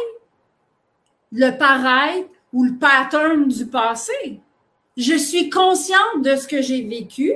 le 1.31 1.51
paraître 1.57 2.29
ou 2.53 2.63
le 2.63 2.77
pattern 2.77 3.47
du 3.47 3.65
passé. 3.65 4.39
Je 4.95 5.15
suis 5.15 5.49
consciente 5.49 6.21
de 6.21 6.35
ce 6.35 6.47
que 6.47 6.61
j'ai 6.61 6.83
vécu. 6.83 7.33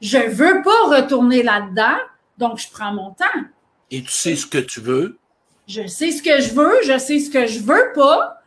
Je 0.00 0.18
veux 0.18 0.62
pas 0.62 0.96
retourner 1.00 1.42
là-dedans, 1.42 1.98
donc 2.38 2.58
je 2.58 2.68
prends 2.70 2.92
mon 2.92 3.10
temps. 3.12 3.24
Et 3.90 4.02
tu 4.02 4.10
sais 4.10 4.36
ce 4.36 4.46
que 4.46 4.58
tu 4.58 4.80
veux? 4.80 5.18
Je 5.66 5.86
sais 5.86 6.10
ce 6.10 6.22
que 6.22 6.40
je 6.40 6.52
veux, 6.52 6.82
je 6.84 6.98
sais 6.98 7.20
ce 7.20 7.30
que 7.30 7.46
je 7.46 7.60
veux 7.60 7.92
pas. 7.94 8.42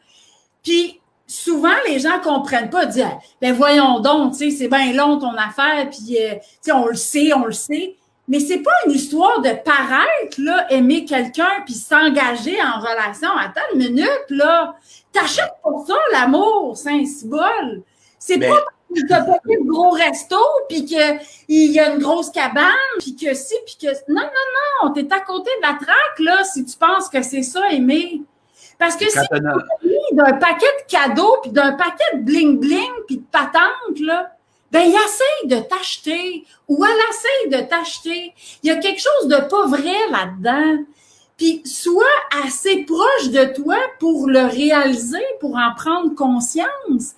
Puis 0.63 0.96
souvent, 1.27 1.75
les 1.87 1.99
gens 1.99 2.19
comprennent 2.23 2.69
pas, 2.69 2.85
disent 2.85 3.05
Ben 3.41 3.53
voyons 3.53 3.99
donc, 3.99 4.33
tu 4.33 4.49
sais, 4.49 4.57
c'est 4.57 4.67
bien 4.67 4.93
long 4.93 5.19
ton 5.19 5.35
affaire, 5.35 5.89
puis 5.89 6.17
euh, 6.19 6.35
tu 6.35 6.41
sais, 6.61 6.71
on 6.71 6.87
le 6.87 6.95
sait, 6.95 7.33
on 7.33 7.45
le 7.45 7.51
sait. 7.51 7.95
Mais 8.29 8.39
c'est 8.41 8.59
pas 8.59 8.71
une 8.85 8.91
histoire 8.91 9.41
de 9.41 9.51
paraître, 9.51 10.37
là, 10.39 10.69
aimer 10.69 11.05
quelqu'un 11.05 11.61
puis 11.63 11.73
s'engager 11.75 12.57
en 12.61 12.79
relation. 12.81 13.29
Attends 13.37 13.61
une 13.73 13.79
minute, 13.79 14.25
là. 14.29 14.75
T'achètes 15.13 15.53
pour 15.63 15.85
ça 15.87 15.95
l'amour, 16.11 16.75
Saint-Cybole. 16.75 17.83
C'est 18.19 18.37
Mais- 18.37 18.49
pas 18.49 18.63
parce 18.89 19.01
que 19.01 19.07
t'as 19.07 19.21
payé 19.21 19.57
le 19.57 19.63
gros 19.71 19.91
resto 19.91 20.37
puis 20.67 20.83
qu'il 20.83 21.71
y 21.71 21.79
a 21.79 21.93
une 21.93 21.99
grosse 21.99 22.29
cabane 22.29 22.71
puis 22.99 23.15
que 23.15 23.33
si 23.33 23.53
puis 23.65 23.77
que... 23.81 23.87
Non, 24.11 24.21
non, 24.21 24.83
non, 24.83 24.91
t'es 24.93 25.07
à 25.13 25.19
côté 25.21 25.49
de 25.61 25.67
la 25.67 25.73
traque, 25.75 26.19
là, 26.19 26.43
si 26.43 26.65
tu 26.65 26.77
penses 26.77 27.07
que 27.09 27.21
c'est 27.21 27.43
ça, 27.43 27.69
aimer. 27.71 28.21
Parce 28.77 28.95
que 28.95 29.09
si 29.09 29.17
d'un 30.11 30.33
paquet 30.33 30.65
de 30.65 30.91
cadeaux, 30.91 31.37
puis 31.41 31.51
d'un 31.51 31.73
paquet 31.73 32.17
de 32.17 32.19
bling-bling, 32.19 33.05
puis 33.07 33.17
de 33.17 33.25
patentes, 33.31 33.99
là, 33.99 34.31
ben, 34.71 34.81
il 34.81 34.93
essaye 34.93 35.47
de 35.47 35.59
t'acheter 35.67 36.45
ou 36.67 36.85
elle 36.85 36.91
essaye 37.09 37.61
de 37.61 37.67
t'acheter. 37.67 38.33
Il 38.63 38.67
y 38.67 38.71
a 38.71 38.75
quelque 38.75 39.01
chose 39.01 39.29
de 39.29 39.37
pas 39.47 39.65
vrai 39.67 39.95
là-dedans. 40.11 40.83
Puis 41.37 41.61
sois 41.65 42.03
assez 42.43 42.83
proche 42.83 43.29
de 43.29 43.53
toi 43.53 43.77
pour 43.99 44.27
le 44.27 44.45
réaliser, 44.45 45.23
pour 45.39 45.55
en 45.55 45.73
prendre 45.75 46.13
conscience. 46.15 47.15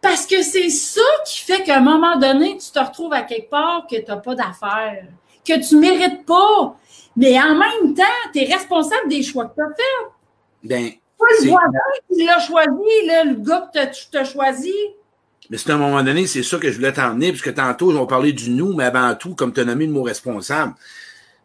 Parce 0.00 0.26
que 0.26 0.42
c'est 0.42 0.70
ça 0.70 1.00
qui 1.26 1.38
fait 1.38 1.64
qu'à 1.64 1.78
un 1.78 1.80
moment 1.80 2.16
donné, 2.16 2.56
tu 2.56 2.70
te 2.70 2.78
retrouves 2.78 3.12
à 3.12 3.22
quelque 3.22 3.50
part 3.50 3.86
que 3.90 3.96
tu 3.96 4.04
n'as 4.06 4.16
pas 4.16 4.34
d'affaires, 4.36 5.06
que 5.44 5.68
tu 5.68 5.76
mérites 5.76 6.24
pas. 6.24 6.76
Mais 7.16 7.38
en 7.40 7.56
même 7.56 7.94
temps, 7.94 8.04
tu 8.32 8.40
es 8.40 8.44
responsable 8.44 9.08
des 9.08 9.24
choix 9.24 9.46
que 9.46 9.54
tu 9.56 9.60
as 9.60 9.74
fait. 9.74 10.08
Ben, 10.62 10.90
Pas 11.18 11.24
le 11.40 11.48
voisin 11.48 11.78
qui 12.12 12.24
l'a 12.24 12.40
choisi, 12.40 13.06
là, 13.06 13.24
le 13.24 13.34
gars 13.34 13.70
que 13.72 13.84
tu 13.92 14.04
t'as 14.10 14.24
choisi. 14.24 14.74
mais 15.50 15.56
c'est 15.56 15.70
à 15.70 15.74
un 15.74 15.78
moment 15.78 16.02
donné, 16.02 16.26
c'est 16.26 16.42
ça 16.42 16.58
que 16.58 16.70
je 16.70 16.76
voulais 16.76 16.92
t'emmener, 16.92 17.30
puisque 17.30 17.54
tantôt, 17.54 17.96
on 17.96 18.06
parlait 18.06 18.32
du 18.32 18.50
nous, 18.50 18.74
mais 18.74 18.84
avant 18.84 19.14
tout, 19.14 19.34
comme 19.34 19.52
tu 19.52 19.60
as 19.60 19.64
nommé 19.64 19.86
le 19.86 19.92
mot 19.92 20.02
responsable. 20.02 20.74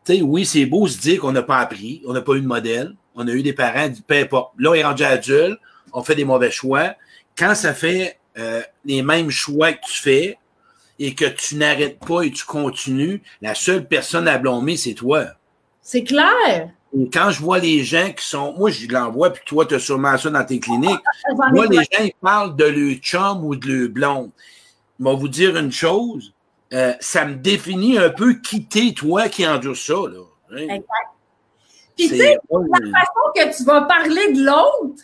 Tu 0.06 0.16
sais, 0.16 0.22
oui, 0.22 0.46
c'est 0.46 0.66
beau 0.66 0.88
se 0.88 1.00
dire 1.00 1.22
qu'on 1.22 1.32
n'a 1.32 1.44
pas 1.44 1.60
appris, 1.60 2.02
on 2.06 2.14
n'a 2.14 2.22
pas 2.22 2.34
eu 2.34 2.42
de 2.42 2.48
modèle, 2.48 2.96
on 3.16 3.28
a 3.28 3.32
eu 3.32 3.44
des 3.44 3.54
parents, 3.54 3.90
peu 4.06 4.16
importe. 4.16 4.54
Là, 4.58 4.72
on 4.72 4.74
est 4.74 4.84
rendu 4.84 5.04
adulte, 5.04 5.60
on 5.94 6.04
fait 6.04 6.16
des 6.16 6.26
mauvais 6.26 6.52
choix. 6.52 6.96
Quand 7.38 7.56
ça 7.56 7.74
fait 7.74 8.18
euh, 8.38 8.62
les 8.84 9.02
mêmes 9.02 9.30
choix 9.30 9.72
que 9.74 9.86
tu 9.86 10.02
fais 10.02 10.38
et 11.00 11.16
que 11.16 11.26
tu 11.26 11.56
n'arrêtes 11.56 12.00
pas 12.00 12.24
et 12.24 12.32
tu 12.32 12.46
continues, 12.46 13.22
la 13.42 13.56
seule 13.56 13.88
personne 13.88 14.28
à 14.28 14.38
blâmer, 14.38 14.76
c'est 14.76 14.94
toi. 14.94 15.26
C'est 15.82 16.04
clair. 16.04 16.70
Quand 17.12 17.32
je 17.32 17.42
vois 17.42 17.58
les 17.60 17.84
gens 17.84 18.12
qui 18.12 18.26
sont, 18.26 18.54
moi, 18.54 18.70
je 18.70 18.88
l'envoie, 18.88 19.32
puis 19.32 19.42
toi, 19.46 19.66
tu 19.66 19.76
as 19.76 19.80
sûrement 19.80 20.18
ça 20.18 20.30
dans 20.30 20.46
tes 20.46 20.60
cliniques. 20.60 21.00
Ai 21.30 21.52
Moi, 21.52 21.66
les 21.68 21.78
gens, 21.78 22.04
ils 22.04 22.14
parlent 22.22 22.56
de 22.56 22.66
leur 22.66 22.96
chum 22.98 23.44
ou 23.44 23.56
de 23.56 23.68
leur 23.68 23.90
blonde. 23.90 24.30
Je 25.00 25.04
vais 25.06 25.16
vous 25.16 25.28
dire 25.28 25.58
une 25.58 25.72
chose. 25.72 26.34
euh, 26.74 26.94
ça 27.00 27.26
me 27.26 27.36
définit 27.36 27.98
un 27.98 28.10
peu 28.10 28.34
quitter 28.34 28.94
toi 28.94 29.30
qui 29.30 29.48
endure 29.48 29.78
ça, 29.78 29.94
là. 29.94 30.22
Hein? 30.52 30.58
Exact. 30.58 30.88
Puis, 31.96 32.10
tu 32.10 32.18
sais, 32.18 32.38
la 32.50 33.00
façon 33.00 33.22
que 33.36 33.58
tu 33.58 33.64
vas 33.64 33.82
parler 33.84 34.34
de 34.34 34.44
l'autre, 34.44 35.04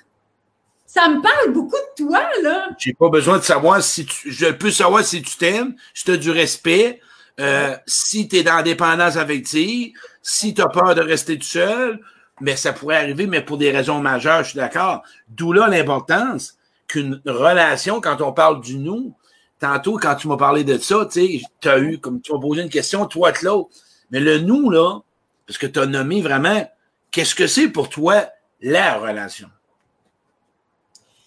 ça 0.87 1.07
me 1.07 1.21
parle 1.21 1.53
beaucoup 1.53 1.75
de 1.75 2.03
toi, 2.03 2.21
là. 2.41 2.69
J'ai 2.79 2.93
pas 2.93 3.09
besoin 3.09 3.37
de 3.37 3.43
savoir 3.43 3.83
si 3.83 4.05
tu. 4.05 4.31
Je 4.31 4.47
peux 4.47 4.71
savoir 4.71 5.03
si 5.05 5.21
tu 5.21 5.37
t'aimes, 5.37 5.75
si 5.93 6.05
tu 6.05 6.11
as 6.11 6.17
du 6.17 6.31
respect, 6.31 6.99
euh, 7.39 7.75
si 7.85 8.27
tu 8.27 8.37
es 8.37 8.43
dans 8.43 8.55
la 8.55 8.63
dépendance 8.63 9.15
affective, 9.15 9.93
si 10.21 10.53
tu 10.53 10.61
as 10.61 10.67
peur 10.67 10.95
de 10.95 11.01
rester 11.01 11.37
tout 11.37 11.45
seul. 11.45 11.99
Mais 12.41 12.55
ça 12.55 12.71
pourrait 12.71 12.97
arriver, 12.97 13.27
mais 13.27 13.41
pour 13.41 13.57
des 13.57 13.69
raisons 13.69 13.99
majeures, 13.99 14.43
je 14.43 14.51
suis 14.51 14.57
d'accord. 14.57 15.03
D'où 15.27 15.51
là 15.51 15.67
l'importance 15.67 16.57
qu'une 16.87 17.21
relation, 17.25 17.99
quand 17.99 18.21
on 18.21 18.31
parle 18.31 18.61
du 18.61 18.77
nous, 18.77 19.13
tantôt, 19.59 19.97
quand 19.97 20.15
tu 20.15 20.29
m'as 20.29 20.37
parlé 20.37 20.63
de 20.63 20.77
ça, 20.77 21.05
tu 21.05 21.41
as 21.65 21.79
eu, 21.79 21.99
comme 21.99 22.21
tu 22.21 22.31
m'as 22.31 22.39
posé 22.39 22.61
une 22.61 22.69
question, 22.69 23.05
toi 23.05 23.33
que 23.33 23.45
l'autre. 23.45 23.69
Mais 24.11 24.21
le 24.21 24.39
nous, 24.39 24.69
là, 24.69 24.99
parce 25.45 25.57
que 25.57 25.67
tu 25.67 25.79
as 25.79 25.85
nommé 25.85 26.21
vraiment, 26.21 26.65
qu'est-ce 27.11 27.35
que 27.35 27.45
c'est 27.45 27.67
pour 27.67 27.89
toi 27.89 28.25
la 28.61 28.97
relation? 28.97 29.49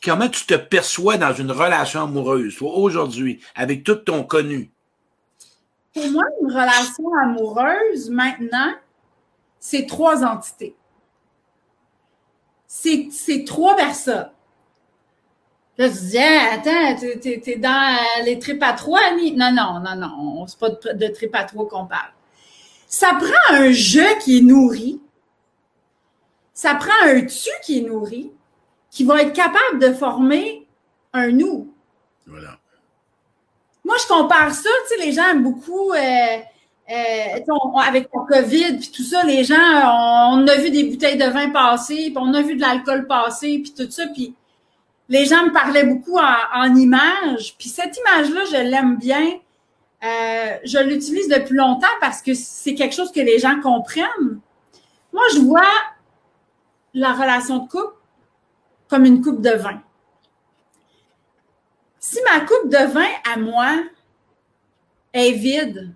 Comment 0.03 0.29
tu 0.29 0.47
te 0.47 0.55
perçois 0.55 1.19
dans 1.19 1.35
une 1.35 1.53
relation 1.53 2.03
amoureuse, 2.03 2.57
toi, 2.57 2.73
aujourd'hui, 2.75 3.41
avec 3.55 3.85
tout 3.85 3.97
ton 3.97 4.25
connu? 4.25 4.71
Pour 5.95 6.11
moi, 6.11 6.25
une 6.41 6.51
relation 6.51 7.05
amoureuse, 7.23 8.09
maintenant, 8.11 8.73
c'est 9.65 9.87
trois 9.87 10.25
entités. 10.25 10.75
C'est 12.67 13.09
c'est 13.13 13.45
trois 13.45 13.77
personnes. 13.77 14.31
Là, 15.79 15.89
tu 15.89 15.95
dis, 15.95 16.19
Ah, 16.19 16.55
attends, 16.55 17.01
t'es- 17.21 17.41
t'es 17.41 17.57
dans 17.57 17.97
les 18.25 18.39
tripes 18.41 18.63
à 18.63 18.73
trois, 18.73 19.01
Annie? 19.11 19.33
Non, 19.37 19.53
non, 19.53 19.81
non, 19.81 19.95
non, 19.97 20.47
c'est 20.49 20.59
pas 20.59 20.69
de, 20.71 20.93
de 20.95 21.07
tripes 21.13 21.35
à 21.35 21.45
trois 21.45 21.69
qu'on 21.69 21.87
parle. 21.87 22.11
Ça 22.89 23.15
prend 23.15 23.55
un 23.55 23.71
je 23.71 24.19
qui 24.21 24.39
est 24.39 24.43
nourri. 24.43 25.01
Ça 26.53 26.75
prend 26.75 27.07
un 27.07 27.21
tu 27.25 27.49
qui 27.65 27.79
est 27.79 27.83
nourri, 27.83 28.33
qui 28.91 29.05
va 29.05 29.23
être 29.23 29.33
capable 29.33 29.79
de 29.81 29.93
former 29.95 30.67
un 31.13 31.29
nous. 31.31 31.73
Voilà. 32.27 32.59
Moi, 33.85 33.97
je 34.03 34.07
compare 34.09 34.53
ça, 34.53 34.69
tu 34.89 34.97
sais, 34.97 35.07
les 35.07 35.13
gens 35.13 35.29
aiment 35.29 35.43
beaucoup, 35.45 35.93
euh, 35.93 36.39
euh, 36.91 37.81
avec 37.87 38.09
le 38.13 38.21
COVID, 38.27 38.79
puis 38.79 38.91
tout 38.91 39.03
ça, 39.03 39.25
les 39.25 39.45
gens, 39.45 39.55
on, 39.57 40.43
on 40.43 40.47
a 40.47 40.57
vu 40.57 40.71
des 40.71 40.85
bouteilles 40.85 41.17
de 41.17 41.25
vin 41.25 41.51
passer, 41.51 42.11
puis 42.11 42.17
on 42.17 42.35
a 42.35 42.43
vu 42.43 42.57
de 42.57 42.61
l'alcool 42.61 43.07
passer, 43.07 43.61
puis 43.63 43.73
tout 43.77 43.91
ça, 43.91 44.07
puis 44.09 44.35
les 45.09 45.25
gens 45.25 45.45
me 45.45 45.53
parlaient 45.53 45.85
beaucoup 45.85 46.19
en, 46.19 46.37
en 46.55 46.75
images, 46.75 47.55
puis 47.59 47.69
cette 47.69 47.97
image-là, 47.99 48.41
je 48.51 48.71
l'aime 48.71 48.97
bien. 48.97 49.39
Euh, 50.05 50.57
je 50.65 50.79
l'utilise 50.79 51.29
depuis 51.29 51.55
longtemps 51.55 51.87
parce 52.01 52.23
que 52.23 52.35
c'est 52.35 52.75
quelque 52.75 52.95
chose 52.95 53.13
que 53.13 53.21
les 53.21 53.39
gens 53.39 53.61
comprennent. 53.61 54.41
Moi, 55.13 55.23
je 55.35 55.39
vois 55.39 55.63
la 56.93 57.13
relation 57.13 57.59
de 57.59 57.69
couple 57.69 57.95
comme 58.89 59.05
une 59.05 59.23
coupe 59.23 59.41
de 59.41 59.51
vin 59.51 59.81
si 62.03 62.19
ma 62.25 62.41
coupe 62.41 62.69
de 62.69 62.93
vin 62.93 63.09
à 63.33 63.39
moi 63.39 63.81
est 65.15 65.33
vide, 65.33 65.95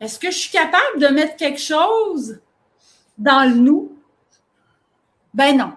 est-ce 0.00 0.18
que 0.18 0.30
je 0.30 0.36
suis 0.36 0.50
capable 0.50 1.00
de 1.00 1.08
mettre 1.08 1.36
quelque 1.36 1.60
chose 1.60 2.40
dans 3.16 3.48
le 3.48 3.56
nous? 3.56 3.96
Ben 5.34 5.56
non. 5.56 5.72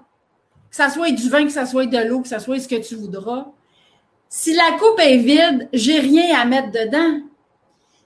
Que 0.70 0.76
ça 0.76 0.90
soit 0.90 1.12
du 1.12 1.30
vin, 1.30 1.46
que 1.46 1.52
ça 1.52 1.66
soit 1.66 1.86
de 1.86 1.98
l'eau, 1.98 2.22
que 2.22 2.28
ça 2.28 2.40
soit 2.40 2.60
ce 2.60 2.68
que 2.68 2.76
tu 2.76 2.96
voudras. 2.96 3.48
Si 4.30 4.54
la 4.54 4.78
coupe 4.80 5.00
est 5.00 5.18
vide, 5.18 5.68
j'ai 5.74 6.00
rien 6.00 6.40
à 6.40 6.46
mettre 6.46 6.72
dedans. 6.72 7.20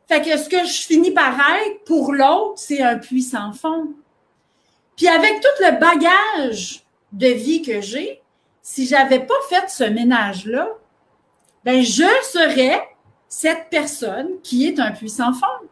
Fait 0.07 0.21
que 0.21 0.37
ce 0.37 0.49
que 0.49 0.65
je 0.65 0.81
finis 0.81 1.11
par 1.11 1.37
être 1.39 1.83
pour 1.85 2.13
l'autre, 2.13 2.53
c'est 2.57 2.81
un 2.81 2.97
puits 2.97 3.21
sans 3.21 3.53
fond. 3.53 3.93
Puis 4.95 5.07
avec 5.07 5.41
tout 5.41 5.63
le 5.63 5.79
bagage 5.79 6.83
de 7.11 7.27
vie 7.27 7.61
que 7.61 7.81
j'ai, 7.81 8.21
si 8.61 8.87
j'avais 8.87 9.19
pas 9.19 9.35
fait 9.49 9.69
ce 9.69 9.83
ménage-là, 9.83 10.69
ben 11.63 11.83
je 11.83 12.07
serais 12.23 12.81
cette 13.27 13.69
personne 13.69 14.39
qui 14.43 14.67
est 14.67 14.79
un 14.79 14.91
puissant 14.91 15.33
fond. 15.33 15.67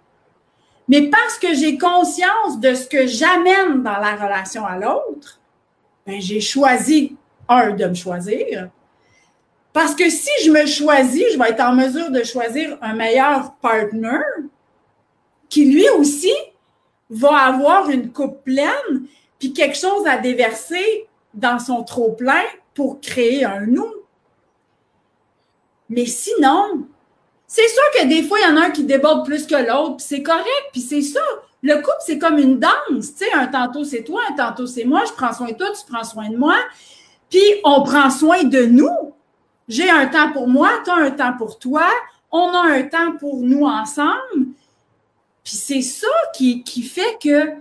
Mais 0.87 1.09
parce 1.09 1.37
que 1.37 1.53
j'ai 1.53 1.77
conscience 1.77 2.59
de 2.59 2.73
ce 2.73 2.87
que 2.87 3.07
j'amène 3.07 3.83
dans 3.83 3.97
la 3.97 4.15
relation 4.15 4.65
à 4.65 4.77
l'autre, 4.77 5.39
ben 6.05 6.19
j'ai 6.19 6.41
choisi, 6.41 7.15
un, 7.47 7.71
de 7.71 7.85
me 7.85 7.93
choisir. 7.93 8.69
Parce 9.71 9.95
que 9.95 10.09
si 10.09 10.29
je 10.45 10.51
me 10.51 10.65
choisis, 10.65 11.23
je 11.33 11.39
vais 11.39 11.49
être 11.49 11.63
en 11.63 11.73
mesure 11.73 12.11
de 12.11 12.23
choisir 12.23 12.77
un 12.81 12.93
meilleur 12.93 13.55
partner 13.55 14.19
qui 15.49 15.65
lui 15.65 15.89
aussi 15.89 16.33
va 17.09 17.37
avoir 17.37 17.89
une 17.89 18.11
coupe 18.11 18.43
pleine 18.43 19.07
puis 19.39 19.53
quelque 19.53 19.77
chose 19.77 20.05
à 20.07 20.17
déverser 20.17 21.07
dans 21.33 21.59
son 21.59 21.83
trop 21.83 22.11
plein 22.11 22.43
pour 22.73 23.01
créer 23.01 23.45
un 23.45 23.65
nous. 23.65 23.93
Mais 25.89 26.05
sinon, 26.05 26.87
c'est 27.55 27.67
sûr 27.67 27.83
que 27.93 28.07
des 28.07 28.23
fois, 28.23 28.39
il 28.39 28.49
y 28.49 28.51
en 28.51 28.57
a 28.57 28.65
un 28.65 28.71
qui 28.71 28.83
déborde 28.83 29.27
plus 29.27 29.45
que 29.45 29.53
l'autre, 29.53 29.97
puis 29.97 30.05
c'est 30.07 30.23
correct, 30.23 30.69
puis 30.71 30.81
c'est 30.81 31.03
ça. 31.03 31.21
Le 31.61 31.75
couple, 31.75 31.97
c'est 32.03 32.17
comme 32.17 32.39
une 32.39 32.57
danse, 32.57 33.13
tu 33.13 33.25
sais, 33.25 33.31
un 33.31 33.45
tantôt 33.45 33.83
c'est 33.83 34.03
toi, 34.03 34.21
un 34.27 34.33
tantôt 34.33 34.65
c'est 34.65 34.85
moi, 34.85 35.03
je 35.05 35.13
prends 35.13 35.31
soin 35.31 35.51
de 35.51 35.53
toi, 35.53 35.67
tu 35.69 35.85
prends 35.85 36.03
soin 36.03 36.31
de 36.31 36.35
moi, 36.35 36.55
puis 37.29 37.43
on 37.63 37.83
prend 37.83 38.09
soin 38.09 38.43
de 38.43 38.65
nous. 38.65 39.13
J'ai 39.67 39.87
un 39.87 40.07
temps 40.07 40.31
pour 40.31 40.47
moi, 40.47 40.71
tu 40.83 40.89
as 40.89 40.95
un 40.95 41.11
temps 41.11 41.37
pour 41.37 41.59
toi, 41.59 41.85
on 42.31 42.47
a 42.47 42.71
un 42.71 42.81
temps 42.81 43.17
pour 43.19 43.43
nous 43.43 43.65
ensemble. 43.65 44.47
Puis 45.43 45.53
c'est 45.53 45.83
ça 45.83 46.07
qui, 46.35 46.63
qui 46.63 46.81
fait 46.81 47.19
que 47.21 47.51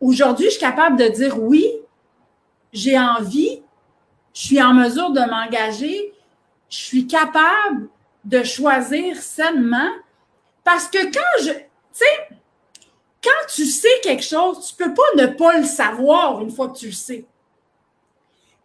aujourd'hui, 0.00 0.46
je 0.46 0.50
suis 0.50 0.60
capable 0.60 0.98
de 0.98 1.06
dire 1.06 1.40
oui, 1.40 1.64
j'ai 2.72 2.98
envie, 2.98 3.62
je 4.34 4.46
suis 4.46 4.60
en 4.60 4.74
mesure 4.74 5.12
de 5.12 5.20
m'engager, 5.20 6.12
je 6.68 6.76
suis 6.76 7.06
capable 7.06 7.88
de 8.28 8.42
choisir 8.44 9.16
sainement 9.16 9.90
parce 10.62 10.86
que 10.86 11.02
quand 11.02 11.42
je, 11.42 11.52
tu 11.52 11.64
sais, 11.92 12.28
quand 13.24 13.46
tu 13.48 13.64
sais 13.64 13.88
quelque 14.02 14.22
chose, 14.22 14.66
tu 14.66 14.74
peux 14.76 14.92
pas 14.92 15.02
ne 15.16 15.26
pas 15.26 15.56
le 15.56 15.64
savoir 15.64 16.42
une 16.42 16.50
fois 16.50 16.68
que 16.68 16.76
tu 16.76 16.86
le 16.86 16.92
sais. 16.92 17.24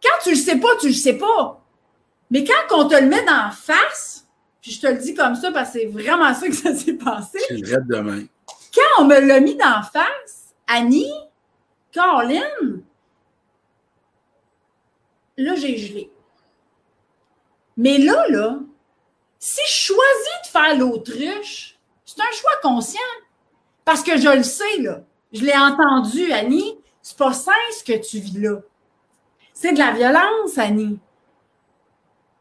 Quand 0.02 0.22
tu 0.22 0.30
le 0.30 0.36
sais 0.36 0.58
pas, 0.58 0.68
tu 0.78 0.88
le 0.88 0.92
sais 0.92 1.16
pas. 1.16 1.62
Mais 2.30 2.44
quand 2.44 2.76
on 2.78 2.88
te 2.88 2.94
le 2.94 3.06
met 3.06 3.24
dans 3.24 3.50
face, 3.50 4.26
puis 4.60 4.72
je 4.72 4.80
te 4.82 4.86
le 4.86 4.98
dis 4.98 5.14
comme 5.14 5.34
ça 5.34 5.50
parce 5.50 5.72
que 5.72 5.80
c'est 5.80 5.86
vraiment 5.86 6.34
ça 6.34 6.46
que 6.46 6.54
ça 6.54 6.74
s'est 6.74 6.94
passé. 6.94 7.38
C'est 7.48 7.86
demain. 7.86 8.24
Quand 8.74 9.02
on 9.02 9.04
me 9.06 9.18
l'a 9.18 9.40
mis 9.40 9.56
dans 9.56 9.82
face, 9.82 10.54
Annie, 10.66 11.12
Caroline, 11.90 12.82
là, 15.38 15.54
j'ai 15.54 15.78
gelé. 15.78 16.10
Mais 17.78 17.96
là, 17.96 18.28
là, 18.28 18.58
si 19.44 19.60
je 19.66 19.92
choisis 19.92 20.42
de 20.44 20.48
faire 20.48 20.78
l'autruche, 20.78 21.78
c'est 22.06 22.18
un 22.18 22.32
choix 22.32 22.56
conscient. 22.62 22.98
Parce 23.84 24.02
que 24.02 24.16
je 24.16 24.28
le 24.30 24.42
sais, 24.42 24.78
là. 24.78 25.00
Je 25.34 25.44
l'ai 25.44 25.54
entendu, 25.54 26.32
Annie. 26.32 26.78
C'est 27.02 27.18
pas 27.18 27.34
sain 27.34 27.52
ce 27.78 27.84
que 27.84 27.92
tu 27.92 28.20
vis 28.20 28.40
là. 28.40 28.60
C'est 29.52 29.72
de 29.72 29.78
la 29.78 29.90
violence, 29.90 30.56
Annie. 30.56 30.98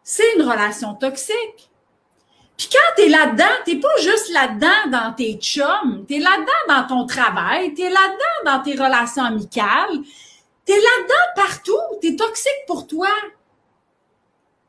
C'est 0.02 0.36
une 0.36 0.44
relation 0.44 0.96
toxique. 0.96 1.70
Puis 2.56 2.70
quand 2.72 2.96
tu 2.96 3.02
es 3.02 3.10
là-dedans, 3.10 3.54
tu 3.66 3.82
pas 3.82 3.98
juste 3.98 4.32
là-dedans 4.32 4.90
dans 4.90 5.12
tes 5.12 5.34
chums, 5.34 6.06
tu 6.08 6.16
es 6.16 6.20
là-dedans 6.20 6.74
dans 6.74 6.88
ton 6.88 7.06
travail, 7.06 7.74
tu 7.74 7.82
es 7.82 7.90
là-dedans 7.90 8.46
dans 8.46 8.64
tes 8.64 8.82
relations 8.82 9.26
amicales, 9.26 10.00
tu 10.66 10.72
es 10.72 10.80
là-dedans 10.80 11.34
partout, 11.36 12.00
tu 12.02 12.14
es 12.14 12.16
toxique 12.16 12.66
pour 12.66 12.88
toi. 12.88 13.10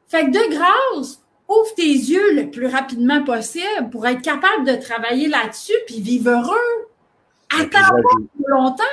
Fait 0.08 0.24
que 0.24 0.30
de 0.30 0.56
grâce, 0.56 1.23
ouvre 1.48 1.74
tes 1.76 1.82
yeux 1.82 2.34
le 2.34 2.50
plus 2.50 2.66
rapidement 2.66 3.22
possible 3.22 3.90
pour 3.90 4.06
être 4.06 4.22
capable 4.22 4.66
de 4.66 4.74
travailler 4.76 5.28
là-dessus 5.28 5.74
puis 5.86 6.00
vivre 6.00 6.30
heureux. 6.30 6.88
Attends 7.50 7.68
pas 7.70 8.16
plus 8.34 8.44
longtemps. 8.48 8.84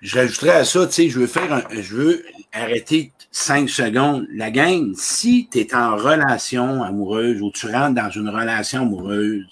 Je 0.00 0.18
rajouterais 0.18 0.50
à 0.50 0.64
ça, 0.64 0.86
tu 0.86 0.92
sais, 0.92 1.08
je 1.08 1.18
veux 1.18 1.26
faire 1.26 1.52
un, 1.52 1.62
je 1.72 1.94
veux 1.94 2.24
arrêter 2.52 3.12
cinq 3.32 3.68
secondes. 3.68 4.26
La 4.30 4.50
gang, 4.50 4.92
si 4.96 5.48
tu 5.50 5.58
es 5.58 5.74
en 5.74 5.96
relation 5.96 6.82
amoureuse 6.82 7.42
ou 7.42 7.50
tu 7.50 7.66
rentres 7.66 8.00
dans 8.00 8.10
une 8.10 8.28
relation 8.28 8.82
amoureuse, 8.82 9.46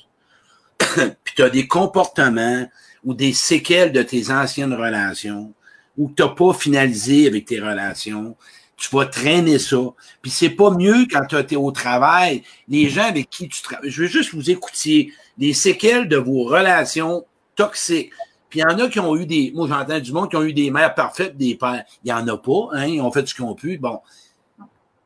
puis 0.79 1.35
tu 1.35 1.43
as 1.43 1.51
des 1.51 1.67
comportements 1.67 2.69
ou 3.05 3.15
des 3.15 3.33
séquelles 3.33 3.93
de 3.93 4.03
tes 4.03 4.31
anciennes 4.31 4.75
relations, 4.75 5.53
ou 5.97 6.09
que 6.09 6.15
tu 6.15 6.23
n'as 6.23 6.29
pas 6.29 6.53
finalisé 6.53 7.27
avec 7.27 7.47
tes 7.47 7.61
relations, 7.61 8.37
tu 8.77 8.95
vas 8.95 9.07
traîner 9.07 9.59
ça. 9.59 9.79
Puis 10.23 10.31
c'est 10.31 10.51
pas 10.51 10.71
mieux 10.71 11.07
quand 11.11 11.25
tu 11.29 11.37
es 11.37 11.57
au 11.57 11.71
travail, 11.71 12.43
les 12.69 12.89
gens 12.89 13.05
avec 13.05 13.31
qui 13.31 13.49
tu 13.49 13.63
travailles. 13.63 13.91
Je 13.91 14.03
veux 14.03 14.09
juste 14.09 14.35
vous 14.35 14.51
écouter 14.51 15.13
les 15.39 15.55
séquelles 15.55 16.09
de 16.09 16.17
vos 16.17 16.45
relations 16.45 17.25
toxiques. 17.55 18.13
Puis 18.51 18.61
il 18.61 18.63
y 18.63 18.65
en 18.65 18.79
a 18.79 18.89
qui 18.89 19.01
ont 19.01 19.17
eu 19.17 19.27
des, 19.27 19.53
moi 19.55 19.67
j'entends 19.69 19.99
du 19.99 20.13
monde 20.13 20.31
qui 20.31 20.37
ont 20.37 20.43
eu 20.43 20.53
des 20.53 20.71
mères 20.71 20.95
parfaites, 20.95 21.37
des 21.37 21.57
pères. 21.57 21.85
Il 22.05 22.11
y 22.11 22.13
en 22.13 22.27
a 22.29 22.37
pas, 22.37 22.69
hein, 22.73 22.87
ils 22.87 23.01
ont 23.01 23.11
fait 23.11 23.27
ce 23.27 23.35
qu'ils 23.35 23.45
ont 23.45 23.55
pu. 23.55 23.79
Bon. 23.79 24.01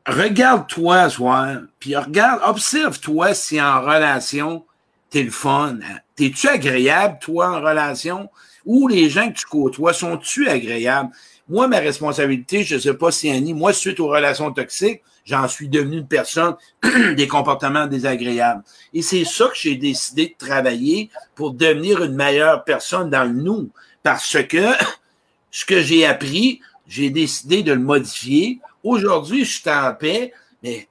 Regarde-toi, 0.05 1.09
soir, 1.09 1.57
puis 1.79 1.95
regarde, 1.95 2.41
observe-toi 2.43 3.33
si 3.33 3.61
en 3.61 3.81
relation, 3.81 4.65
t'es 5.09 5.23
le 5.23 5.31
fun. 5.31 5.77
Hein. 5.83 5.99
T'es-tu 6.15 6.47
agréable, 6.47 7.19
toi, 7.21 7.51
en 7.51 7.61
relation? 7.61 8.29
Ou 8.65 8.87
les 8.87 9.09
gens 9.09 9.31
que 9.31 9.37
tu 9.37 9.45
côtoies, 9.45 9.93
sont-tu 9.93 10.47
agréables? 10.47 11.11
Moi, 11.51 11.67
ma 11.67 11.79
responsabilité, 11.79 12.63
je 12.63 12.75
ne 12.75 12.79
sais 12.79 12.93
pas 12.93 13.11
si 13.11 13.29
Annie, 13.29 13.53
moi, 13.53 13.73
suite 13.73 13.99
aux 13.99 14.07
relations 14.07 14.53
toxiques, 14.53 15.01
j'en 15.25 15.49
suis 15.49 15.67
devenu 15.67 15.97
une 15.97 16.07
personne 16.07 16.55
des 17.17 17.27
comportements 17.27 17.87
désagréables. 17.87 18.63
Et 18.93 19.01
c'est 19.01 19.25
ça 19.25 19.49
que 19.49 19.57
j'ai 19.57 19.75
décidé 19.75 20.27
de 20.27 20.45
travailler 20.47 21.09
pour 21.35 21.51
devenir 21.51 22.05
une 22.05 22.15
meilleure 22.15 22.63
personne 22.63 23.09
dans 23.09 23.25
le 23.25 23.33
nous. 23.33 23.69
Parce 24.01 24.41
que 24.43 24.65
ce 25.51 25.65
que 25.65 25.81
j'ai 25.81 26.05
appris, 26.05 26.61
j'ai 26.87 27.09
décidé 27.09 27.63
de 27.63 27.73
le 27.73 27.81
modifier. 27.81 28.61
Aujourd'hui, 28.81 29.43
je 29.43 29.59
suis 29.59 29.69
en 29.69 29.93
paix, 29.93 30.31
mais 30.63 30.87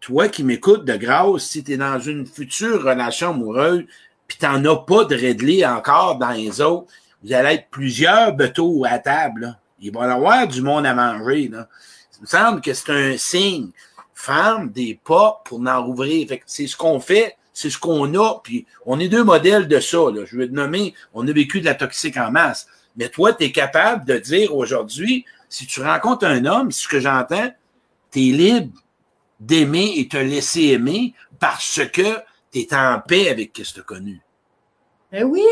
toi 0.00 0.28
qui 0.28 0.44
m'écoutes 0.44 0.84
de 0.84 0.96
grâce, 0.96 1.42
si 1.42 1.64
tu 1.64 1.72
es 1.72 1.76
dans 1.76 1.98
une 1.98 2.24
future 2.24 2.84
relation 2.84 3.30
amoureuse, 3.30 3.82
puis 4.28 4.38
tu 4.38 4.46
n'en 4.46 4.64
as 4.64 4.76
pas 4.76 5.06
de 5.06 5.16
réglé 5.16 5.66
encore 5.66 6.18
dans 6.18 6.30
les 6.30 6.60
autres, 6.60 6.86
vous 7.24 7.32
allez 7.32 7.54
être 7.54 7.68
plusieurs 7.68 8.32
bateaux 8.32 8.84
à 8.88 9.00
table. 9.00 9.58
Il 9.84 9.92
va 9.92 10.06
y 10.06 10.10
avoir 10.10 10.48
du 10.48 10.62
monde 10.62 10.86
à 10.86 10.94
manger. 10.94 11.48
Là. 11.48 11.68
Il 12.16 12.22
me 12.22 12.26
semble 12.26 12.62
que 12.62 12.72
c'est 12.72 12.90
un 12.90 13.18
signe. 13.18 13.70
Ferme 14.14 14.70
des 14.70 14.98
pas 15.04 15.42
pour 15.44 15.60
en 15.60 15.84
rouvrir. 15.84 16.26
c'est 16.46 16.66
ce 16.66 16.74
qu'on 16.74 17.00
fait, 17.00 17.36
c'est 17.52 17.68
ce 17.68 17.78
qu'on 17.78 18.14
a. 18.14 18.40
Puis 18.42 18.64
on 18.86 18.98
est 18.98 19.08
deux 19.08 19.24
modèles 19.24 19.68
de 19.68 19.80
ça. 19.80 19.98
Je 20.24 20.36
vais 20.38 20.48
te 20.48 20.54
nommer, 20.54 20.94
on 21.12 21.28
a 21.28 21.32
vécu 21.32 21.60
de 21.60 21.66
la 21.66 21.74
toxique 21.74 22.16
en 22.16 22.30
masse. 22.30 22.66
Mais 22.96 23.10
toi, 23.10 23.34
tu 23.34 23.44
es 23.44 23.52
capable 23.52 24.06
de 24.06 24.16
dire 24.16 24.56
aujourd'hui, 24.56 25.26
si 25.50 25.66
tu 25.66 25.82
rencontres 25.82 26.24
un 26.24 26.46
homme, 26.46 26.72
ce 26.72 26.88
que 26.88 27.00
j'entends, 27.00 27.52
tu 28.10 28.20
es 28.20 28.32
libre 28.32 28.80
d'aimer 29.38 29.98
et 29.98 30.08
te 30.08 30.16
laisser 30.16 30.68
aimer 30.68 31.12
parce 31.38 31.82
que 31.92 32.20
tu 32.50 32.60
es 32.60 32.74
en 32.74 33.00
paix 33.06 33.28
avec 33.28 33.50
ce 33.54 33.68
que 33.68 33.74
tu 33.74 33.80
as 33.80 33.82
connu. 33.82 34.22
Ben 35.12 35.24
oui, 35.24 35.44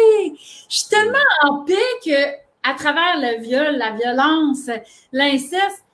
je 0.71 0.77
suis 0.77 0.89
tellement 0.89 1.19
en 1.43 1.65
paix 1.65 1.75
que 2.03 2.42
à 2.63 2.75
travers 2.75 3.17
le 3.17 3.43
viol, 3.43 3.77
la 3.77 3.91
violence, 3.93 4.71
l'inceste, 5.13 5.85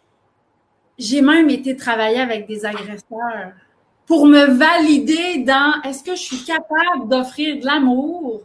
j'ai 0.99 1.23
même 1.23 1.49
été 1.49 1.77
travailler 1.77 2.21
avec 2.21 2.47
des 2.47 2.67
agresseurs 2.67 3.53
pour 4.07 4.27
me 4.27 4.47
valider 4.47 5.39
dans 5.39 5.81
est-ce 5.85 6.03
que 6.03 6.17
je 6.17 6.23
suis 6.23 6.45
capable 6.45 7.09
d'offrir 7.09 7.61
de 7.61 7.67
l'amour? 7.67 8.43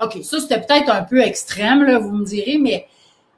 OK, 0.00 0.18
ça 0.22 0.40
c'était 0.40 0.60
peut-être 0.60 0.90
un 0.90 1.02
peu 1.02 1.20
extrême, 1.20 1.82
là, 1.82 1.98
vous 1.98 2.12
me 2.12 2.24
direz, 2.24 2.58
mais. 2.58 2.86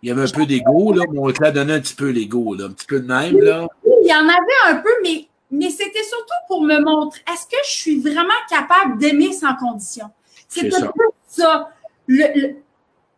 Il 0.02 0.08
y 0.08 0.12
avait 0.12 0.22
un 0.22 0.32
peu 0.32 0.46
d'ego, 0.46 0.92
là, 0.92 1.04
mais 1.10 1.18
on 1.18 1.32
te 1.32 1.42
l'a 1.42 1.50
donné 1.50 1.72
un 1.74 1.80
petit 1.80 1.94
peu 1.94 2.10
l'ego, 2.10 2.54
là, 2.54 2.66
un 2.66 2.72
petit 2.72 2.86
peu 2.86 3.00
de 3.00 3.06
même, 3.06 3.38
là. 3.40 3.66
il 3.84 4.08
y 4.08 4.14
en 4.14 4.28
avait 4.28 4.76
un 4.76 4.76
peu, 4.76 4.90
mais, 5.02 5.26
mais 5.50 5.70
c'était 5.70 6.04
surtout 6.04 6.34
pour 6.46 6.62
me 6.62 6.78
montrer 6.80 7.20
est-ce 7.32 7.46
que 7.46 7.62
je 7.64 7.70
suis 7.70 8.00
vraiment 8.00 8.28
capable 8.48 8.98
d'aimer 8.98 9.32
sans 9.32 9.54
condition? 9.56 10.10
C'était 10.48 10.70
ça. 10.70 10.92
ça. 11.26 11.70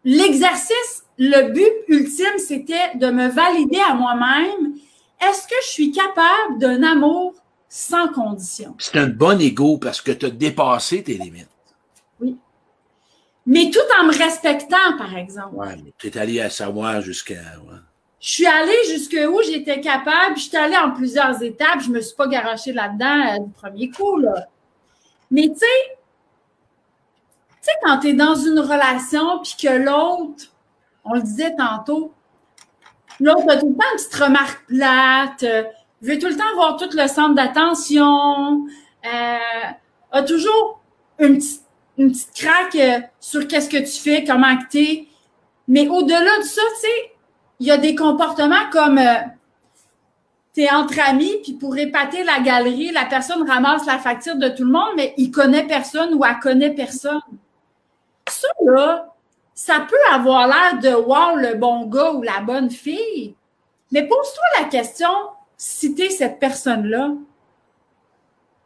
L'exercice 0.04 1.04
le 1.22 1.52
but 1.52 1.70
ultime, 1.88 2.38
c'était 2.38 2.96
de 2.96 3.10
me 3.10 3.28
valider 3.28 3.78
à 3.78 3.92
moi-même. 3.92 4.72
Est-ce 5.20 5.46
que 5.46 5.54
je 5.62 5.68
suis 5.68 5.92
capable 5.92 6.58
d'un 6.58 6.82
amour 6.82 7.34
sans 7.68 8.08
condition? 8.08 8.74
C'est 8.78 8.96
un 8.96 9.08
bon 9.08 9.38
ego 9.38 9.76
parce 9.76 10.00
que 10.00 10.12
tu 10.12 10.24
as 10.24 10.30
dépassé 10.30 11.02
tes 11.02 11.18
limites. 11.18 11.50
Oui. 12.20 12.38
Mais 13.44 13.70
tout 13.70 13.80
en 14.00 14.06
me 14.06 14.16
respectant, 14.16 14.96
par 14.96 15.14
exemple. 15.14 15.56
Ouais, 15.56 15.76
mais 15.84 15.92
tu 15.98 16.06
es 16.06 16.16
allé 16.16 16.40
à 16.40 16.48
savoir 16.48 17.02
jusqu'à. 17.02 17.34
Je 18.18 18.28
suis 18.28 18.46
allée 18.46 18.84
jusqu'où 18.88 19.42
j'étais 19.42 19.82
capable. 19.82 20.36
Je 20.36 20.44
suis 20.44 20.56
allée 20.56 20.76
en 20.78 20.92
plusieurs 20.92 21.42
étapes. 21.42 21.80
Je 21.84 21.90
me 21.90 22.00
suis 22.00 22.16
pas 22.16 22.28
garochée 22.28 22.72
là-dedans 22.72 23.34
euh, 23.34 23.44
du 23.44 23.52
premier 23.52 23.90
coup. 23.90 24.16
Là. 24.16 24.46
Mais 25.30 25.48
tu 25.48 25.58
sais, 25.58 25.66
tu 27.50 27.56
sais, 27.60 27.72
quand 27.82 27.98
tu 27.98 28.08
es 28.08 28.14
dans 28.14 28.36
une 28.36 28.60
relation 28.60 29.40
puis 29.42 29.54
que 29.60 29.68
l'autre, 29.68 30.50
on 31.04 31.14
le 31.14 31.22
disait 31.22 31.54
tantôt, 31.56 32.12
l'autre 33.18 33.48
a 33.48 33.56
tout 33.56 33.68
le 33.68 33.74
temps 33.74 33.84
une 33.92 33.96
petite 33.96 34.14
remarque 34.14 34.66
plate, 34.66 35.42
euh, 35.42 35.62
veut 36.02 36.18
tout 36.18 36.28
le 36.28 36.36
temps 36.36 36.48
avoir 36.52 36.76
tout 36.76 36.88
le 36.92 37.06
centre 37.06 37.34
d'attention, 37.34 38.66
euh, 39.04 39.70
a 40.12 40.22
toujours 40.22 40.80
une 41.18 41.38
petite, 41.38 41.62
craque 42.34 42.76
euh, 42.76 43.00
sur 43.20 43.46
qu'est-ce 43.46 43.68
que 43.68 43.76
tu 43.76 44.00
fais, 44.00 44.24
comment 44.24 44.56
que 44.56 44.68
t'es. 44.70 45.06
Mais 45.68 45.88
au-delà 45.88 46.38
de 46.38 46.42
ça, 46.42 46.62
tu 46.74 46.80
sais, 46.80 47.12
il 47.60 47.66
y 47.66 47.70
a 47.70 47.76
des 47.76 47.94
comportements 47.94 48.70
comme 48.72 48.98
euh, 48.98 49.16
tu 50.54 50.62
es 50.62 50.70
entre 50.70 50.98
amis, 51.00 51.36
puis 51.42 51.52
pour 51.52 51.76
épater 51.76 52.24
la 52.24 52.40
galerie, 52.40 52.90
la 52.90 53.04
personne 53.04 53.48
ramasse 53.48 53.86
la 53.86 53.98
facture 53.98 54.36
de 54.36 54.48
tout 54.48 54.64
le 54.64 54.72
monde, 54.72 54.90
mais 54.96 55.14
il 55.18 55.30
connaît 55.30 55.66
personne 55.66 56.14
ou 56.14 56.24
elle 56.24 56.38
connaît 56.40 56.74
personne. 56.74 57.20
Ça, 58.28 58.48
là, 58.64 59.14
ça 59.62 59.86
peut 59.86 60.14
avoir 60.14 60.48
l'air 60.48 60.80
de 60.80 60.88
wow, 60.88 61.36
le 61.36 61.54
bon 61.56 61.84
gars 61.84 62.12
ou 62.12 62.22
la 62.22 62.40
bonne 62.40 62.70
fille. 62.70 63.34
Mais 63.92 64.08
pose-toi 64.08 64.44
la 64.58 64.68
question, 64.68 65.10
si 65.58 65.94
tu 65.94 66.00
es 66.00 66.08
cette 66.08 66.38
personne-là, 66.38 67.10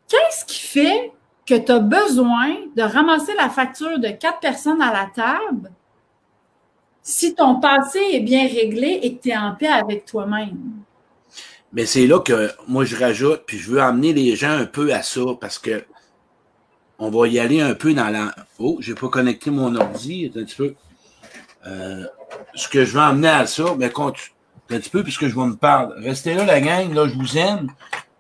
qu'est-ce 0.07 0.45
qui 0.45 0.61
fait 0.61 1.13
que 1.47 1.57
tu 1.57 1.73
as 1.73 1.81
besoin 1.81 2.55
de 2.77 2.83
ramasser 2.83 3.35
la 3.35 3.51
facture 3.51 3.99
de 3.99 4.11
quatre 4.11 4.39
personnes 4.39 4.81
à 4.81 4.93
la 4.93 5.11
table 5.13 5.73
si 7.03 7.35
ton 7.35 7.59
passé 7.59 7.99
est 8.13 8.21
bien 8.21 8.47
réglé 8.47 9.01
et 9.03 9.17
que 9.17 9.23
tu 9.23 9.31
es 9.31 9.37
en 9.37 9.57
paix 9.57 9.67
avec 9.67 10.05
toi-même? 10.05 10.85
Mais 11.73 11.87
c'est 11.87 12.07
là 12.07 12.21
que 12.21 12.53
moi 12.69 12.85
je 12.85 12.95
rajoute, 12.95 13.43
puis 13.47 13.59
je 13.59 13.69
veux 13.69 13.83
amener 13.83 14.13
les 14.13 14.37
gens 14.37 14.53
un 14.53 14.67
peu 14.67 14.95
à 14.95 15.03
ça 15.03 15.23
parce 15.41 15.59
que 15.59 15.85
on 17.05 17.11
va 17.11 17.29
y 17.29 17.39
aller 17.39 17.61
un 17.61 17.75
peu 17.75 17.93
dans 17.93 18.09
la. 18.09 18.35
Oh, 18.59 18.79
j'ai 18.81 18.95
pas 18.95 19.09
connecté 19.09 19.51
mon 19.51 19.75
ordi, 19.77 20.33
un 20.35 20.45
petit 20.45 20.57
peu. 20.57 20.75
Euh, 21.67 22.07
ce 22.55 22.69
que 22.69 22.85
je 22.85 22.93
veux 22.93 23.01
amener 23.01 23.29
à 23.29 23.47
ça, 23.47 23.75
mais 23.79 23.91
continue 23.91 24.35
un 24.71 24.79
petit 24.79 24.91
peu 24.91 25.03
puisque 25.03 25.27
je 25.27 25.35
vais 25.35 25.47
me 25.47 25.57
parler. 25.57 25.95
Restez 25.99 26.35
là, 26.35 26.45
la 26.45 26.61
gang, 26.61 26.93
là, 26.95 27.07
je 27.07 27.15
vous 27.15 27.37
aime, 27.37 27.69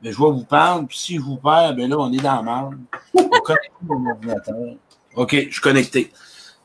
mais 0.02 0.12
je 0.12 0.18
vais 0.18 0.30
vous 0.30 0.44
parler, 0.44 0.84
puis 0.86 0.98
si 0.98 1.16
je 1.16 1.22
vous 1.22 1.36
perds, 1.36 1.74
ben 1.74 1.88
là, 1.88 1.96
on 1.98 2.12
est 2.12 2.18
dans 2.18 2.36
la 2.36 2.42
merde. 2.42 2.74
mon 3.82 4.10
ordinateur. 4.10 4.54
OK, 5.16 5.34
je 5.34 5.52
suis 5.52 5.60
connecté. 5.62 6.12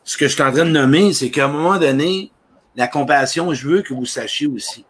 Ce 0.03 0.17
que 0.17 0.27
je 0.27 0.33
suis 0.33 0.43
en 0.43 0.51
train 0.51 0.65
de 0.65 0.71
nommer, 0.71 1.13
c'est 1.13 1.31
qu'à 1.31 1.45
un 1.45 1.49
moment 1.49 1.77
donné, 1.77 2.31
la 2.75 2.87
compassion, 2.87 3.53
je 3.53 3.67
veux 3.67 3.81
que 3.81 3.93
vous 3.93 4.05
sachiez 4.05 4.47
aussi. 4.47 4.85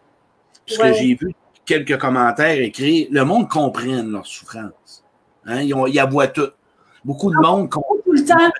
Puisque 0.66 0.82
que 0.82 0.92
j'ai 0.94 1.14
vu 1.14 1.34
quelques 1.64 1.98
commentaires 1.98 2.60
écrits, 2.60 3.06
le 3.10 3.24
monde 3.24 3.48
comprenne 3.48 4.10
leur 4.10 4.26
souffrance. 4.26 5.04
Hein? 5.46 5.62
Ils, 5.62 5.74
ont, 5.74 5.86
ils 5.86 5.98
aboient 6.00 6.28
tout. 6.28 6.50
Beaucoup 7.04 7.30
de 7.30 7.36
ah, 7.38 7.46
monde 7.46 7.70
comprend. 7.70 7.96
Tout 8.04 8.12
le 8.12 8.24
temps. 8.24 8.50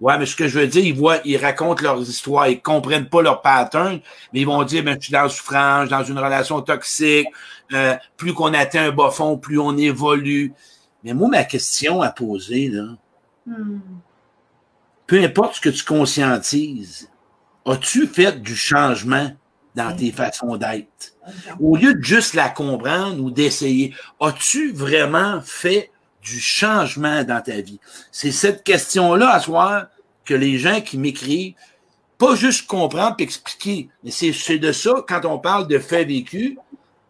Ouais, 0.00 0.18
mais 0.18 0.26
ce 0.26 0.36
que 0.36 0.46
je 0.46 0.58
veux 0.58 0.66
dire, 0.66 0.84
ils 0.84 0.94
voient, 0.94 1.18
ils 1.24 1.38
racontent 1.38 1.82
leurs 1.82 2.02
histoires, 2.02 2.48
ils 2.48 2.60
comprennent 2.60 3.08
pas 3.08 3.22
leur 3.22 3.40
pattern, 3.40 4.00
mais 4.32 4.40
ils 4.40 4.46
vont 4.46 4.62
dire, 4.62 4.84
ben, 4.84 4.96
je 5.00 5.04
suis 5.04 5.12
dans 5.12 5.22
la 5.22 5.28
souffrance, 5.28 5.88
dans 5.88 6.04
une 6.04 6.18
relation 6.18 6.60
toxique, 6.60 7.28
euh, 7.72 7.96
plus 8.16 8.34
qu'on 8.34 8.52
atteint 8.52 8.88
un 8.88 8.92
bas 8.92 9.10
fond, 9.10 9.38
plus 9.38 9.58
on 9.58 9.76
évolue. 9.76 10.52
Mais 11.02 11.14
moi, 11.14 11.28
ma 11.28 11.44
question 11.44 12.02
à 12.02 12.10
poser, 12.10 12.68
là, 12.68 12.84
hmm. 13.46 13.80
peu 15.06 15.22
importe 15.22 15.56
ce 15.56 15.60
que 15.62 15.70
tu 15.70 15.84
conscientises, 15.84 17.08
as-tu 17.64 18.06
fait 18.06 18.42
du 18.42 18.54
changement 18.54 19.30
dans 19.74 19.96
tes 19.96 20.12
façons 20.12 20.56
d'être? 20.56 21.14
Au 21.58 21.76
lieu 21.76 21.94
de 21.94 22.02
juste 22.02 22.34
la 22.34 22.50
comprendre 22.50 23.22
ou 23.22 23.30
d'essayer, 23.30 23.94
as-tu 24.20 24.72
vraiment 24.72 25.40
fait 25.40 25.90
du 26.26 26.40
changement 26.40 27.22
dans 27.24 27.40
ta 27.40 27.60
vie? 27.60 27.78
C'est 28.10 28.32
cette 28.32 28.64
question-là 28.64 29.30
à 29.30 29.40
soi 29.40 29.88
que 30.24 30.34
les 30.34 30.58
gens 30.58 30.80
qui 30.80 30.98
m'écrivent, 30.98 31.54
pas 32.18 32.34
juste 32.34 32.66
comprendre 32.66 33.16
et 33.18 33.22
expliquer, 33.22 33.88
mais 34.02 34.10
c'est 34.10 34.58
de 34.58 34.72
ça, 34.72 35.04
quand 35.06 35.24
on 35.24 35.38
parle 35.38 35.68
de 35.68 35.78
fait 35.78 36.04
vécu, 36.04 36.58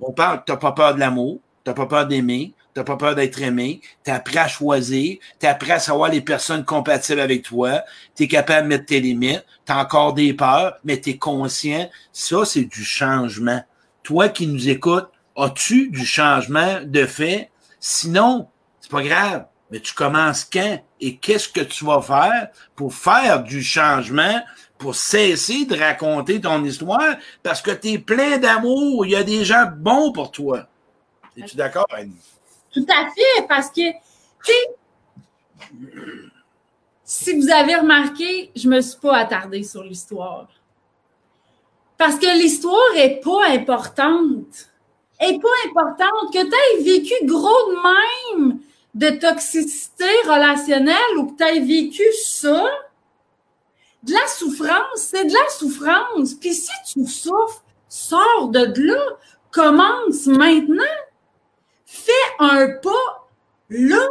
on 0.00 0.12
parle, 0.12 0.42
t'as 0.44 0.56
pas 0.56 0.72
peur 0.72 0.94
de 0.94 1.00
l'amour, 1.00 1.38
t'as 1.64 1.72
pas 1.72 1.86
peur 1.86 2.06
d'aimer, 2.06 2.52
t'as 2.74 2.84
pas 2.84 2.96
peur 2.96 3.14
d'être 3.14 3.40
aimé, 3.40 3.80
t'es 4.02 4.18
prêt 4.20 4.40
à 4.40 4.48
choisir, 4.48 5.16
t'es 5.38 5.54
prêt 5.54 5.72
à 5.72 5.78
savoir 5.78 6.10
les 6.10 6.20
personnes 6.20 6.64
compatibles 6.64 7.20
avec 7.20 7.42
toi, 7.42 7.82
t'es 8.14 8.28
capable 8.28 8.64
de 8.64 8.74
mettre 8.74 8.86
tes 8.86 9.00
limites, 9.00 9.46
t'as 9.64 9.80
encore 9.80 10.12
des 10.12 10.34
peurs, 10.34 10.76
mais 10.84 10.98
t'es 10.98 11.16
conscient. 11.16 11.88
Ça, 12.12 12.44
c'est 12.44 12.64
du 12.64 12.84
changement. 12.84 13.64
Toi 14.02 14.28
qui 14.28 14.46
nous 14.46 14.68
écoutes, 14.68 15.08
as-tu 15.36 15.88
du 15.88 16.04
changement 16.04 16.80
de 16.84 17.06
fait? 17.06 17.50
Sinon, 17.80 18.48
c'est 18.86 18.92
pas 18.92 19.02
grave, 19.02 19.46
mais 19.68 19.80
tu 19.80 19.92
commences 19.94 20.44
quand 20.44 20.80
et 21.00 21.16
qu'est-ce 21.16 21.48
que 21.48 21.62
tu 21.62 21.84
vas 21.84 22.00
faire 22.00 22.50
pour 22.76 22.94
faire 22.94 23.42
du 23.42 23.60
changement, 23.60 24.40
pour 24.78 24.94
cesser 24.94 25.64
de 25.64 25.76
raconter 25.76 26.40
ton 26.40 26.62
histoire? 26.64 27.16
Parce 27.42 27.60
que 27.60 27.72
tu 27.72 27.88
es 27.88 27.98
plein 27.98 28.38
d'amour, 28.38 29.04
il 29.04 29.10
y 29.10 29.16
a 29.16 29.24
des 29.24 29.44
gens 29.44 29.66
bons 29.76 30.12
pour 30.12 30.30
toi. 30.30 30.68
Es-tu 31.36 31.56
d'accord, 31.56 31.88
Annie? 31.90 32.14
Tout 32.72 32.86
à 32.88 33.10
fait, 33.10 33.46
parce 33.48 33.70
que, 33.70 33.90
tu 33.90 34.52
sais, 34.52 34.76
si 37.02 37.36
vous 37.36 37.50
avez 37.50 37.74
remarqué, 37.74 38.52
je 38.54 38.68
me 38.68 38.80
suis 38.80 39.00
pas 39.00 39.16
attardée 39.16 39.64
sur 39.64 39.82
l'histoire. 39.82 40.46
Parce 41.98 42.14
que 42.16 42.38
l'histoire 42.38 42.94
est 42.96 43.20
pas 43.20 43.48
importante. 43.48 44.70
Elle 45.18 45.34
est 45.34 45.40
pas 45.40 45.48
importante. 45.68 46.32
Que 46.32 46.44
tu 46.44 46.54
aies 46.54 46.84
vécu 46.84 47.14
gros 47.24 47.70
de 47.70 48.38
même, 48.38 48.60
de 48.96 49.10
toxicité 49.10 50.08
relationnelle 50.24 51.18
ou 51.18 51.26
que 51.26 51.36
tu 51.36 51.44
aies 51.44 51.60
vécu 51.60 52.02
ça, 52.24 52.64
de 54.02 54.12
la 54.12 54.26
souffrance, 54.26 54.96
c'est 54.96 55.26
de 55.26 55.34
la 55.34 55.48
souffrance. 55.50 56.32
Puis 56.34 56.54
si 56.54 56.72
tu 56.86 57.06
souffres, 57.06 57.62
sors 57.88 58.48
de 58.48 58.72
là, 58.80 59.02
commence 59.50 60.26
maintenant. 60.26 60.82
Fais 61.84 62.12
un 62.38 62.68
pas 62.68 63.28
là. 63.68 64.02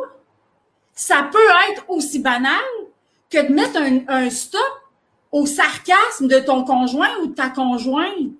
Ça 0.93 1.29
peut 1.31 1.49
être 1.71 1.85
aussi 1.87 2.19
banal 2.19 2.63
que 3.31 3.47
de 3.47 3.53
mettre 3.53 3.77
un, 3.77 4.01
un 4.07 4.29
stop 4.29 4.61
au 5.31 5.47
sarcasme 5.47 6.27
de 6.27 6.39
ton 6.39 6.63
conjoint 6.63 7.17
ou 7.23 7.27
de 7.27 7.33
ta 7.33 7.49
conjointe. 7.49 8.37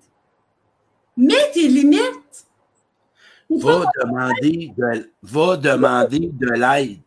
Mets 1.16 1.50
tes 1.52 1.66
limites. 1.66 2.45
Va 3.50 3.84
demander 4.02 4.72
de, 4.76 5.10
va 5.22 5.56
demander 5.56 6.30
de 6.32 6.48
l'aide. 6.48 7.00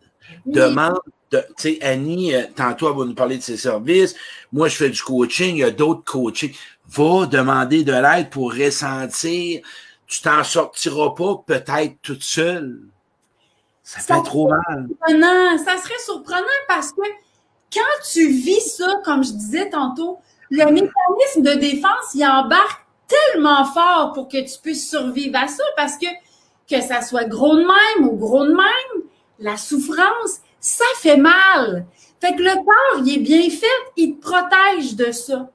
Demande 0.45 0.99
tu 1.31 1.37
sais, 1.57 1.79
Annie, 1.81 2.33
euh, 2.33 2.43
tantôt, 2.55 2.89
elle 2.89 2.97
va 2.97 3.05
nous 3.05 3.13
parler 3.13 3.37
de 3.37 3.43
ses 3.43 3.57
services. 3.57 4.15
Moi, 4.51 4.67
je 4.67 4.75
fais 4.75 4.89
du 4.89 5.01
coaching, 5.01 5.55
il 5.55 5.59
y 5.59 5.63
a 5.63 5.71
d'autres 5.71 6.03
coachings. 6.03 6.55
Va 6.87 7.25
demander 7.27 7.83
de 7.83 7.93
l'aide 7.93 8.29
pour 8.29 8.53
ressentir. 8.53 9.61
Tu 10.07 10.21
t'en 10.21 10.43
sortiras 10.43 11.11
pas 11.11 11.43
peut-être 11.45 12.01
toute 12.01 12.23
seule. 12.23 12.79
Ça, 13.83 13.99
fait 13.99 14.23
trop 14.23 14.49
mal. 14.49 14.87
Ça 15.63 15.77
serait 15.77 15.99
surprenant 16.03 16.45
parce 16.67 16.91
que 16.91 17.01
quand 17.73 18.09
tu 18.11 18.27
vis 18.27 18.75
ça, 18.77 19.01
comme 19.05 19.23
je 19.23 19.31
disais 19.31 19.69
tantôt, 19.69 20.19
le 20.49 20.65
mécanisme 20.65 21.41
de 21.41 21.59
défense, 21.59 22.13
il 22.15 22.25
embarque 22.25 22.85
tellement 23.07 23.65
fort 23.65 24.13
pour 24.13 24.27
que 24.27 24.37
tu 24.37 24.59
puisses 24.61 24.89
survivre 24.89 25.37
à 25.37 25.47
ça 25.47 25.63
parce 25.75 25.97
que 25.97 26.07
que 26.69 26.81
ça 26.81 27.01
soit 27.01 27.25
gros 27.25 27.55
de 27.55 27.61
même 27.61 28.07
ou 28.07 28.15
gros 28.15 28.45
de 28.45 28.53
même, 28.53 29.03
la 29.39 29.57
souffrance, 29.57 30.41
ça 30.59 30.85
fait 30.97 31.17
mal. 31.17 31.85
Fait 32.21 32.35
que 32.35 32.41
le 32.41 32.53
corps, 32.55 33.03
il 33.05 33.15
est 33.15 33.19
bien 33.19 33.49
fait, 33.49 33.65
il 33.95 34.17
te 34.17 34.21
protège 34.21 34.95
de 34.95 35.11
ça. 35.11 35.49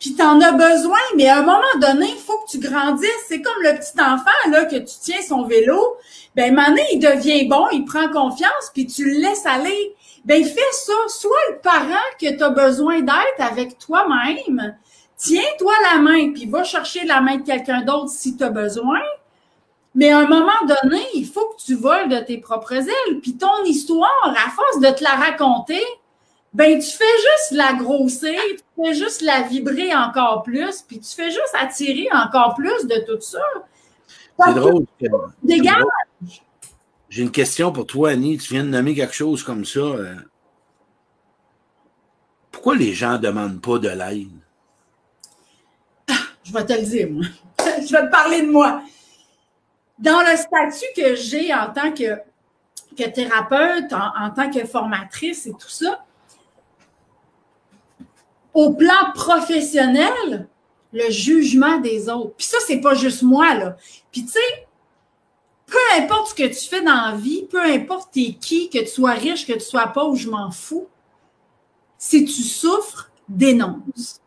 Puis 0.00 0.14
t'en 0.14 0.40
as 0.40 0.52
besoin, 0.52 0.98
mais 1.16 1.28
à 1.28 1.38
un 1.38 1.42
moment 1.42 1.62
donné, 1.80 2.06
il 2.08 2.18
faut 2.20 2.38
que 2.40 2.50
tu 2.50 2.58
grandisses. 2.58 3.08
C'est 3.26 3.40
comme 3.40 3.62
le 3.62 3.78
petit 3.78 3.98
enfant, 3.98 4.50
là, 4.50 4.66
que 4.66 4.76
tu 4.76 4.94
tiens 5.00 5.22
son 5.26 5.44
vélo. 5.44 5.96
Ben, 6.36 6.58
à 6.58 6.68
il 6.92 6.98
devient 6.98 7.46
bon, 7.46 7.66
il 7.72 7.84
prend 7.84 8.08
confiance, 8.10 8.70
puis 8.74 8.86
tu 8.86 9.04
le 9.04 9.20
laisses 9.20 9.46
aller. 9.46 9.94
Ben, 10.24 10.44
fais 10.44 10.60
ça. 10.72 10.92
Sois 11.08 11.30
le 11.52 11.58
parent 11.60 12.04
que 12.20 12.36
tu 12.36 12.42
as 12.42 12.50
besoin 12.50 13.00
d'être 13.00 13.40
avec 13.40 13.78
toi-même. 13.78 14.76
Tiens-toi 15.16 15.72
la 15.94 16.00
main, 16.00 16.32
puis 16.32 16.46
va 16.46 16.64
chercher 16.64 17.04
la 17.06 17.20
main 17.20 17.36
de 17.36 17.46
quelqu'un 17.46 17.82
d'autre 17.82 18.10
si 18.10 18.36
tu 18.36 18.42
as 18.44 18.50
besoin. 18.50 19.00
Mais 19.94 20.10
à 20.10 20.18
un 20.18 20.26
moment 20.26 20.50
donné, 20.66 21.02
il 21.14 21.26
faut 21.26 21.48
que 21.50 21.62
tu 21.62 21.74
voles 21.74 22.08
de 22.08 22.18
tes 22.18 22.38
propres 22.38 22.72
ailes. 22.72 23.20
Puis 23.22 23.36
ton 23.36 23.64
histoire, 23.64 24.10
à 24.24 24.50
force 24.50 24.80
de 24.80 24.90
te 24.96 25.04
la 25.04 25.10
raconter, 25.10 25.82
ben 26.52 26.78
tu 26.78 26.90
fais 26.90 27.04
juste 27.04 27.52
la 27.52 27.74
grossir, 27.74 28.40
tu 28.56 28.84
fais 28.84 28.94
juste 28.94 29.22
la 29.22 29.42
vibrer 29.42 29.94
encore 29.94 30.42
plus, 30.42 30.82
puis 30.82 31.00
tu 31.00 31.14
fais 31.14 31.30
juste 31.30 31.54
attirer 31.58 32.08
encore 32.12 32.54
plus 32.54 32.86
de 32.86 33.04
tout 33.06 33.20
ça. 33.20 33.40
C'est 34.44 34.54
drôle. 34.54 34.84
Dégage! 35.42 35.84
J'ai 37.08 37.22
une 37.22 37.30
question 37.30 37.70
pour 37.70 37.86
toi, 37.86 38.10
Annie. 38.10 38.38
Tu 38.38 38.54
viens 38.54 38.64
de 38.64 38.70
nommer 38.70 38.94
quelque 38.94 39.14
chose 39.14 39.44
comme 39.44 39.64
ça. 39.64 39.78
Euh. 39.78 40.16
Pourquoi 42.50 42.74
les 42.74 42.92
gens 42.92 43.12
ne 43.12 43.18
demandent 43.18 43.60
pas 43.60 43.78
de 43.78 43.88
l'aide? 43.88 44.28
Je 46.42 46.52
vais 46.52 46.66
te 46.66 46.72
le 46.72 46.82
dire, 46.82 47.08
moi. 47.10 47.24
Je 47.86 47.92
vais 47.92 48.06
te 48.06 48.10
parler 48.10 48.42
de 48.42 48.50
moi. 48.50 48.82
Dans 49.98 50.20
le 50.20 50.36
statut 50.36 50.92
que 50.96 51.14
j'ai 51.14 51.54
en 51.54 51.72
tant 51.72 51.92
que, 51.92 52.18
que 52.96 53.08
thérapeute, 53.08 53.92
en, 53.92 54.30
tant 54.30 54.50
que 54.50 54.66
formatrice 54.66 55.46
et 55.46 55.52
tout 55.52 55.68
ça, 55.68 56.04
au 58.52 58.74
plan 58.74 59.12
professionnel, 59.14 60.48
le 60.92 61.10
jugement 61.10 61.78
des 61.78 62.08
autres. 62.08 62.34
Puis 62.36 62.46
ça, 62.46 62.58
c'est 62.66 62.80
pas 62.80 62.94
juste 62.94 63.22
moi, 63.22 63.54
là. 63.54 63.76
Puis 64.12 64.24
tu 64.24 64.32
sais, 64.32 64.66
peu 65.66 65.78
importe 65.96 66.28
ce 66.28 66.34
que 66.34 66.46
tu 66.46 66.68
fais 66.68 66.82
dans 66.82 67.10
la 67.10 67.16
vie, 67.16 67.46
peu 67.50 67.62
importe 67.62 68.12
t'es 68.12 68.36
qui, 68.40 68.70
que 68.70 68.78
tu 68.78 68.86
sois 68.86 69.12
riche, 69.12 69.46
que 69.46 69.54
tu 69.54 69.60
sois 69.60 69.88
pauvre, 69.88 70.16
je 70.16 70.30
m'en 70.30 70.50
fous. 70.50 70.86
Si 71.98 72.24
tu 72.24 72.42
souffres, 72.42 73.10
dénonce. 73.28 74.20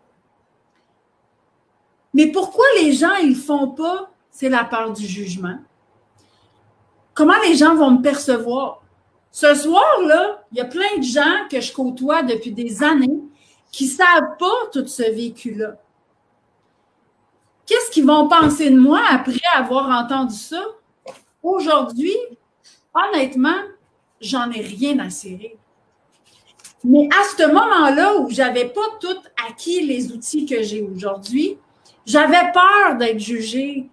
Mais 2.13 2.27
pourquoi 2.31 2.65
les 2.79 2.93
gens, 2.93 3.15
ils 3.15 3.35
font 3.35 3.69
pas? 3.69 4.11
C'est 4.39 4.49
la 4.49 4.65
peur 4.65 4.93
du 4.93 5.03
jugement. 5.03 5.57
Comment 7.15 7.41
les 7.47 7.55
gens 7.55 7.73
vont 7.73 7.89
me 7.89 8.03
percevoir? 8.03 8.83
Ce 9.31 9.55
soir-là, 9.55 10.43
il 10.51 10.59
y 10.59 10.61
a 10.61 10.65
plein 10.65 10.95
de 10.95 11.01
gens 11.01 11.47
que 11.49 11.59
je 11.59 11.73
côtoie 11.73 12.21
depuis 12.21 12.51
des 12.51 12.83
années 12.83 13.23
qui 13.71 13.85
ne 13.85 13.89
savent 13.89 14.37
pas 14.37 14.67
tout 14.71 14.85
ce 14.85 15.01
vécu-là. 15.01 15.77
Qu'est-ce 17.65 17.89
qu'ils 17.89 18.05
vont 18.05 18.27
penser 18.27 18.69
de 18.69 18.77
moi 18.79 19.01
après 19.09 19.41
avoir 19.55 19.89
entendu 19.89 20.35
ça? 20.35 20.63
Aujourd'hui, 21.41 22.15
honnêtement, 22.93 23.57
j'en 24.21 24.51
ai 24.51 24.61
rien 24.61 24.99
à 24.99 25.09
serrer. 25.09 25.57
Mais 26.83 27.09
à 27.11 27.23
ce 27.23 27.47
moment-là 27.47 28.17
où 28.19 28.29
j'avais 28.29 28.69
pas 28.69 28.87
tout 29.01 29.17
acquis 29.49 29.81
les 29.81 30.11
outils 30.11 30.45
que 30.45 30.61
j'ai 30.61 30.83
aujourd'hui, 30.83 31.57
j'avais 32.05 32.51
peur 32.53 32.97
d'être 32.99 33.17
jugée. 33.19 33.89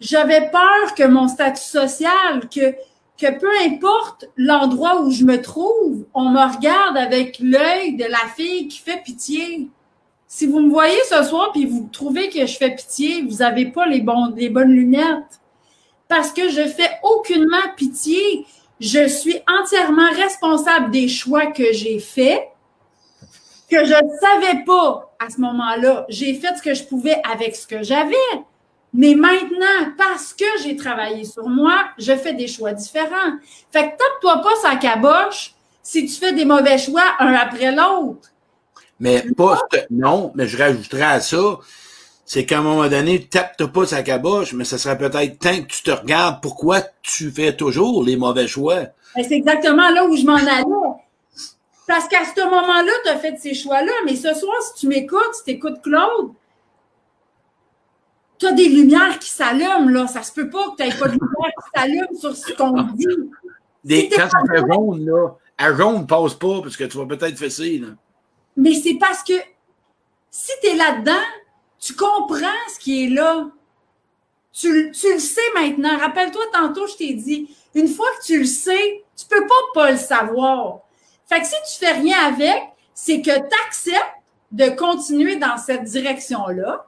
J'avais 0.00 0.48
peur 0.50 0.94
que 0.96 1.04
mon 1.04 1.26
statut 1.26 1.60
social, 1.60 2.48
que, 2.48 2.74
que 3.18 3.38
peu 3.38 3.50
importe 3.66 4.26
l'endroit 4.36 5.00
où 5.02 5.10
je 5.10 5.24
me 5.24 5.42
trouve, 5.42 6.06
on 6.14 6.30
me 6.30 6.54
regarde 6.54 6.96
avec 6.96 7.38
l'œil 7.40 7.96
de 7.96 8.04
la 8.04 8.28
fille 8.36 8.68
qui 8.68 8.78
fait 8.78 9.02
pitié. 9.02 9.68
Si 10.28 10.46
vous 10.46 10.60
me 10.60 10.70
voyez 10.70 11.02
ce 11.10 11.24
soir 11.24 11.50
puis 11.52 11.66
vous 11.66 11.88
trouvez 11.90 12.28
que 12.28 12.46
je 12.46 12.56
fais 12.56 12.74
pitié, 12.74 13.22
vous 13.22 13.38
n'avez 13.38 13.66
pas 13.66 13.86
les, 13.86 14.04
les 14.36 14.50
bonnes 14.50 14.72
lunettes. 14.72 15.40
Parce 16.06 16.32
que 16.32 16.48
je 16.48 16.66
fais 16.68 16.90
aucunement 17.02 17.74
pitié. 17.76 18.46
Je 18.78 19.08
suis 19.08 19.40
entièrement 19.48 20.10
responsable 20.12 20.92
des 20.92 21.08
choix 21.08 21.46
que 21.46 21.72
j'ai 21.72 21.98
faits, 21.98 22.46
que 23.68 23.84
je 23.84 23.94
ne 23.94 24.18
savais 24.20 24.64
pas 24.64 25.12
à 25.18 25.28
ce 25.28 25.40
moment-là. 25.40 26.06
J'ai 26.08 26.34
fait 26.34 26.56
ce 26.56 26.62
que 26.62 26.74
je 26.74 26.84
pouvais 26.84 27.20
avec 27.28 27.56
ce 27.56 27.66
que 27.66 27.82
j'avais. 27.82 28.14
Mais 28.94 29.14
maintenant, 29.14 29.92
parce 29.96 30.32
que 30.32 30.44
j'ai 30.62 30.76
travaillé 30.76 31.24
sur 31.24 31.48
moi, 31.48 31.84
je 31.98 32.16
fais 32.16 32.32
des 32.32 32.48
choix 32.48 32.72
différents. 32.72 33.36
Fait 33.70 33.84
que 33.84 33.96
tape-toi 33.96 34.42
pas 34.42 34.56
sa 34.62 34.76
caboche 34.76 35.54
si 35.82 36.06
tu 36.06 36.14
fais 36.14 36.32
des 36.32 36.44
mauvais 36.44 36.78
choix 36.78 37.04
un 37.18 37.34
après 37.34 37.72
l'autre. 37.72 38.30
Mais 39.00 39.24
pas, 39.36 39.60
non, 39.90 40.32
mais 40.34 40.46
je 40.46 40.58
rajouterais 40.58 41.02
à 41.02 41.20
ça, 41.20 41.58
c'est 42.24 42.44
qu'à 42.44 42.58
un 42.58 42.62
moment 42.62 42.88
donné, 42.88 43.24
tape 43.26 43.62
pas 43.72 43.86
sa 43.86 44.02
caboche, 44.02 44.52
mais 44.52 44.64
ça 44.64 44.76
serait 44.76 44.98
peut-être 44.98 45.38
temps 45.38 45.62
que 45.62 45.68
tu 45.68 45.82
te 45.82 45.90
regardes 45.90 46.42
pourquoi 46.42 46.82
tu 47.02 47.30
fais 47.30 47.54
toujours 47.56 48.02
les 48.04 48.16
mauvais 48.16 48.48
choix. 48.48 48.80
Ben, 49.14 49.24
c'est 49.26 49.36
exactement 49.36 49.88
là 49.90 50.04
où 50.04 50.16
je 50.16 50.24
m'en 50.24 50.34
allais. 50.34 50.64
Parce 51.86 52.06
qu'à 52.06 52.24
ce 52.24 52.44
moment-là, 52.44 52.92
tu 53.04 53.10
as 53.10 53.16
fait 53.16 53.36
ces 53.38 53.54
choix-là, 53.54 53.92
mais 54.04 54.14
ce 54.14 54.34
soir, 54.34 54.56
si 54.62 54.80
tu 54.80 54.88
m'écoutes, 54.88 55.34
si 55.34 55.44
tu 55.44 55.50
écoutes 55.52 55.80
Claude, 55.82 56.32
tu 58.38 58.46
as 58.46 58.52
des 58.52 58.68
lumières 58.68 59.18
qui 59.18 59.30
s'allument, 59.30 59.88
là. 59.88 60.06
Ça 60.06 60.22
se 60.22 60.32
peut 60.32 60.48
pas 60.48 60.70
que 60.70 60.82
tu 60.82 60.88
n'aies 60.88 60.94
pas 60.94 61.08
de 61.08 61.12
lumière 61.12 61.52
qui 61.62 61.78
s'allument 61.78 62.18
sur 62.18 62.36
ce 62.36 62.52
qu'on 62.52 62.82
dit. 62.94 63.06
Des, 63.84 64.08
quand 64.08 64.28
ça 64.28 64.38
fait 64.50 64.60
jaune, 64.60 65.04
là, 65.04 65.30
à 65.56 65.74
jaune, 65.74 66.06
passe 66.06 66.34
pas, 66.34 66.60
parce 66.62 66.76
que 66.76 66.84
tu 66.84 66.98
vas 66.98 67.06
peut-être 67.06 67.38
fesser, 67.38 67.78
là. 67.78 67.88
Mais 68.56 68.74
c'est 68.74 68.94
parce 68.94 69.22
que 69.22 69.34
si 70.30 70.52
tu 70.62 70.68
es 70.68 70.76
là-dedans, 70.76 71.24
tu 71.78 71.94
comprends 71.94 72.46
ce 72.74 72.78
qui 72.80 73.04
est 73.04 73.08
là. 73.08 73.48
Tu, 74.52 74.90
tu 74.90 75.12
le 75.12 75.18
sais 75.20 75.40
maintenant. 75.54 75.96
Rappelle-toi, 75.96 76.42
tantôt, 76.52 76.86
je 76.88 76.96
t'ai 76.96 77.14
dit, 77.14 77.54
une 77.74 77.86
fois 77.86 78.08
que 78.18 78.26
tu 78.26 78.40
le 78.40 78.44
sais, 78.44 79.04
tu 79.16 79.26
peux 79.26 79.46
pas 79.46 79.54
pas 79.74 79.90
le 79.92 79.96
savoir. 79.96 80.80
Fait 81.26 81.40
que 81.40 81.46
si 81.46 81.54
tu 81.70 81.78
fais 81.78 81.92
rien 81.92 82.18
avec, 82.26 82.62
c'est 82.94 83.20
que 83.22 83.30
tu 83.30 83.56
acceptes 83.66 84.16
de 84.50 84.70
continuer 84.70 85.36
dans 85.36 85.56
cette 85.56 85.84
direction-là. 85.84 86.87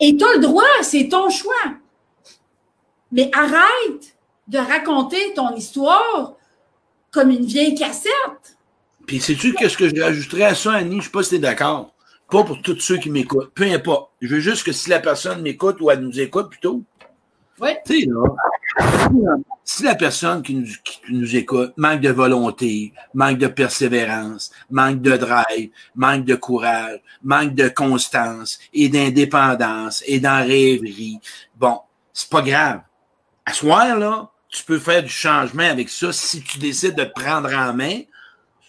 Et 0.00 0.16
tu 0.16 0.24
as 0.24 0.34
le 0.34 0.40
droit, 0.40 0.64
c'est 0.82 1.08
ton 1.08 1.30
choix. 1.30 1.54
Mais 3.12 3.30
arrête 3.32 4.16
de 4.48 4.58
raconter 4.58 5.34
ton 5.34 5.54
histoire 5.54 6.34
comme 7.10 7.30
une 7.30 7.44
vieille 7.44 7.74
cassette. 7.74 8.58
Puis 9.06 9.20
sais-tu 9.20 9.54
qu'est-ce 9.54 9.76
que 9.76 9.88
je 9.88 10.02
rajouterais 10.02 10.44
à 10.44 10.54
ça, 10.54 10.72
Annie? 10.72 11.00
Je 11.00 11.04
sais 11.04 11.10
pas 11.10 11.22
si 11.22 11.30
tu 11.30 11.34
es 11.36 11.38
d'accord. 11.38 11.94
Pas 12.30 12.42
pour 12.42 12.60
tous 12.62 12.80
ceux 12.80 12.96
qui 12.96 13.10
m'écoutent. 13.10 13.52
Peu 13.54 13.64
importe. 13.64 14.10
Je 14.20 14.28
veux 14.28 14.40
juste 14.40 14.64
que 14.64 14.72
si 14.72 14.90
la 14.90 14.98
personne 14.98 15.42
m'écoute 15.42 15.76
ou 15.80 15.90
elle 15.90 16.00
nous 16.00 16.18
écoute 16.20 16.50
plutôt. 16.50 16.82
Oui. 17.60 17.70
Tu 17.86 18.00
sais, 18.00 18.06
là. 18.06 19.36
Si 19.62 19.82
la 19.84 19.94
personne 19.94 20.42
qui 20.42 20.54
nous, 20.54 21.26
qui 21.26 21.36
écoute 21.36 21.72
manque 21.76 22.00
de 22.00 22.10
volonté, 22.10 22.92
manque 23.14 23.38
de 23.38 23.46
persévérance, 23.46 24.50
manque 24.70 25.00
de 25.00 25.16
drive, 25.16 25.70
manque 25.94 26.24
de 26.24 26.34
courage, 26.34 27.00
manque 27.22 27.54
de 27.54 27.68
constance 27.68 28.58
et 28.72 28.88
d'indépendance 28.88 30.02
et 30.06 30.20
d'en 30.20 30.38
rêverie, 30.38 31.20
bon, 31.56 31.78
c'est 32.12 32.28
pas 32.28 32.42
grave. 32.42 32.80
À 33.46 33.52
ce 33.52 33.60
soir, 33.60 33.96
là, 33.96 34.30
tu 34.48 34.64
peux 34.64 34.78
faire 34.78 35.02
du 35.02 35.08
changement 35.08 35.68
avec 35.68 35.88
ça 35.88 36.12
si 36.12 36.42
tu 36.42 36.58
décides 36.58 36.96
de 36.96 37.04
prendre 37.04 37.54
en 37.54 37.72
main, 37.72 38.00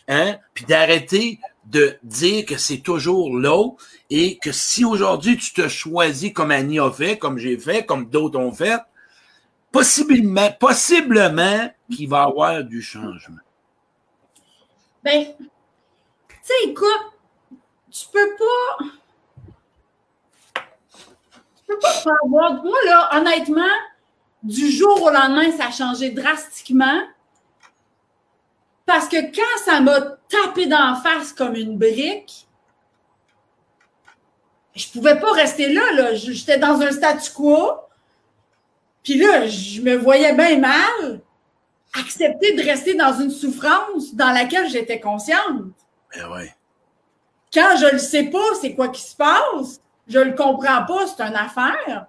hein, 0.07 0.36
puis 0.53 0.65
d'arrêter 0.65 1.39
de 1.66 1.97
dire 2.03 2.45
que 2.45 2.57
c'est 2.57 2.80
toujours 2.80 3.36
l'eau 3.36 3.78
et 4.09 4.38
que 4.38 4.51
si 4.51 4.86
aujourd'hui 4.86 5.38
tu 5.38 5.53
te 5.53 5.68
choisis 5.68 6.32
comme 6.32 6.51
Annie 6.51 6.80
a 6.80 6.91
fait, 6.91 7.18
comme 7.18 7.38
j'ai 7.38 7.57
fait, 7.57 7.86
comme 7.86 8.09
d'autres 8.09 8.39
ont 8.39 8.51
fait, 8.51 8.82
possiblement, 9.72 10.51
possiblement 10.59 11.70
qu'il 11.91 12.07
va 12.07 12.24
y 12.24 12.28
avoir 12.28 12.63
du 12.63 12.82
changement. 12.82 13.41
Ben, 15.03 15.26
tu 15.38 15.45
sais, 16.41 16.53
écoute, 16.66 17.13
tu 17.91 18.05
peux 18.11 18.36
pas. 18.38 18.86
Tu 20.53 21.63
peux 21.68 21.80
pas 21.80 22.13
avoir. 22.24 22.63
Moi, 22.63 22.78
là, 22.86 23.09
honnêtement, 23.18 23.63
du 24.43 24.70
jour 24.70 25.01
au 25.01 25.09
lendemain, 25.09 25.51
ça 25.51 25.68
a 25.68 25.72
changé 25.72 26.11
drastiquement. 26.11 27.01
Parce 28.86 29.07
que 29.07 29.17
quand 29.17 29.63
ça 29.63 29.81
m'a 29.81 29.99
tapé 30.29 30.67
d'en 30.67 30.95
face 30.95 31.33
comme 31.33 31.55
une 31.55 31.77
brique, 31.77 32.47
je 34.75 34.88
pouvais 34.89 35.19
pas 35.19 35.31
rester 35.31 35.73
là, 35.73 35.91
là. 35.93 36.13
J'étais 36.13 36.57
dans 36.57 36.81
un 36.81 36.91
statu 36.91 37.31
quo. 37.31 37.71
Puis 39.03 39.15
là, 39.15 39.47
je 39.47 39.81
me 39.81 39.95
voyais 39.95 40.33
bien 40.33 40.59
mal 40.59 41.21
accepter 41.97 42.53
de 42.53 42.63
rester 42.63 42.93
dans 42.95 43.13
une 43.19 43.31
souffrance 43.31 44.13
dans 44.13 44.31
laquelle 44.31 44.69
j'étais 44.69 44.99
consciente. 44.99 45.63
Ben 46.13 46.29
ouais. 46.31 46.53
Quand 47.53 47.77
je 47.77 47.93
ne 47.93 47.97
sais 47.97 48.25
pas 48.25 48.53
c'est 48.59 48.75
quoi 48.75 48.89
qui 48.89 49.01
se 49.01 49.15
passe, 49.15 49.79
je 50.07 50.19
le 50.19 50.33
comprends 50.33 50.83
pas, 50.86 51.07
c'est 51.07 51.23
une 51.23 51.36
affaire. 51.36 52.07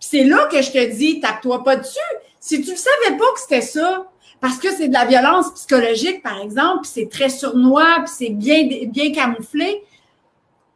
Puis 0.00 0.08
c'est 0.10 0.24
là 0.24 0.46
que 0.46 0.62
je 0.62 0.70
te 0.70 0.92
dis, 0.94 1.20
tape-toi 1.20 1.62
pas 1.62 1.76
dessus. 1.76 1.98
Si 2.40 2.62
tu 2.62 2.70
ne 2.70 2.76
savais 2.76 3.18
pas 3.18 3.32
que 3.34 3.40
c'était 3.40 3.60
ça, 3.60 4.06
parce 4.40 4.58
que 4.58 4.70
c'est 4.70 4.88
de 4.88 4.92
la 4.92 5.04
violence 5.04 5.52
psychologique, 5.54 6.22
par 6.22 6.40
exemple, 6.40 6.82
puis 6.82 6.90
c'est 6.94 7.08
très 7.08 7.28
surnois, 7.28 7.96
puis 8.04 8.12
c'est 8.14 8.30
bien, 8.30 8.68
bien 8.86 9.12
camouflé, 9.12 9.82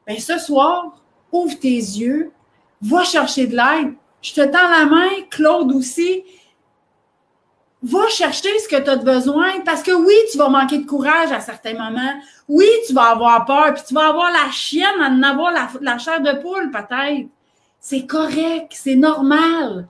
bien 0.06 0.18
ce 0.18 0.38
soir, 0.38 0.96
ouvre 1.30 1.58
tes 1.58 1.68
yeux, 1.68 2.32
va 2.80 3.04
chercher 3.04 3.46
de 3.46 3.56
l'aide. 3.56 3.94
Je 4.20 4.32
te 4.34 4.40
tends 4.40 4.68
la 4.68 4.86
main, 4.86 5.08
Claude 5.30 5.72
aussi. 5.72 6.24
Va 7.82 8.08
chercher 8.08 8.56
ce 8.60 8.68
que 8.68 8.80
tu 8.80 8.90
as 8.90 8.96
besoin 8.96 9.60
parce 9.64 9.82
que 9.82 9.90
oui, 9.90 10.14
tu 10.30 10.38
vas 10.38 10.48
manquer 10.48 10.78
de 10.78 10.86
courage 10.86 11.32
à 11.32 11.40
certains 11.40 11.74
moments. 11.74 12.14
Oui, 12.48 12.68
tu 12.86 12.92
vas 12.92 13.10
avoir 13.10 13.44
peur, 13.44 13.74
puis 13.74 13.82
tu 13.86 13.94
vas 13.94 14.08
avoir 14.08 14.30
la 14.30 14.50
chienne 14.52 15.00
à 15.00 15.08
en 15.08 15.22
avoir 15.22 15.52
la 15.80 15.98
chair 15.98 16.20
de 16.20 16.40
poule 16.40 16.70
peut-être. 16.70 17.28
C'est 17.80 18.06
correct, 18.06 18.72
c'est 18.72 18.94
normal. 18.94 19.88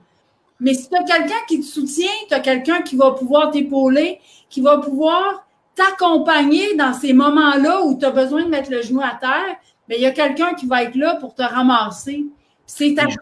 Mais 0.63 0.73
si 0.73 0.87
tu 0.89 0.95
as 0.95 1.03
quelqu'un 1.03 1.35
qui 1.45 1.59
te 1.59 1.65
soutient, 1.65 2.07
tu 2.29 2.33
as 2.33 2.39
quelqu'un 2.39 2.81
qui 2.81 2.95
va 2.95 3.11
pouvoir 3.11 3.51
t'épauler, 3.51 4.21
qui 4.49 4.61
va 4.61 4.77
pouvoir 4.77 5.45
t'accompagner 5.75 6.75
dans 6.75 6.93
ces 6.93 7.11
moments-là 7.11 7.83
où 7.83 7.97
tu 7.99 8.05
as 8.05 8.11
besoin 8.11 8.45
de 8.45 8.49
mettre 8.49 8.71
le 8.71 8.81
genou 8.81 9.01
à 9.01 9.17
terre, 9.19 9.57
mais 9.89 9.95
il 9.97 10.01
y 10.01 10.05
a 10.05 10.11
quelqu'un 10.11 10.53
qui 10.53 10.65
va 10.65 10.83
être 10.83 10.95
là 10.95 11.15
pour 11.15 11.35
te 11.35 11.41
ramasser. 11.41 12.25
C'est 12.65 12.95
ta 12.95 13.09
chose 13.09 13.17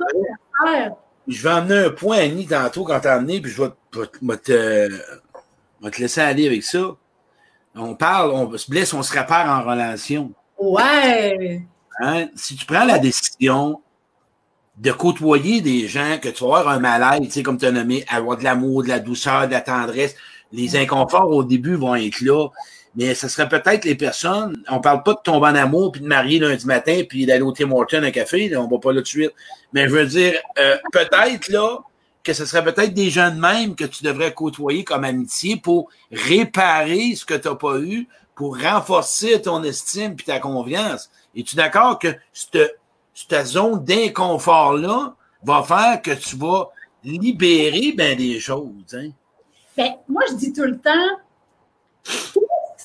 à 0.64 0.68
faire. 0.68 0.92
Je 1.28 1.42
vais 1.42 1.50
amener 1.50 1.86
un 1.86 1.90
point, 1.90 2.20
Annie, 2.20 2.46
tantôt, 2.46 2.84
quand 2.84 3.00
t'as 3.00 3.16
amené, 3.16 3.42
puis 3.42 3.52
je 3.52 3.64
vais, 3.64 4.38
te 4.38 6.00
laisser 6.00 6.22
aller 6.22 6.46
avec 6.46 6.62
ça. 6.64 6.96
On 7.74 7.96
parle, 7.96 8.32
on 8.32 8.56
se 8.56 8.70
blesse, 8.70 8.94
on 8.94 9.02
se 9.02 9.18
répare 9.18 9.50
en 9.50 9.68
relation. 9.68 10.32
Ouais. 10.60 11.66
Hein? 12.00 12.28
Si 12.36 12.56
tu 12.56 12.68
prends 12.68 12.86
la 12.86 13.00
décision 13.00 13.82
de 14.82 14.92
côtoyer 14.92 15.62
des 15.62 15.88
gens 15.88 16.18
que 16.20 16.28
tu 16.30 16.44
vas 16.44 16.58
avoir 16.58 16.70
un 16.70 16.80
malaise, 16.80 17.22
tu 17.28 17.32
sais, 17.32 17.44
comme 17.44 17.60
tu 17.60 17.68
as 17.68 17.72
nommé, 17.72 18.04
avoir 18.10 18.36
de 18.36 18.44
l'amour, 18.44 18.82
de 18.82 18.88
la 18.88 19.00
douceur, 19.00 19.46
de 19.46 19.52
la 19.52 19.62
tendresse, 19.62 20.16
les 20.52 20.76
inconforts 20.76 21.30
au 21.30 21.44
début 21.44 21.76
vont 21.76 21.94
être 21.94 22.20
là, 22.22 22.48
mais 22.96 23.14
ce 23.14 23.28
serait 23.28 23.48
peut-être 23.48 23.86
les 23.86 23.94
personnes, 23.94 24.58
on 24.68 24.82
parle 24.82 25.04
pas 25.04 25.14
de 25.14 25.20
tomber 25.24 25.48
en 25.48 25.56
amour, 25.56 25.92
puis 25.92 26.02
de 26.02 26.08
marier 26.08 26.40
lundi 26.40 26.66
matin, 26.66 27.04
puis 27.08 27.28
d'aller 27.28 27.44
au 27.44 27.52
Tim 27.52 27.72
Hortons 27.72 28.02
un 28.04 28.10
café, 28.10 28.50
là, 28.50 28.60
on 28.60 28.68
va 28.68 28.80
pas 28.80 28.92
là 28.92 29.02
tout 29.02 29.04
de 29.04 29.08
suite. 29.08 29.34
Mais 29.72 29.88
je 29.88 29.94
veux 29.94 30.06
dire, 30.08 30.34
euh, 30.58 30.78
peut-être 30.92 31.50
là, 31.50 31.78
que 32.24 32.34
ce 32.34 32.46
serait 32.46 32.64
peut-être 32.64 32.94
des 32.96 33.12
gens 33.12 33.30
de 33.30 33.40
même 33.40 33.76
que 33.76 33.86
tu 33.86 34.04
devrais 34.04 34.34
côtoyer 34.34 34.84
comme 34.84 35.04
amitié 35.04 35.58
pour 35.58 35.90
réparer 36.12 37.14
ce 37.16 37.24
que 37.24 37.36
tu 37.36 37.48
n'as 37.48 37.56
pas 37.56 37.78
eu, 37.78 38.08
pour 38.36 38.60
renforcer 38.60 39.40
ton 39.42 39.64
estime 39.64 40.16
puis 40.16 40.26
ta 40.26 40.40
confiance. 40.40 41.12
Es-tu 41.36 41.56
d'accord 41.56 42.00
que 42.00 42.10
cette, 42.34 42.81
cette 43.14 43.46
zone 43.46 43.84
d'inconfort-là 43.84 45.16
va 45.44 45.64
faire 45.64 46.02
que 46.02 46.12
tu 46.12 46.36
vas 46.36 46.70
libérer 47.04 47.94
ben 47.96 48.18
des 48.18 48.40
choses? 48.40 48.94
Hein? 48.94 49.10
Ben, 49.76 49.94
moi, 50.08 50.24
je 50.30 50.36
dis 50.36 50.54
tout 50.54 50.64
le 50.64 50.78
temps, 50.78 50.92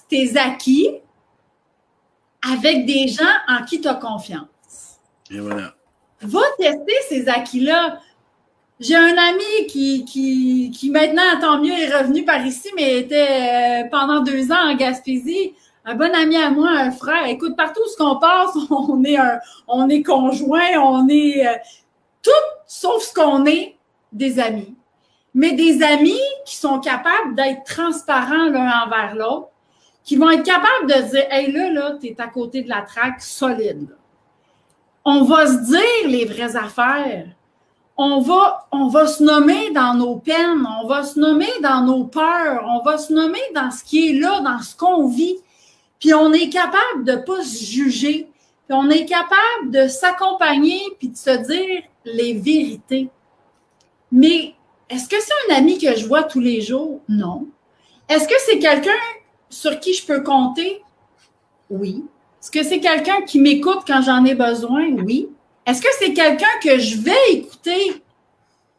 tes 0.08 0.36
acquis 0.36 1.00
avec 2.48 2.86
des 2.86 3.08
gens 3.08 3.24
en 3.48 3.64
qui 3.64 3.80
tu 3.80 3.88
as 3.88 3.94
confiance. 3.94 5.00
Et 5.30 5.40
voilà. 5.40 5.74
Va 6.20 6.40
tester 6.58 6.94
ces 7.08 7.28
acquis-là. 7.28 8.00
J'ai 8.78 8.94
un 8.94 9.16
ami 9.16 9.66
qui, 9.68 10.04
qui, 10.04 10.70
qui 10.70 10.90
maintenant, 10.90 11.40
tant 11.40 11.60
mieux, 11.60 11.72
est 11.72 11.96
revenu 11.96 12.24
par 12.24 12.44
ici, 12.44 12.70
mais 12.76 13.00
était 13.00 13.84
euh, 13.84 13.88
pendant 13.90 14.20
deux 14.20 14.52
ans 14.52 14.70
en 14.70 14.76
Gaspésie. 14.76 15.54
Un 15.88 15.94
bon 15.94 16.12
ami 16.12 16.36
à 16.36 16.50
moi, 16.50 16.68
un 16.68 16.90
frère. 16.90 17.26
Écoute, 17.28 17.54
partout 17.56 17.80
où 17.80 17.88
ce 17.88 17.96
qu'on 17.96 18.18
passe, 18.18 18.50
on 19.68 19.88
est 19.88 20.02
conjoint, 20.02 20.80
on 20.82 21.08
est 21.08 21.46
euh, 21.46 21.52
tout 22.24 22.30
sauf 22.66 23.04
ce 23.04 23.14
qu'on 23.14 23.46
est 23.46 23.76
des 24.10 24.40
amis. 24.40 24.74
Mais 25.32 25.52
des 25.52 25.84
amis 25.84 26.18
qui 26.44 26.56
sont 26.56 26.80
capables 26.80 27.36
d'être 27.36 27.62
transparents 27.64 28.48
l'un 28.50 28.82
envers 28.84 29.14
l'autre, 29.14 29.48
qui 30.02 30.16
vont 30.16 30.30
être 30.30 30.42
capables 30.42 30.88
de 30.88 31.08
dire 31.08 31.26
Hey 31.30 31.52
là, 31.52 31.70
là, 31.70 31.98
tu 32.00 32.12
à 32.18 32.26
côté 32.26 32.62
de 32.62 32.68
la 32.68 32.82
traque 32.82 33.22
solide. 33.22 33.96
On 35.04 35.22
va 35.22 35.46
se 35.46 35.70
dire 35.70 36.08
les 36.08 36.24
vraies 36.24 36.56
affaires 36.56 37.28
on 37.96 38.20
va, 38.20 38.66
on 38.72 38.88
va 38.88 39.06
se 39.06 39.22
nommer 39.22 39.70
dans 39.70 39.94
nos 39.94 40.16
peines, 40.16 40.66
on 40.82 40.86
va 40.86 41.02
se 41.02 41.18
nommer 41.18 41.48
dans 41.62 41.82
nos 41.82 42.04
peurs, 42.04 42.64
on 42.66 42.84
va 42.84 42.98
se 42.98 43.12
nommer 43.12 43.40
dans 43.54 43.70
ce 43.70 43.82
qui 43.82 44.10
est 44.10 44.20
là, 44.20 44.40
dans 44.40 44.60
ce 44.60 44.76
qu'on 44.76 45.08
vit. 45.08 45.36
Puis 46.00 46.14
on 46.14 46.32
est 46.32 46.48
capable 46.48 47.04
de 47.04 47.16
pas 47.16 47.42
se 47.42 47.64
juger, 47.64 48.28
puis 48.66 48.76
on 48.76 48.90
est 48.90 49.06
capable 49.06 49.70
de 49.70 49.88
s'accompagner 49.88 50.80
puis 50.98 51.08
de 51.08 51.16
se 51.16 51.30
dire 51.30 51.82
les 52.04 52.34
vérités. 52.34 53.08
Mais 54.12 54.54
est-ce 54.88 55.08
que 55.08 55.16
c'est 55.20 55.52
un 55.52 55.56
ami 55.56 55.78
que 55.78 55.96
je 55.96 56.06
vois 56.06 56.22
tous 56.22 56.40
les 56.40 56.60
jours? 56.60 57.00
Non. 57.08 57.46
Est-ce 58.08 58.28
que 58.28 58.34
c'est 58.46 58.58
quelqu'un 58.58 58.90
sur 59.48 59.80
qui 59.80 59.94
je 59.94 60.04
peux 60.04 60.22
compter? 60.22 60.82
Oui. 61.70 62.04
Est-ce 62.40 62.50
que 62.50 62.62
c'est 62.62 62.80
quelqu'un 62.80 63.22
qui 63.22 63.40
m'écoute 63.40 63.80
quand 63.86 64.02
j'en 64.02 64.24
ai 64.24 64.34
besoin? 64.34 64.88
Oui. 65.04 65.28
Est-ce 65.66 65.82
que 65.82 65.88
c'est 65.98 66.12
quelqu'un 66.12 66.46
que 66.62 66.78
je 66.78 66.98
vais 66.98 67.32
écouter 67.32 68.02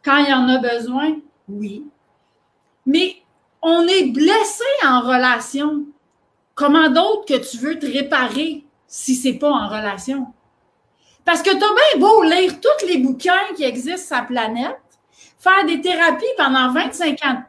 quand 0.05 0.17
il 0.19 0.29
y 0.29 0.33
en 0.33 0.47
a 0.47 0.57
besoin? 0.59 1.17
Oui. 1.49 1.83
Mais 2.85 3.17
on 3.61 3.85
est 3.85 4.05
blessé 4.05 4.63
en 4.85 5.01
relation. 5.01 5.83
Comment 6.57 6.89
d'autre 6.89 7.25
que 7.25 7.37
tu 7.37 7.57
veux 7.57 7.77
te 7.77 7.85
réparer 7.85 8.65
si 8.87 9.13
c'est 9.13 9.35
pas 9.35 9.51
en 9.51 9.67
relation? 9.67 10.33
Parce 11.23 11.43
que 11.43 11.51
tu 11.51 11.55
as 11.55 11.59
bien 11.59 11.99
beau 11.99 12.23
lire 12.23 12.59
tous 12.59 12.87
les 12.87 12.97
bouquins 12.97 13.53
qui 13.55 13.63
existent 13.63 14.15
sur 14.15 14.15
la 14.15 14.23
planète, 14.23 14.79
faire 15.37 15.65
des 15.67 15.79
thérapies 15.81 16.25
pendant 16.35 16.73
25 16.73 17.23
ans 17.23 17.43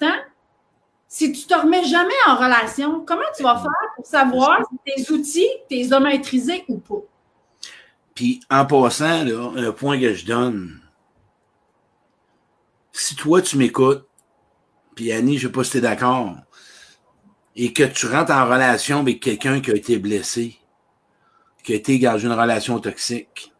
si 1.08 1.32
tu 1.32 1.46
te 1.46 1.54
remets 1.54 1.86
jamais 1.86 2.12
en 2.26 2.36
relation, 2.36 3.02
comment 3.06 3.22
tu 3.34 3.42
vas 3.42 3.56
faire 3.56 3.94
pour 3.96 4.04
savoir 4.04 4.60
si 4.70 4.76
tes 4.84 5.10
outils, 5.10 5.48
tes 5.70 5.90
as 5.90 6.00
maîtrisés 6.00 6.66
ou 6.68 6.76
pas? 6.76 7.02
Puis 8.14 8.40
en 8.50 8.66
passant, 8.66 9.26
un 9.56 9.72
point 9.72 9.98
que 9.98 10.12
je 10.12 10.26
donne, 10.26 10.82
si 12.92 13.16
toi 13.16 13.40
tu 13.40 13.56
m'écoutes, 13.56 14.06
puis 14.94 15.12
Annie, 15.12 15.38
je 15.38 15.46
ne 15.46 15.50
sais 15.50 15.52
pas 15.52 15.64
si 15.64 15.70
tu 15.70 15.78
es 15.78 15.80
d'accord, 15.80 16.36
et 17.60 17.72
que 17.72 17.82
tu 17.82 18.06
rentres 18.06 18.30
en 18.30 18.48
relation 18.48 19.00
avec 19.00 19.18
quelqu'un 19.18 19.60
qui 19.60 19.72
a 19.72 19.74
été 19.74 19.98
blessé, 19.98 20.56
qui 21.64 21.72
a 21.72 21.76
été 21.76 21.98
dans 21.98 22.16
une 22.16 22.32
relation 22.32 22.78
toxique, 22.78 23.52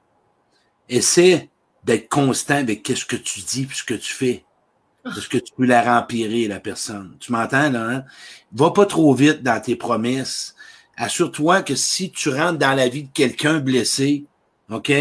essaie 0.88 1.50
d'être 1.82 2.08
constant 2.08 2.58
avec 2.58 2.86
ce 2.86 3.04
que 3.04 3.16
tu 3.16 3.40
dis 3.40 3.66
et 3.68 3.74
ce 3.74 3.82
que 3.82 3.94
tu 3.94 4.14
fais. 4.14 4.44
Parce 5.02 5.26
que 5.26 5.38
tu 5.38 5.52
peux 5.56 5.64
la 5.64 5.82
rempirer, 5.82 6.46
la 6.46 6.60
personne. 6.60 7.16
Tu 7.18 7.32
m'entends, 7.32 7.70
là? 7.70 7.90
Hein? 7.90 8.04
Va 8.52 8.70
pas 8.70 8.86
trop 8.86 9.12
vite 9.14 9.42
dans 9.42 9.60
tes 9.60 9.74
promesses. 9.74 10.54
Assure-toi 10.96 11.62
que 11.62 11.74
si 11.74 12.12
tu 12.12 12.28
rentres 12.28 12.58
dans 12.58 12.74
la 12.74 12.88
vie 12.88 13.04
de 13.04 13.12
quelqu'un 13.12 13.58
blessé, 13.58 14.26
OK? 14.70 14.92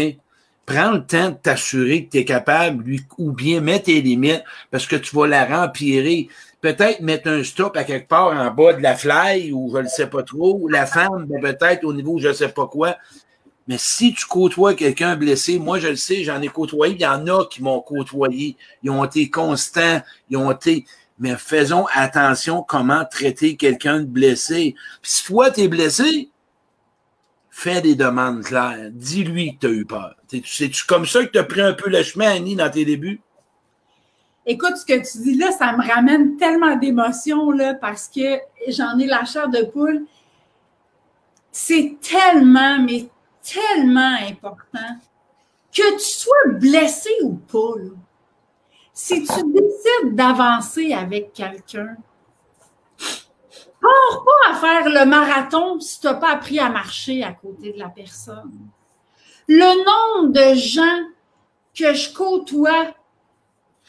Prends 0.66 0.92
le 0.92 1.06
temps 1.06 1.30
de 1.30 1.36
t'assurer 1.36 2.04
que 2.04 2.10
tu 2.10 2.18
es 2.18 2.24
capable, 2.24 2.82
lui, 2.82 3.00
ou 3.16 3.32
bien 3.32 3.60
mettre 3.60 3.86
tes 3.86 4.00
limites 4.00 4.44
parce 4.70 4.86
que 4.86 4.96
tu 4.96 5.14
vas 5.14 5.26
la 5.26 5.44
rempirer. 5.44 6.28
Peut-être 6.60 7.00
mettre 7.00 7.28
un 7.28 7.44
stop 7.44 7.76
à 7.76 7.84
quelque 7.84 8.08
part 8.08 8.28
en 8.28 8.50
bas 8.50 8.72
de 8.72 8.82
la 8.82 8.96
fly 8.96 9.52
ou 9.52 9.70
je 9.72 9.82
ne 9.82 9.88
sais 9.88 10.08
pas 10.08 10.24
trop, 10.24 10.68
la 10.68 10.86
femme, 10.86 11.26
ben 11.26 11.40
peut-être 11.40 11.84
au 11.84 11.92
niveau 11.92 12.18
je 12.18 12.28
ne 12.28 12.32
sais 12.32 12.48
pas 12.48 12.66
quoi. 12.66 12.96
Mais 13.68 13.76
si 13.78 14.14
tu 14.14 14.24
côtoies 14.24 14.74
quelqu'un 14.74 15.14
blessé, 15.14 15.58
moi 15.58 15.78
je 15.78 15.88
le 15.88 15.96
sais, 15.96 16.24
j'en 16.24 16.40
ai 16.40 16.48
côtoyé, 16.48 16.94
il 16.94 17.00
y 17.00 17.06
en 17.06 17.26
a 17.26 17.44
qui 17.44 17.62
m'ont 17.62 17.80
côtoyé. 17.80 18.56
Ils 18.82 18.90
ont 18.90 19.04
été 19.04 19.28
constants, 19.28 20.00
ils 20.30 20.38
ont 20.38 20.50
été. 20.50 20.86
Mais 21.18 21.36
faisons 21.36 21.86
attention 21.92 22.62
comment 22.62 23.04
traiter 23.04 23.56
quelqu'un 23.56 24.00
de 24.00 24.06
blessé. 24.06 24.74
Si 25.02 25.24
toi, 25.24 25.50
tu 25.50 25.62
es 25.62 25.68
blessé, 25.68 26.30
fais 27.50 27.82
des 27.82 27.94
demandes 27.94 28.42
claires. 28.42 28.88
Dis-lui 28.92 29.56
que 29.56 29.60
tu 29.60 29.66
as 29.66 29.70
eu 29.70 29.84
peur. 29.84 30.14
C'est-tu 30.44 30.86
comme 30.86 31.06
ça 31.06 31.24
que 31.24 31.30
tu 31.30 31.38
as 31.38 31.44
pris 31.44 31.60
un 31.60 31.72
peu 31.72 31.90
le 31.90 32.02
chemin, 32.02 32.30
Annie, 32.30 32.56
dans 32.56 32.70
tes 32.70 32.84
débuts? 32.84 33.20
Écoute, 34.50 34.78
ce 34.78 34.86
que 34.86 34.94
tu 34.94 35.18
dis 35.24 35.34
là, 35.34 35.52
ça 35.52 35.76
me 35.76 35.86
ramène 35.86 36.38
tellement 36.38 36.74
d'émotions 36.74 37.50
là, 37.50 37.74
parce 37.74 38.08
que 38.08 38.40
j'en 38.66 38.98
ai 38.98 39.04
la 39.04 39.26
chair 39.26 39.50
de 39.50 39.62
poule. 39.62 40.06
C'est 41.52 41.98
tellement, 42.00 42.78
mais 42.78 43.10
tellement 43.42 44.16
important 44.26 44.96
que 45.70 45.98
tu 45.98 46.04
sois 46.04 46.54
blessé 46.54 47.10
ou 47.24 47.34
pas. 47.34 47.74
Si 48.94 49.22
tu 49.22 49.52
décides 49.52 50.14
d'avancer 50.14 50.94
avec 50.94 51.34
quelqu'un, 51.34 51.96
Pars 53.82 54.24
pas 54.24 54.50
à 54.50 54.54
faire 54.54 54.88
le 54.88 55.04
marathon 55.04 55.78
si 55.78 56.00
tu 56.00 56.06
n'as 56.06 56.14
pas 56.14 56.32
appris 56.32 56.58
à 56.58 56.70
marcher 56.70 57.22
à 57.22 57.32
côté 57.32 57.72
de 57.74 57.78
la 57.78 57.88
personne. 57.88 58.58
Le 59.46 60.22
nombre 60.24 60.32
de 60.32 60.54
gens 60.54 61.06
que 61.74 61.92
je 61.92 62.12
côtoie 62.12 62.94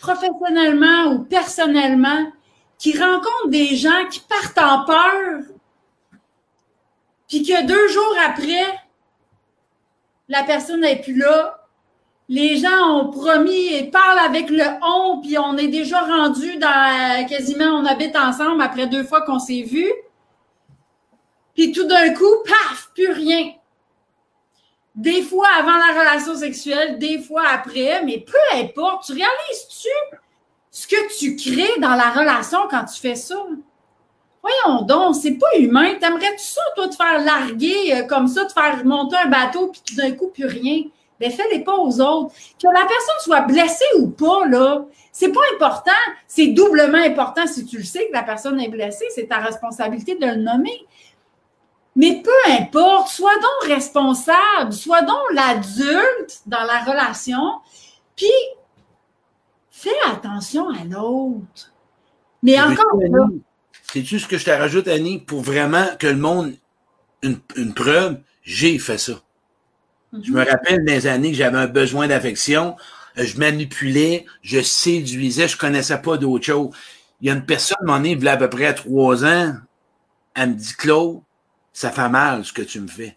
professionnellement 0.01 1.11
ou 1.11 1.19
personnellement 1.23 2.31
qui 2.77 2.97
rencontrent 2.97 3.49
des 3.49 3.75
gens 3.75 4.05
qui 4.09 4.21
partent 4.21 4.57
en 4.57 4.85
peur, 4.85 5.41
puis 7.27 7.43
que 7.43 7.65
deux 7.65 7.87
jours 7.89 8.15
après, 8.25 8.65
la 10.29 10.43
personne 10.43 10.81
n'est 10.81 11.01
plus 11.01 11.15
là, 11.15 11.67
les 12.29 12.57
gens 12.57 12.91
ont 12.91 13.09
promis 13.09 13.73
et 13.73 13.89
parlent 13.89 14.19
avec 14.19 14.49
le 14.49 14.63
on, 14.83 15.19
puis 15.19 15.37
on 15.37 15.57
est 15.57 15.67
déjà 15.67 16.01
rendu 16.01 16.57
dans 16.57 17.27
quasiment 17.27 17.79
on 17.79 17.85
habite 17.85 18.15
ensemble 18.15 18.61
après 18.61 18.87
deux 18.87 19.03
fois 19.03 19.21
qu'on 19.21 19.39
s'est 19.39 19.63
vus. 19.63 19.91
Puis 21.55 21.71
tout 21.71 21.85
d'un 21.85 22.13
coup, 22.13 22.43
paf, 22.45 22.91
plus 22.93 23.11
rien. 23.11 23.51
Des 24.99 25.23
fois 25.23 25.47
avant 25.57 25.77
la 25.77 25.97
relation 25.97 26.35
sexuelle, 26.35 26.99
des 26.99 27.19
fois 27.19 27.43
après, 27.53 28.03
mais 28.03 28.19
peu 28.19 28.57
importe, 28.57 29.05
tu 29.05 29.13
réalises-tu 29.13 29.87
ce 30.71 30.85
que 30.85 31.17
tu 31.17 31.37
crées 31.37 31.79
dans 31.79 31.95
la 31.95 32.09
relation 32.09 32.59
quand 32.69 32.83
tu 32.83 32.99
fais 32.99 33.15
ça? 33.15 33.37
Voyons 34.41 34.81
donc, 34.81 35.15
c'est 35.15 35.37
pas 35.37 35.57
humain. 35.57 35.95
T'aimerais-tu 36.01 36.43
ça, 36.43 36.61
toi, 36.75 36.89
te 36.89 36.95
faire 36.97 37.23
larguer 37.23 37.93
euh, 37.93 38.03
comme 38.07 38.27
ça, 38.27 38.43
te 38.43 38.51
faire 38.51 38.83
monter 38.83 39.15
un 39.15 39.27
bateau, 39.29 39.67
puis 39.67 39.81
tout 39.87 39.95
d'un 39.95 40.11
coup, 40.11 40.27
plus 40.27 40.45
rien? 40.45 40.83
ben 41.19 41.31
fais-les 41.31 41.63
pas 41.63 41.75
aux 41.75 42.01
autres. 42.01 42.33
Que 42.61 42.67
la 42.67 42.81
personne 42.81 43.19
soit 43.21 43.41
blessée 43.41 43.85
ou 43.99 44.09
pas, 44.09 44.45
là, 44.47 44.85
c'est 45.11 45.31
pas 45.31 45.41
important. 45.53 45.91
C'est 46.27 46.47
doublement 46.47 46.97
important 46.97 47.45
si 47.45 47.65
tu 47.65 47.77
le 47.77 47.83
sais 47.83 48.07
que 48.07 48.13
la 48.13 48.23
personne 48.23 48.59
est 48.59 48.69
blessée. 48.69 49.05
C'est 49.13 49.27
ta 49.27 49.37
responsabilité 49.37 50.15
de 50.15 50.25
le 50.25 50.35
nommer. 50.35 50.85
Mais 51.95 52.21
peu 52.23 52.51
importe, 52.51 53.09
sois 53.09 53.35
donc 53.35 53.71
responsable, 53.73 54.71
sois 54.71 55.01
donc 55.01 55.19
l'adulte 55.33 56.41
dans 56.45 56.63
la 56.63 56.83
relation, 56.83 57.59
puis 58.15 58.27
fais 59.69 59.89
attention 60.05 60.69
à 60.69 60.83
l'autre. 60.83 61.73
Mais 62.43 62.59
encore 62.61 62.99
là, 62.99 63.27
sais-tu 63.91 64.19
ce 64.19 64.27
que 64.27 64.37
je 64.37 64.45
te 64.45 64.51
rajoute, 64.51 64.87
Annie, 64.87 65.19
pour 65.19 65.41
vraiment 65.41 65.87
que 65.97 66.07
le 66.07 66.17
monde, 66.17 66.53
une, 67.21 67.39
une 67.55 67.73
preuve, 67.73 68.19
j'ai 68.43 68.79
fait 68.79 68.97
ça. 68.97 69.13
Je 70.13 70.31
me 70.31 70.43
rappelle 70.43 70.85
des 70.85 71.05
années 71.05 71.31
que 71.31 71.37
j'avais 71.37 71.57
un 71.57 71.67
besoin 71.67 72.07
d'affection, 72.07 72.75
euh, 73.17 73.25
je 73.25 73.37
manipulais, 73.37 74.25
je 74.41 74.61
séduisais, 74.61 75.47
je 75.47 75.57
connaissais 75.57 76.01
pas 76.01 76.17
d'autre 76.17 76.45
chose. 76.45 76.69
Il 77.21 77.27
y 77.27 77.29
a 77.29 77.33
une 77.33 77.45
personne, 77.45 77.77
mon 77.83 78.03
il 78.03 78.23
y 78.23 78.27
a 78.27 78.31
à 78.31 78.37
peu 78.37 78.49
près 78.49 78.73
trois 78.73 79.25
ans, 79.25 79.53
elle 80.35 80.49
me 80.49 80.53
dit, 80.55 80.73
Claude, 80.77 81.21
ça 81.79 81.91
fait 81.91 82.09
mal 82.09 82.43
ce 82.43 82.51
que 82.51 82.61
tu 82.61 82.81
me 82.81 82.89
fais. 82.89 83.15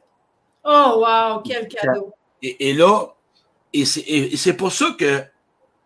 Oh, 0.62 1.04
wow, 1.04 1.42
quel 1.44 1.66
cadeau. 1.66 2.14
Et, 2.40 2.68
et 2.68 2.74
là, 2.74 3.08
et 3.72 3.84
c'est 3.84 4.52
pour 4.52 4.70
ça 4.70 4.94
que 4.96 5.20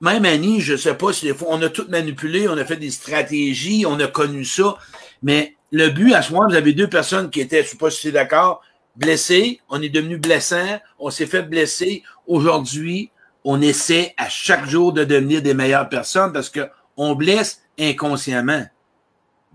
même 0.03 0.27
Annie, 0.27 0.61
je 0.61 0.77
sais 0.77 0.95
pas 0.95 1.11
si 1.15 1.25
des 1.25 1.33
fois, 1.33 1.49
on 1.53 1.63
a 1.63 1.71
tout 1.71 1.87
manipulé, 1.89 2.47
on 2.51 2.59
a 2.59 2.67
fait 2.67 2.77
des 2.77 2.91
stratégies, 2.91 3.87
on 3.87 3.99
a 3.99 4.09
connu 4.09 4.45
ça, 4.45 4.77
mais 5.23 5.57
le 5.71 5.89
but, 5.89 6.13
à 6.13 6.21
ce 6.21 6.35
moment, 6.35 6.51
vous 6.51 6.55
avez 6.55 6.75
deux 6.75 6.87
personnes 6.87 7.31
qui 7.31 7.41
étaient, 7.41 7.63
je 7.63 7.71
sais 7.71 7.77
pas 7.79 7.91
si 7.91 8.03
c'est 8.03 8.13
d'accord, 8.13 8.61
blessées, 8.95 9.63
on 9.71 9.81
est 9.81 9.89
devenu 9.89 10.19
blessants, 10.19 10.79
on 10.99 11.09
s'est 11.09 11.25
fait 11.25 11.45
blesser. 11.45 12.03
Aujourd'hui, 12.27 13.11
on 13.43 13.63
essaie 13.63 14.13
à 14.19 14.29
chaque 14.29 14.67
jour 14.67 14.93
de 14.93 15.03
devenir 15.05 15.41
des 15.41 15.55
meilleures 15.55 15.89
personnes 15.89 16.31
parce 16.31 16.51
que 16.51 16.69
on 16.99 17.15
blesse 17.15 17.63
inconsciemment, 17.79 18.67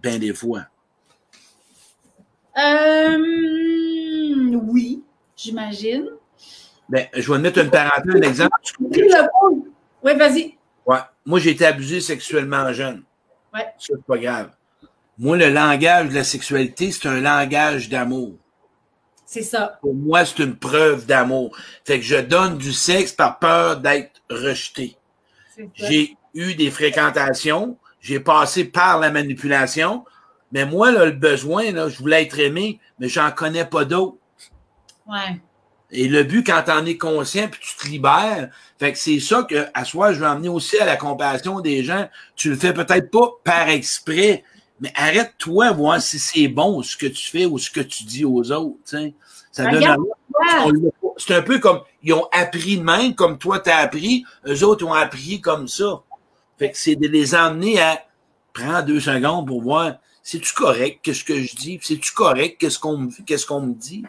ben 0.02 0.18
des 0.18 0.34
fois. 0.34 0.71
Euh, 2.58 3.18
oui, 4.64 5.04
j'imagine. 5.36 6.06
Ben, 6.90 7.08
je 7.14 7.32
vais 7.32 7.40
mettre 7.40 7.60
une 7.60 7.70
parenthèse, 7.70 8.16
un 8.16 8.22
exemple. 8.22 8.52
Oui, 10.04 10.16
vas-y. 10.18 10.58
Ouais. 10.86 10.98
Moi, 11.26 11.40
j'ai 11.40 11.52
été 11.52 11.66
abusé 11.66 12.02
sexuellement 12.02 12.72
jeune. 12.74 13.04
Ouais. 13.54 13.66
Ça, 13.78 13.94
c'est 13.96 14.06
pas 14.06 14.18
grave. 14.18 14.50
Moi, 15.18 15.38
le 15.38 15.50
langage 15.50 16.10
de 16.10 16.16
la 16.16 16.24
sexualité, 16.24 16.92
c'est 16.92 17.08
un 17.08 17.22
langage 17.22 17.90
d'amour. 17.90 18.34
C'est 19.26 19.44
ça. 19.44 19.78
Pour 19.82 19.94
moi, 19.94 20.26
c'est 20.26 20.40
une 20.40 20.58
preuve 20.58 21.06
d'amour. 21.06 21.56
Fait 21.86 22.00
que 22.00 22.06
je 22.06 22.18
donne 22.18 22.58
du 22.58 22.74
sexe 22.74 23.14
par 23.14 23.40
peur 23.40 23.78
d'être 23.78 24.22
rejeté. 24.30 24.98
J'ai 25.74 26.18
eu 26.34 26.56
des 26.56 26.72
fréquentations, 26.72 27.78
j'ai 28.02 28.20
passé 28.20 28.66
par 28.66 29.00
la 29.00 29.12
manipulation, 29.12 30.04
mais 30.52 30.66
moi, 30.66 30.92
là, 30.92 31.06
le 31.06 31.12
besoin, 31.12 31.72
là, 31.72 31.90
je 31.90 31.98
voulais 31.98 32.24
être 32.24 32.40
aimé, 32.40 32.80
mais 33.00 33.08
j'en 33.08 33.32
connais 33.32 33.66
pas 33.66 33.86
d'autres. 33.86 34.18
Ouais. 35.08 35.42
Et 35.92 36.08
le 36.08 36.24
but, 36.24 36.46
quand 36.46 36.64
t'en 36.66 36.86
es 36.86 36.98
conscient, 36.98 37.48
puis 37.50 37.60
tu 37.62 37.76
te 37.76 37.88
libères, 37.88 38.50
fait 38.80 38.94
que 38.94 38.98
c'est 38.98 39.20
ça 39.20 39.44
que, 39.44 39.68
à 39.74 39.84
soi, 39.84 40.14
je 40.14 40.20
veux 40.20 40.28
emmener 40.28 40.50
aussi 40.50 40.78
à 40.78 40.86
la 40.86 40.96
compassion 40.96 41.60
des 41.60 41.84
gens. 41.84 42.08
Tu 42.36 42.50
le 42.50 42.56
fais 42.56 42.74
peut-être 42.74 43.12
pas 43.12 43.30
par 43.44 43.68
exprès, 43.70 44.44
mais 44.80 44.92
arrête-toi 44.96 45.72
voir 45.72 46.02
si 46.02 46.18
c'est 46.18 46.48
bon 46.48 46.82
ce 46.82 46.96
que 46.96 47.08
tu 47.08 47.30
fais 47.30 47.46
ou 47.46 47.58
ce 47.58 47.70
que 47.70 47.82
tu 47.82 48.04
dis 48.04 48.24
aux 48.24 48.52
autres. 48.52 48.78
T'sais. 48.86 49.14
Ça 49.52 49.70
donne 49.70 49.98
C'est 51.18 51.36
un 51.36 51.42
peu 51.42 51.60
comme 51.60 51.82
ils 52.04 52.14
ont 52.14 52.28
appris 52.32 52.78
de 52.78 52.84
même, 52.84 53.14
comme 53.14 53.38
toi 53.38 53.60
t'as 53.60 53.78
appris, 53.78 54.24
eux 54.48 54.64
autres 54.64 54.86
ont 54.86 54.94
appris 54.94 55.42
comme 55.42 55.68
ça. 55.68 56.02
Fait 56.58 56.72
que 56.72 56.78
c'est 56.78 56.96
de 56.96 57.08
les 57.08 57.36
emmener 57.36 57.82
à 57.82 58.02
prendre 58.54 58.84
deux 58.84 59.02
secondes 59.02 59.46
pour 59.46 59.62
voir 59.62 59.96
c'est-tu 60.24 60.54
correct 60.54 61.00
qu'est-ce 61.02 61.24
que 61.24 61.40
je 61.42 61.56
dis, 61.56 61.80
c'est-tu 61.82 62.14
correct 62.14 62.58
qu'est-ce 62.60 62.80
qu'on 62.80 63.10
qu'est-ce 63.26 63.46
qu'on 63.46 63.62
me 63.62 63.74
dit. 63.74 64.04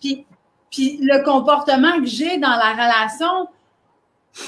Puis 0.00 0.26
puis 0.70 0.98
le 1.02 1.22
comportement 1.22 1.98
que 1.98 2.06
j'ai 2.06 2.38
dans 2.38 2.56
la 2.56 2.72
relation, 2.72 3.48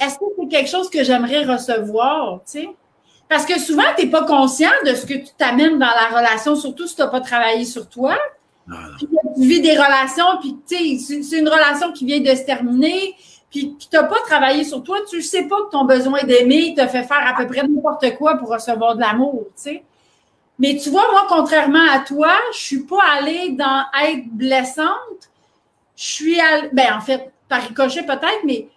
est-ce 0.01 0.19
que 0.19 0.25
c'est 0.39 0.49
quelque 0.49 0.71
chose 0.71 0.89
que 0.89 1.05
j'aimerais 1.05 1.45
recevoir? 1.45 2.41
Parce 3.29 3.45
que 3.45 3.59
souvent, 3.59 3.83
tu 3.97 4.05
n'es 4.05 4.11
pas 4.11 4.25
conscient 4.25 4.71
de 4.87 4.95
ce 4.95 5.05
que 5.05 5.15
tu 5.15 5.33
t'amènes 5.37 5.79
dans 5.79 5.87
la 5.87 6.17
relation, 6.17 6.57
surtout 6.57 6.87
si 6.87 6.97
tu 6.97 7.03
n'as 7.03 7.09
pas 7.09 7.21
travaillé 7.21 7.65
sur 7.67 7.89
toi. 7.89 8.17
Puis 8.97 9.07
tu 9.37 9.47
vis 9.47 9.61
des 9.61 9.73
relations, 9.73 10.25
puis 10.41 10.57
c'est 10.67 11.39
une 11.39 11.49
relation 11.49 11.93
qui 11.93 12.07
vient 12.07 12.21
de 12.21 12.35
se 12.35 12.45
terminer, 12.45 13.15
puis 13.51 13.77
tu 13.79 13.87
n'as 13.93 14.05
pas 14.05 14.21
travaillé 14.27 14.65
sur 14.65 14.83
toi, 14.83 14.99
tu 15.09 15.17
ne 15.17 15.21
sais 15.21 15.47
pas 15.47 15.57
que 15.67 15.71
ton 15.71 15.85
besoin 15.85 16.23
d'aimer 16.25 16.75
te 16.75 16.87
fait 16.87 17.03
faire 17.05 17.23
à 17.27 17.35
peu 17.37 17.47
près 17.47 17.63
n'importe 17.63 18.17
quoi 18.17 18.37
pour 18.37 18.49
recevoir 18.49 18.95
de 18.95 19.01
l'amour, 19.01 19.45
tu 19.49 19.63
sais? 19.63 19.85
Mais 20.59 20.77
tu 20.77 20.91
vois, 20.91 21.11
moi, 21.11 21.27
contrairement 21.29 21.87
à 21.91 22.01
toi, 22.01 22.33
je 22.53 22.59
suis 22.59 22.85
pas 22.85 23.03
allée 23.19 23.53
dans 23.53 23.85
être 24.03 24.29
blessante, 24.29 25.31
je 25.97 26.05
suis 26.05 26.41
allée, 26.41 26.71
ben 26.73 26.95
en 26.95 27.01
fait, 27.01 27.33
par 27.49 27.63
ricochet 27.63 28.05
peut-être, 28.05 28.45
mais 28.45 28.69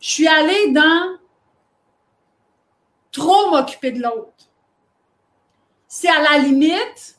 je 0.00 0.08
suis 0.08 0.28
allée 0.28 0.72
dans 0.72 1.16
trop 3.12 3.50
m'occuper 3.50 3.92
de 3.92 4.02
l'autre. 4.02 4.32
C'est 5.88 6.10
à 6.10 6.20
la 6.20 6.38
limite 6.38 7.18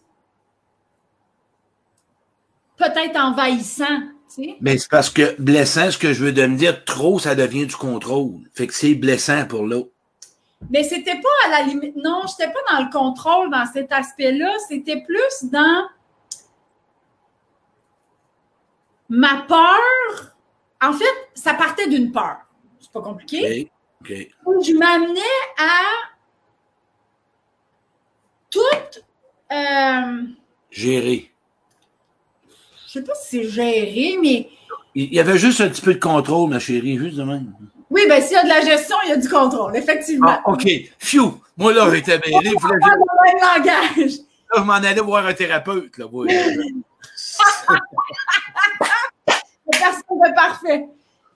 peut-être 2.77 3.17
envahissant. 3.19 4.01
Mais 4.61 4.77
c'est 4.77 4.89
parce 4.89 5.09
que 5.09 5.39
blessant, 5.41 5.89
ce 5.89 5.97
que 5.97 6.13
je 6.13 6.25
veux 6.25 6.31
de 6.31 6.45
me 6.45 6.57
dire, 6.57 6.85
trop, 6.85 7.17
ça 7.17 7.33
devient 7.33 7.65
du 7.65 7.75
contrôle. 7.75 8.41
Fait 8.53 8.67
que 8.67 8.73
c'est 8.73 8.93
blessant 8.93 9.45
pour 9.47 9.65
l'autre. 9.65 9.91
Mais 10.69 10.83
c'était 10.83 11.19
pas 11.19 11.45
à 11.45 11.49
la 11.49 11.63
limite. 11.63 11.95
Non, 11.95 12.23
j'étais 12.27 12.51
pas 12.51 12.59
dans 12.71 12.83
le 12.83 12.91
contrôle 12.91 13.49
dans 13.51 13.65
cet 13.65 13.91
aspect-là. 13.91 14.51
C'était 14.67 15.01
plus 15.01 15.49
dans 15.49 15.87
ma 19.09 19.45
peur, 19.47 20.35
en 20.81 20.93
fait, 20.93 21.29
ça 21.33 21.53
partait 21.53 21.87
d'une 21.87 22.11
peur. 22.11 22.37
C'est 22.79 22.91
pas 22.91 23.01
compliqué. 23.01 23.71
Okay. 24.01 24.31
je 24.45 24.73
m'amenais 24.73 25.21
à 25.57 25.81
tout 28.49 28.59
euh, 29.51 30.23
gérer. 30.69 31.31
Je 32.85 32.91
sais 32.91 33.03
pas 33.03 33.15
si 33.15 33.43
c'est 33.43 33.49
gérer, 33.49 34.17
mais. 34.21 34.49
Il 34.93 35.13
y 35.13 35.19
avait 35.19 35.37
juste 35.37 35.61
un 35.61 35.69
petit 35.69 35.81
peu 35.81 35.93
de 35.93 35.99
contrôle, 35.99 36.49
ma 36.49 36.59
chérie, 36.59 36.97
juste 36.97 37.17
de 37.17 37.23
même. 37.23 37.53
Oui, 37.89 38.05
ben 38.07 38.21
s'il 38.21 38.33
y 38.33 38.35
a 38.35 38.43
de 38.43 38.49
la 38.49 38.61
gestion, 38.61 38.97
il 39.05 39.09
y 39.09 39.13
a 39.13 39.17
du 39.17 39.29
contrôle, 39.29 39.75
effectivement. 39.75 40.39
Ah, 40.45 40.51
OK. 40.51 40.67
Phew! 40.99 41.39
Moi, 41.55 41.73
là, 41.73 41.89
j'étais 41.93 42.19
mêlé. 42.25 42.51
Dans 42.61 42.67
le 42.69 43.25
même 43.25 43.39
langage. 43.41 44.19
Là, 44.51 44.57
je 44.57 44.61
m'en 44.61 44.73
allais 44.73 45.01
voir 45.01 45.25
un 45.25 45.33
thérapeute, 45.33 45.97
là. 45.97 46.05
Personne 49.71 50.01
de 50.09 50.35
parfait. 50.35 50.85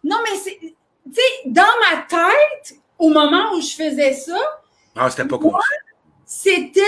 Non, 0.03 0.17
mais 0.23 0.37
c'est. 0.37 0.57
Tu 0.59 0.75
sais, 1.13 1.21
dans 1.49 1.63
ma 1.89 2.01
tête, 2.03 2.75
au 2.99 3.09
moment 3.09 3.53
où 3.53 3.61
je 3.61 3.73
faisais 3.75 4.13
ça. 4.13 4.37
Ah, 4.95 5.09
c'était 5.09 5.25
pas 5.25 5.37
conscient. 5.37 5.57
C'était 6.25 6.81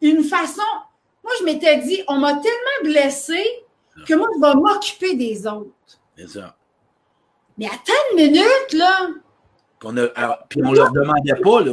une 0.00 0.24
façon. 0.24 0.62
Moi, 1.22 1.32
je 1.38 1.44
m'étais 1.44 1.78
dit, 1.78 2.02
on 2.08 2.18
m'a 2.18 2.34
tellement 2.34 2.82
blessé 2.82 3.42
que 4.06 4.14
moi, 4.14 4.28
je 4.34 4.40
vais 4.40 4.54
m'occuper 4.54 5.14
des 5.14 5.46
autres. 5.46 5.70
C'est 6.16 6.28
ça. 6.28 6.56
Mais 7.58 7.66
attends 7.66 7.92
une 8.12 8.16
minute, 8.16 8.72
là. 8.72 9.08
Puis 9.78 9.88
on, 9.90 9.96
a, 9.96 10.38
puis 10.48 10.60
on 10.64 10.72
leur 10.72 10.92
demandait 10.92 11.40
pas, 11.42 11.60
là. 11.62 11.72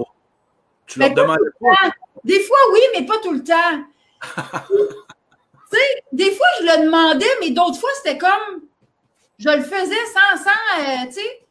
Tu 0.88 1.00
leur 1.00 1.14
demandais 1.14 1.50
pas. 1.60 1.92
Des 2.24 2.40
fois, 2.42 2.58
oui, 2.74 2.80
mais 2.94 3.06
pas 3.06 3.20
tout 3.20 3.32
le 3.32 3.44
temps. 3.44 3.84
tu 4.68 5.78
sais, 5.78 6.04
des 6.12 6.32
fois, 6.32 6.48
je 6.60 6.66
le 6.66 6.86
demandais, 6.86 7.30
mais 7.42 7.52
d'autres 7.52 7.80
fois, 7.80 7.90
c'était 7.98 8.18
comme 8.18 8.62
je 9.38 9.50
le 9.50 9.64
faisais 9.64 10.06
sans, 10.14 10.44
sans 10.44 10.82
euh, 10.82 11.06
tu 11.08 11.14
sais. 11.14 11.46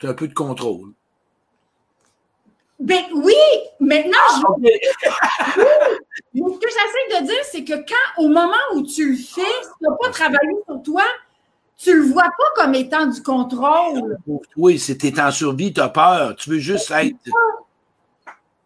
C'est 0.00 0.08
un 0.08 0.14
peu 0.14 0.28
de 0.28 0.34
contrôle. 0.34 0.92
Ben 2.78 3.04
oui, 3.14 3.34
maintenant, 3.78 4.18
je... 4.36 4.68
Ah, 5.08 5.54
ce 6.34 6.58
que 6.58 6.68
j'essaie 6.68 7.20
de 7.20 7.26
dire, 7.26 7.44
c'est 7.44 7.64
que 7.64 7.74
quand, 7.74 8.22
au 8.22 8.28
moment 8.28 8.52
où 8.74 8.82
tu 8.82 9.10
le 9.12 9.16
fais, 9.16 9.40
si 9.40 9.68
tu 9.78 9.84
n'as 9.84 9.96
pas 10.00 10.10
travaillé 10.10 10.50
sur 10.66 10.82
toi, 10.82 11.04
tu 11.82 11.94
le 11.94 12.02
vois 12.02 12.22
pas 12.22 12.62
comme 12.62 12.74
étant 12.74 13.06
du 13.06 13.22
contrôle. 13.22 14.18
Oui, 14.56 14.80
t'es 14.80 15.20
en 15.20 15.30
survie, 15.30 15.72
tu 15.72 15.80
as 15.80 15.88
peur, 15.88 16.36
tu 16.36 16.50
veux 16.50 16.58
juste 16.58 16.90
être. 16.92 17.16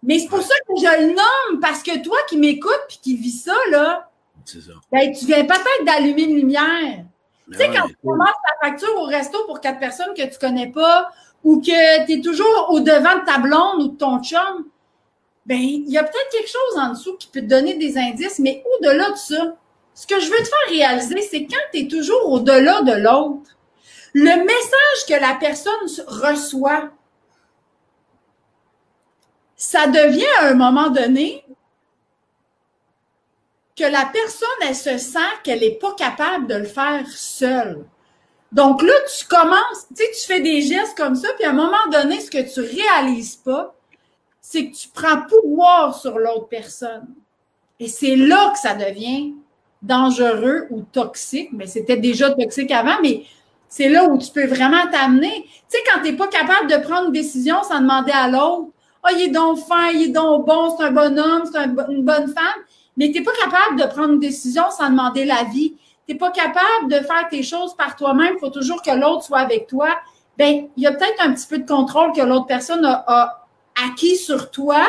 Mais 0.03 0.19
c'est 0.19 0.29
pour 0.29 0.43
ça 0.43 0.55
que 0.69 0.75
je 0.77 1.01
le 1.01 1.09
nomme, 1.09 1.61
parce 1.61 1.83
que 1.83 2.03
toi 2.03 2.17
qui 2.29 2.37
m'écoutes 2.37 2.85
puis 2.89 2.99
qui 3.03 3.17
vis 3.17 3.43
ça, 3.45 3.55
là, 3.71 4.11
ça. 4.45 4.59
Ben, 4.93 5.13
tu 5.13 5.25
viens 5.25 5.45
peut-être 5.45 5.85
d'allumer 5.85 6.25
une 6.25 6.37
lumière. 6.37 7.05
Tu 7.51 7.59
sais, 7.59 7.69
quand 7.69 7.87
tu 7.89 7.97
commences 8.05 8.29
ta 8.29 8.69
facture 8.69 8.95
au 8.99 9.05
resto 9.05 9.39
pour 9.47 9.61
quatre 9.61 9.79
personnes 9.79 10.15
que 10.17 10.23
tu 10.23 10.39
connais 10.39 10.71
pas 10.71 11.09
ou 11.43 11.61
que 11.61 12.07
tu 12.07 12.13
es 12.13 12.21
toujours 12.21 12.69
au-devant 12.71 13.21
de 13.21 13.25
ta 13.25 13.39
blonde 13.39 13.83
ou 13.83 13.89
de 13.89 13.97
ton 13.97 14.23
chum, 14.23 14.67
ben, 15.47 15.59
il 15.59 15.89
y 15.89 15.97
a 15.97 16.03
peut-être 16.03 16.31
quelque 16.33 16.51
chose 16.51 16.79
en 16.79 16.91
dessous 16.91 17.17
qui 17.17 17.29
peut 17.29 17.41
te 17.41 17.47
donner 17.47 17.75
des 17.75 17.97
indices, 17.97 18.39
mais 18.41 18.63
au-delà 18.79 19.11
de 19.11 19.17
ça, 19.17 19.57
ce 19.97 20.07
que 20.07 20.21
je 20.21 20.31
veux 20.31 20.37
te 20.37 20.45
faire 20.45 20.69
réaliser, 20.69 21.23
c'est 21.23 21.47
quand 21.47 21.57
tu 21.73 21.81
es 21.81 21.89
toujours 21.89 22.31
au-delà 22.31 22.83
de 22.83 22.93
l'autre, 22.93 23.51
le 24.13 24.45
message 24.45 25.07
que 25.09 25.19
la 25.19 25.35
personne 25.41 26.07
reçoit, 26.07 26.91
ça 29.57 29.87
devient 29.87 30.27
à 30.43 30.49
un 30.49 30.55
moment 30.55 30.91
donné 30.91 31.47
que 33.75 33.85
la 33.85 34.05
personne, 34.05 34.49
elle 34.61 34.77
se 34.77 34.99
sent 34.99 35.19
qu'elle 35.43 35.61
n'est 35.61 35.79
pas 35.79 35.95
capable 35.95 36.47
de 36.47 36.57
le 36.57 36.65
faire 36.65 37.09
seule. 37.09 37.87
Donc 38.53 38.83
là, 38.83 38.93
tu 39.19 39.25
commences, 39.27 39.87
tu 39.89 40.05
sais, 40.05 40.11
tu 40.11 40.27
fais 40.27 40.41
des 40.41 40.61
gestes 40.61 40.97
comme 40.97 41.15
ça, 41.15 41.29
puis 41.37 41.47
à 41.47 41.51
un 41.51 41.55
moment 41.55 41.87
donné, 41.91 42.21
ce 42.21 42.31
que 42.31 42.53
tu 42.53 42.61
réalises 42.61 43.37
pas, 43.37 43.75
c'est 44.43 44.71
que 44.71 44.77
tu 44.77 44.89
prends 44.89 45.23
pouvoir 45.23 45.99
sur 45.99 46.19
l'autre 46.19 46.49
personne. 46.49 47.07
Et 47.81 47.89
c'est 47.89 48.17
là 48.17 48.51
que 48.51 48.59
ça 48.59 48.75
devient 48.75 49.35
dangereux 49.87 50.67
ou 50.71 50.83
toxique. 50.83 51.51
Mais 51.53 51.67
c'était 51.67 51.97
déjà 51.97 52.31
toxique 52.31 52.71
avant, 52.71 52.97
mais 53.03 53.25
c'est 53.69 53.89
là 53.89 54.05
où 54.05 54.19
tu 54.19 54.31
peux 54.31 54.47
vraiment 54.47 54.87
t'amener. 54.91 55.45
Tu 55.45 55.51
sais, 55.69 55.79
quand 55.87 56.03
tu 56.03 56.11
n'es 56.11 56.17
pas 56.17 56.29
capable 56.29 56.71
de 56.71 56.77
prendre 56.77 57.07
une 57.07 57.13
décision 57.13 57.63
sans 57.63 57.81
demander 57.81 58.13
à 58.13 58.29
l'autre, 58.29 58.69
oh, 59.05 59.09
il 59.15 59.23
est 59.23 59.29
donc 59.29 59.59
fin, 59.59 59.91
il 59.93 60.03
est 60.03 60.09
donc 60.09 60.47
bon, 60.47 60.75
c'est 60.77 60.85
un 60.85 60.93
bon 60.93 61.19
homme, 61.19 61.43
c'est 61.51 61.59
une 61.93 62.05
bonne 62.05 62.29
femme, 62.29 62.63
mais 62.97 63.11
tu 63.11 63.19
n'es 63.19 63.25
pas 63.25 63.33
capable 63.33 63.81
de 63.81 63.87
prendre 63.87 64.15
une 64.15 64.21
décision 64.21 64.65
sans 64.71 64.91
demander 64.91 65.25
l'avis. 65.25 65.75
Tu 66.07 66.13
n'es 66.13 66.19
pas 66.19 66.31
capable 66.31 66.89
de 66.89 66.97
faire 66.97 67.29
tes 67.31 67.43
choses 67.43 67.75
par 67.75 67.97
toi-même, 67.97 68.35
il 68.37 68.41
faut 68.41 68.51
toujours 68.51 68.83
que 68.83 68.93
l'autre 68.93 69.25
soit 69.25 69.41
avec 69.41 69.67
toi. 69.67 69.89
Ben, 70.39 70.69
il 70.77 70.83
y 70.83 70.87
a 70.87 70.93
peut-être 70.93 71.21
un 71.21 71.33
petit 71.33 71.47
peu 71.47 71.59
de 71.59 71.67
contrôle 71.67 72.13
que 72.13 72.21
l'autre 72.21 72.47
personne 72.47 72.85
a, 72.85 73.47
acquis 73.85 74.17
sur 74.17 74.51
toi. 74.51 74.83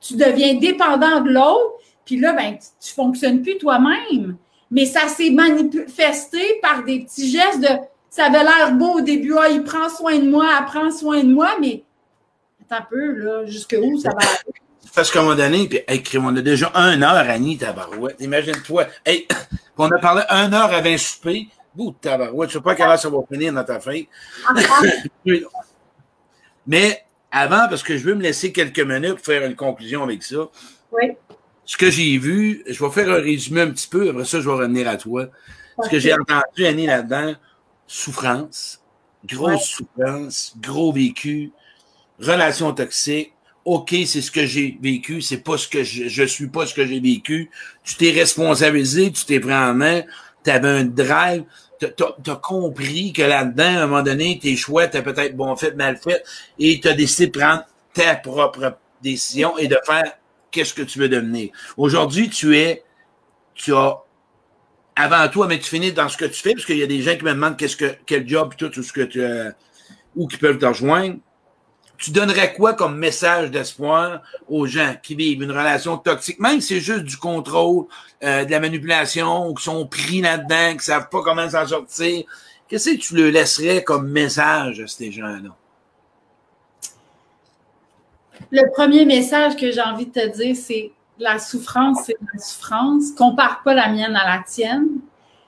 Tu 0.00 0.16
deviens 0.16 0.54
dépendant 0.54 1.20
de 1.20 1.30
l'autre, 1.30 1.74
puis 2.04 2.18
là, 2.18 2.32
ben, 2.32 2.56
tu, 2.58 2.90
ne 2.90 2.94
fonctionnes 2.94 3.42
plus 3.42 3.58
toi-même. 3.58 4.36
Mais 4.70 4.86
ça 4.86 5.08
s'est 5.08 5.30
manifesté 5.30 6.60
par 6.62 6.84
des 6.84 7.00
petits 7.00 7.30
gestes 7.30 7.60
de 7.60 7.68
ça 8.10 8.26
avait 8.26 8.42
l'air 8.42 8.72
beau 8.72 8.98
au 8.98 9.00
début, 9.00 9.34
ah, 9.38 9.48
il 9.48 9.62
prend 9.62 9.88
soin 9.88 10.18
de 10.18 10.28
moi, 10.28 10.46
elle 10.58 10.66
prend 10.66 10.90
soin 10.90 11.22
de 11.22 11.32
moi, 11.32 11.52
mais 11.60 11.84
attends 12.62 12.82
un 12.82 12.86
peu, 12.90 13.12
là, 13.12 13.46
jusqu'où 13.46 13.98
ça 13.98 14.10
va 14.10 14.18
aller? 14.18 14.54
Parce 14.94 15.12
qu'à 15.12 15.20
un 15.20 15.22
moment 15.22 15.36
donné, 15.36 15.68
puis, 15.68 16.18
on 16.18 16.34
a 16.34 16.42
déjà 16.42 16.72
une 16.74 17.04
heure, 17.04 17.14
Annie, 17.14 17.56
tabarouette. 17.56 18.16
Imagine-toi. 18.20 18.86
Hey, 19.06 19.28
on 19.78 19.88
a 19.88 19.98
parlé 20.00 20.22
une 20.28 20.52
heure 20.52 20.72
avant 20.74 20.90
le 20.90 20.98
souper. 20.98 21.48
Bout 21.72 21.92
tabarouette. 22.00 22.50
Je 22.50 22.54
sais 22.54 22.60
pas 22.60 22.74
quelle 22.74 22.88
heure 22.88 22.98
ça 22.98 23.08
va 23.08 23.18
finir 23.30 23.52
dans 23.52 23.62
ta 23.62 23.78
fin. 23.78 24.02
Mais 26.66 27.04
avant, 27.30 27.68
parce 27.68 27.84
que 27.84 27.96
je 27.96 28.04
veux 28.04 28.16
me 28.16 28.22
laisser 28.22 28.50
quelques 28.50 28.80
minutes 28.80 29.14
pour 29.14 29.24
faire 29.24 29.44
une 29.44 29.54
conclusion 29.54 30.02
avec 30.02 30.24
ça. 30.24 30.48
Oui. 30.90 31.12
Ce 31.70 31.76
que 31.76 31.88
j'ai 31.88 32.18
vu, 32.18 32.64
je 32.66 32.84
vais 32.84 32.90
faire 32.90 33.08
un 33.10 33.20
résumé 33.20 33.60
un 33.60 33.70
petit 33.70 33.86
peu, 33.86 34.10
après 34.10 34.24
ça, 34.24 34.40
je 34.40 34.44
vais 34.48 34.56
revenir 34.56 34.88
à 34.88 34.96
toi. 34.96 35.28
Ce 35.80 35.88
que 35.88 36.00
j'ai 36.00 36.12
entendu, 36.12 36.66
Annie, 36.66 36.86
là-dedans, 36.86 37.36
souffrance, 37.86 38.82
grosse 39.24 39.66
souffrance, 39.66 40.52
gros 40.60 40.92
vécu, 40.92 41.52
relation 42.18 42.72
toxique. 42.72 43.34
OK, 43.64 43.94
c'est 44.04 44.20
ce 44.20 44.32
que 44.32 44.46
j'ai 44.46 44.80
vécu, 44.82 45.22
c'est 45.22 45.44
pas 45.44 45.56
ce 45.56 45.68
que 45.68 45.84
je, 45.84 46.08
je 46.08 46.24
suis 46.24 46.48
pas 46.48 46.66
ce 46.66 46.74
que 46.74 46.84
j'ai 46.84 46.98
vécu. 46.98 47.52
Tu 47.84 47.94
t'es 47.94 48.10
responsabilisé, 48.10 49.12
tu 49.12 49.24
t'es 49.24 49.38
pris 49.38 49.54
en 49.54 49.72
main, 49.72 50.02
tu 50.42 50.50
avais 50.50 50.66
un 50.66 50.84
drive, 50.84 51.44
tu 51.78 51.86
as, 51.86 52.36
compris 52.42 53.12
que 53.12 53.22
là-dedans, 53.22 53.62
à 53.62 53.82
un 53.82 53.86
moment 53.86 54.02
donné, 54.02 54.40
tes 54.42 54.56
choix 54.56 54.88
t'as 54.88 55.02
peut-être 55.02 55.36
bon 55.36 55.54
fait, 55.54 55.76
mal 55.76 55.98
fait, 55.98 56.24
et 56.58 56.80
tu 56.80 56.88
as 56.88 56.94
décidé 56.94 57.28
de 57.28 57.38
prendre 57.38 57.62
ta 57.94 58.16
propre 58.16 58.76
décision 59.00 59.56
et 59.56 59.68
de 59.68 59.78
faire 59.86 60.16
qu'est-ce 60.50 60.74
que 60.74 60.82
tu 60.82 60.98
veux 60.98 61.08
devenir. 61.08 61.50
Aujourd'hui, 61.76 62.28
tu 62.28 62.56
es, 62.56 62.84
tu 63.54 63.74
as 63.74 63.98
avant 64.96 65.28
toi, 65.28 65.46
mais 65.46 65.58
tu 65.58 65.68
finis 65.68 65.92
dans 65.92 66.08
ce 66.08 66.16
que 66.16 66.24
tu 66.24 66.40
fais, 66.40 66.52
parce 66.52 66.66
qu'il 66.66 66.76
y 66.76 66.82
a 66.82 66.86
des 66.86 67.02
gens 67.02 67.16
qui 67.16 67.24
me 67.24 67.32
demandent 67.32 67.56
quel 68.06 68.28
job, 68.28 68.54
tout, 68.56 68.68
tout 68.68 68.82
ce 68.82 68.92
que 68.92 69.02
tu, 69.02 69.22
euh, 69.22 69.50
où 70.14 70.26
qui 70.26 70.36
peuvent 70.36 70.58
te 70.58 70.66
rejoindre. 70.66 71.16
Tu 71.96 72.12
donnerais 72.12 72.54
quoi 72.54 72.72
comme 72.72 72.96
message 72.96 73.50
d'espoir 73.50 74.22
aux 74.48 74.66
gens 74.66 74.94
qui 75.02 75.14
vivent 75.14 75.42
une 75.42 75.50
relation 75.50 75.98
toxique, 75.98 76.40
même 76.40 76.60
si 76.60 76.68
c'est 76.68 76.80
juste 76.80 77.04
du 77.04 77.16
contrôle, 77.16 77.86
euh, 78.22 78.44
de 78.44 78.50
la 78.50 78.60
manipulation, 78.60 79.48
ou 79.48 79.54
qui 79.54 79.64
sont 79.64 79.86
pris 79.86 80.20
là-dedans, 80.20 80.76
qui 80.76 80.84
savent 80.84 81.08
pas 81.10 81.22
comment 81.22 81.48
s'en 81.48 81.66
sortir? 81.66 82.24
Qu'est-ce 82.68 82.90
que 82.90 82.96
tu 82.96 83.16
leur 83.16 83.32
laisserais 83.32 83.82
comme 83.84 84.08
message 84.08 84.80
à 84.80 84.86
ces 84.86 85.12
gens-là? 85.12 85.54
Le 88.50 88.70
premier 88.72 89.04
message 89.04 89.56
que 89.56 89.70
j'ai 89.70 89.80
envie 89.80 90.06
de 90.06 90.12
te 90.12 90.26
dire, 90.36 90.56
c'est 90.56 90.92
la 91.18 91.38
souffrance, 91.38 91.98
c'est 92.06 92.16
la 92.32 92.40
souffrance. 92.40 93.12
Compare 93.12 93.62
pas 93.62 93.74
la 93.74 93.88
mienne 93.88 94.16
à 94.16 94.36
la 94.36 94.42
tienne. 94.42 94.88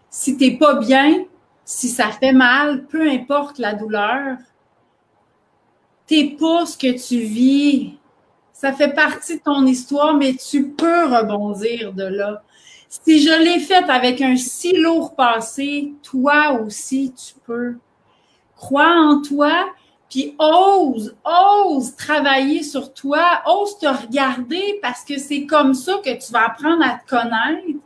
Si 0.08 0.36
t'es 0.36 0.52
pas 0.52 0.74
bien, 0.74 1.24
si 1.64 1.88
ça 1.88 2.10
fait 2.10 2.32
mal, 2.32 2.86
peu 2.86 3.10
importe 3.10 3.58
la 3.58 3.74
douleur, 3.74 4.36
t'es 6.06 6.36
pas 6.38 6.66
ce 6.66 6.76
que 6.76 6.92
tu 6.92 7.18
vis. 7.20 7.94
Ça 8.52 8.72
fait 8.72 8.94
partie 8.94 9.38
de 9.38 9.42
ton 9.42 9.66
histoire, 9.66 10.14
mais 10.14 10.34
tu 10.34 10.68
peux 10.68 11.06
rebondir 11.06 11.92
de 11.94 12.04
là. 12.04 12.42
Si 12.88 13.22
je 13.22 13.42
l'ai 13.42 13.58
fait 13.58 13.88
avec 13.88 14.20
un 14.20 14.36
si 14.36 14.76
lourd 14.76 15.16
passé, 15.16 15.94
toi 16.02 16.52
aussi, 16.60 17.12
tu 17.12 17.34
peux. 17.44 17.76
Crois 18.54 18.94
en 18.94 19.22
toi, 19.22 19.66
puis 20.12 20.36
ose, 20.38 21.16
ose 21.24 21.96
travailler 21.96 22.62
sur 22.62 22.92
toi, 22.92 23.40
ose 23.46 23.78
te 23.78 23.86
regarder 23.86 24.78
parce 24.82 25.04
que 25.04 25.18
c'est 25.18 25.46
comme 25.46 25.72
ça 25.72 26.02
que 26.04 26.10
tu 26.10 26.30
vas 26.32 26.48
apprendre 26.48 26.84
à 26.84 26.98
te 26.98 27.08
connaître. 27.08 27.78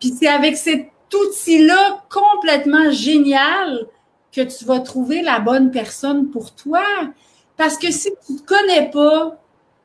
Puis 0.00 0.12
c'est 0.18 0.26
avec 0.26 0.56
cet 0.56 0.88
outil-là 1.14 2.02
complètement 2.10 2.90
génial 2.90 3.86
que 4.32 4.40
tu 4.40 4.64
vas 4.64 4.80
trouver 4.80 5.22
la 5.22 5.38
bonne 5.38 5.70
personne 5.70 6.30
pour 6.30 6.56
toi. 6.56 6.82
Parce 7.56 7.78
que 7.78 7.92
si 7.92 8.10
tu 8.26 8.32
ne 8.32 8.38
te 8.38 8.46
connais 8.46 8.90
pas, 8.90 9.40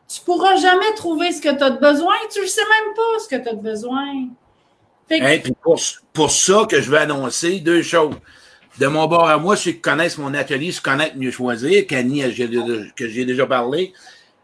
tu 0.07 0.21
pourras 0.21 0.55
jamais 0.55 0.91
trouver 0.95 1.33
ce 1.33 1.39
que 1.39 1.55
tu 1.55 1.63
as 1.63 1.69
besoin. 1.69 2.15
Tu 2.33 2.41
ne 2.41 2.47
sais 2.47 2.61
même 2.61 2.95
pas 2.95 3.19
ce 3.23 3.27
que 3.27 3.43
tu 3.43 3.49
as 3.49 3.53
besoin. 3.53 4.27
pour, 5.61 5.79
pour 6.13 6.31
ça 6.31 6.65
que 6.67 6.81
je 6.81 6.89
vais 6.89 6.97
annoncer 6.97 7.59
deux 7.59 7.83
choses 7.83 8.15
de 8.79 8.87
mon 8.87 9.07
bord 9.07 9.27
à 9.27 9.37
moi, 9.37 9.55
ceux 9.55 9.71
qui 9.71 9.79
connaissent 9.79 10.17
mon 10.17 10.33
atelier, 10.33 10.71
se 10.71 10.81
connaître 10.81 11.17
mieux 11.17 11.31
choisir, 11.31 11.87
qu'Annie, 11.87 12.23
que 12.95 13.07
j'ai 13.07 13.25
déjà 13.25 13.45
parlé, 13.45 13.93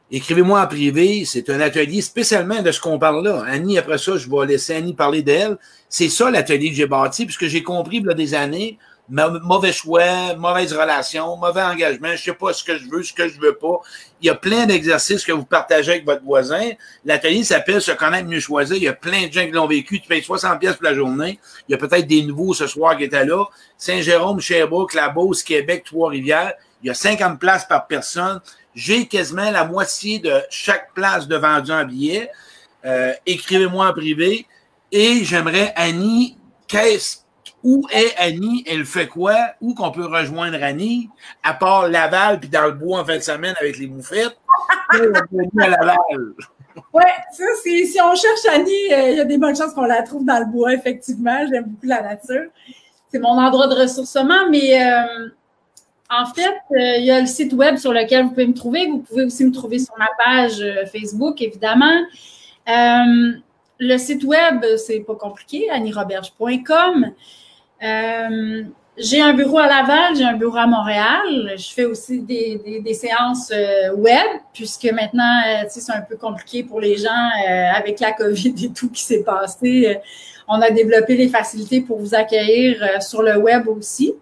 écrivez-moi 0.10 0.62
en 0.62 0.68
privé. 0.68 1.24
C'est 1.26 1.50
un 1.50 1.60
atelier 1.60 2.02
spécialement 2.02 2.62
de 2.62 2.72
ce 2.72 2.80
qu'on 2.80 2.98
parle 2.98 3.24
là. 3.26 3.44
Annie, 3.48 3.78
après 3.78 3.98
ça, 3.98 4.16
je 4.18 4.30
vais 4.30 4.46
laisser 4.46 4.76
Annie 4.76 4.94
parler 4.94 5.22
d'elle. 5.22 5.58
C'est 5.90 6.10
ça 6.10 6.32
l'atelier 6.32 6.70
que 6.70 6.76
j'ai 6.76 6.88
bâti, 6.88 7.26
puisque 7.26 7.48
j'ai 7.48 7.64
compris, 7.64 7.98
il 7.98 8.06
y 8.06 8.10
a 8.10 8.14
des 8.14 8.34
années, 8.34 8.78
mauvais 9.10 9.74
choix, 9.74 10.36
mauvaise 10.36 10.74
relation, 10.74 11.36
mauvais 11.36 11.62
engagement, 11.62 12.16
je 12.16 12.24
sais 12.24 12.34
pas 12.34 12.54
ce 12.54 12.64
que 12.64 12.78
je 12.78 12.90
veux, 12.90 13.04
ce 13.04 13.14
que 13.14 13.28
je 13.28 13.40
veux 13.40 13.56
pas. 13.56 13.82
Il 14.22 14.28
y 14.28 14.30
a 14.30 14.36
plein 14.36 14.66
d'exercices 14.66 15.26
que 15.26 15.32
vous 15.32 15.46
partagez 15.46 15.92
avec 15.92 16.06
votre 16.06 16.24
voisin. 16.24 16.70
L'atelier 17.04 17.44
s'appelle 17.44 17.82
Se 17.82 17.92
connaître 17.92 18.28
mieux 18.28 18.40
choisir. 18.40 18.78
Il 18.78 18.84
y 18.84 18.88
a 18.88 18.94
plein 18.94 19.28
de 19.28 19.34
gens 19.34 19.46
qui 19.46 19.52
l'ont 19.52 19.68
vécu. 19.68 20.00
Tu 20.00 20.08
payes 20.08 20.24
60 20.24 20.60
pièces 20.60 20.76
pour 20.76 20.86
la 20.86 20.94
journée. 20.94 21.40
Il 21.68 21.72
y 21.72 21.76
a 21.76 21.78
peut-être 21.78 22.08
des 22.08 22.24
nouveaux 22.24 22.54
ce 22.54 22.68
soir 22.68 22.98
qui 22.98 23.04
étaient 23.04 23.26
là. 23.26 23.46
Saint-Jérôme, 23.78 24.40
Sherbrooke, 24.40 24.94
La 24.94 25.10
Beauce, 25.10 25.44
Québec, 25.44 25.84
Trois-Rivières. 25.86 26.54
Il 26.84 26.88
y 26.88 26.90
a 26.90 26.94
50 26.94 27.40
places 27.40 27.66
par 27.66 27.88
personne. 27.88 28.40
J'ai 28.74 29.08
quasiment 29.08 29.52
la 29.52 29.66
moitié 29.66 30.20
de 30.20 30.42
chaque 30.50 30.94
place 30.94 31.28
de 31.28 31.36
vendu 31.36 31.72
en 31.72 31.84
billet. 31.84 32.30
Euh, 32.86 33.14
écrivez-moi 33.26 33.88
en 33.88 33.94
privé. 33.94 34.46
Et 34.92 35.24
j'aimerais, 35.24 35.74
Annie, 35.76 36.38
qu'est-ce 36.68 37.21
où 37.64 37.88
est 37.92 38.16
Annie? 38.18 38.64
Elle 38.68 38.86
fait 38.86 39.08
quoi? 39.08 39.36
Où 39.62 39.74
qu'on 39.74 39.92
peut 39.92 40.06
rejoindre 40.06 40.62
Annie? 40.62 41.10
À 41.44 41.54
part 41.54 41.88
Laval 41.88 42.40
puis 42.40 42.50
dans 42.50 42.66
le 42.66 42.72
bois 42.72 43.02
en 43.02 43.06
fin 43.06 43.18
de 43.18 43.22
semaine 43.22 43.56
avec 43.60 43.78
les 43.78 43.88
moufettes. 43.88 44.38
à 44.90 45.70
Laval? 45.70 45.98
Oui, 46.94 47.04
ça, 47.32 47.44
c'est, 47.64 47.86
si 47.86 48.00
on 48.02 48.16
cherche 48.16 48.46
Annie, 48.52 48.94
euh, 48.94 49.10
il 49.12 49.18
y 49.18 49.20
a 49.20 49.26
des 49.26 49.38
bonnes 49.38 49.56
chances 49.56 49.74
qu'on 49.74 49.86
la 49.86 50.04
trouve 50.04 50.26
dans 50.26 50.40
le 50.40 50.46
bois, 50.46 50.74
effectivement. 50.74 51.46
J'aime 51.50 51.66
beaucoup 51.66 51.86
la 51.86 52.02
nature. 52.02 52.50
C'est 53.10 53.20
mon 53.20 53.38
endroit 53.38 53.68
de 53.68 53.76
ressourcement, 53.76 54.50
mais 54.50 54.82
euh, 54.82 55.30
en 56.10 56.26
fait, 56.34 56.56
euh, 56.72 56.98
il 56.98 57.06
y 57.06 57.12
a 57.12 57.20
le 57.20 57.28
site 57.28 57.54
web 57.54 57.78
sur 57.78 57.94
lequel 57.94 58.24
vous 58.24 58.30
pouvez 58.30 58.48
me 58.48 58.54
trouver. 58.54 58.88
Vous 58.88 59.00
pouvez 59.00 59.26
aussi 59.26 59.46
me 59.46 59.52
trouver 59.52 59.80
sur 59.80 59.94
ma 59.98 60.10
page 60.24 60.64
Facebook, 60.92 61.42
évidemment. 61.42 62.02
le 62.68 63.98
site 63.98 64.24
web, 64.24 64.66
c'est 64.78 65.02
pas 65.02 65.16
compliqué, 65.16 65.70
annieroberge.com. 65.72 67.14
Euh, 67.84 68.64
j'ai 68.98 69.22
un 69.22 69.34
bureau 69.34 69.58
à 69.58 69.68
Laval, 69.68 70.16
j'ai 70.16 70.24
un 70.24 70.36
bureau 70.36 70.58
à 70.58 70.68
Montréal. 70.68 71.54
Je 71.58 71.74
fais 71.74 71.86
aussi 71.86 72.20
des, 72.20 72.82
des, 72.84 72.94
séances 72.94 73.52
euh, 73.52 73.94
web, 73.96 74.28
puisque 74.54 74.86
maintenant, 74.92 75.42
euh, 75.48 75.64
c'est 75.70 75.92
un 75.92 76.02
peu 76.02 76.18
compliqué 76.18 76.64
pour 76.64 76.80
les 76.80 76.98
gens 76.98 77.30
avec 77.76 78.00
la 78.00 78.12
COVID 78.18 78.54
et 78.64 78.70
tout 78.70 78.90
qui 78.90 79.04
s'est 79.04 79.24
passé. 79.24 79.98
on 80.48 80.62
a 80.62 80.70
développé 80.70 81.16
les 81.16 81.30
facilités 81.30 81.82
pour 81.82 82.00
vous 82.00 82.14
accueillir 82.14 83.02
sur 83.02 83.24
le 83.24 83.38
web 83.38 83.68
aussi. 83.68 84.14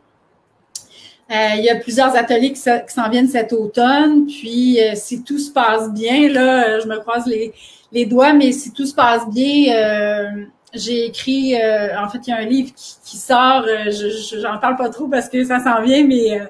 il 1.30 1.62
y 1.62 1.70
a 1.70 1.76
plusieurs 1.76 2.16
ateliers 2.16 2.54
qui, 2.54 2.60
s'en 2.62 3.10
viennent 3.10 3.28
cet 3.28 3.52
automne. 3.52 4.28
Puis, 4.28 4.78
si 4.96 5.24
tout 5.24 5.40
se 5.40 5.52
passe 5.52 5.92
bien, 5.92 6.30
là, 6.30 6.80
je 6.80 6.88
me 6.88 6.98
croise 7.00 7.26
les, 7.26 7.54
les 7.92 8.06
doigts, 8.06 8.34
mais 8.34 8.52
si 8.52 8.72
tout 8.72 8.86
se 8.86 8.94
passe 8.94 9.28
bien, 9.30 10.48
j'ai 10.74 11.06
écrit, 11.08 11.56
euh, 11.56 12.00
en 12.00 12.10
fait, 12.10 12.20
il 12.28 12.30
y 12.30 12.34
a 12.34 12.38
un 12.38 12.46
livre 12.46 12.72
qui, 12.76 13.18
sort, 13.18 13.64
euh, 13.68 13.92
je 13.92 14.40
j'en 14.40 14.58
parle 14.60 14.76
pas 14.76 14.90
trop 14.90 15.08
parce 15.08 15.30
que 15.30 15.44
ça 15.44 15.60
s'en 15.60 15.82
vient, 15.82 16.06
mais 16.06 16.40
euh, 16.40 16.46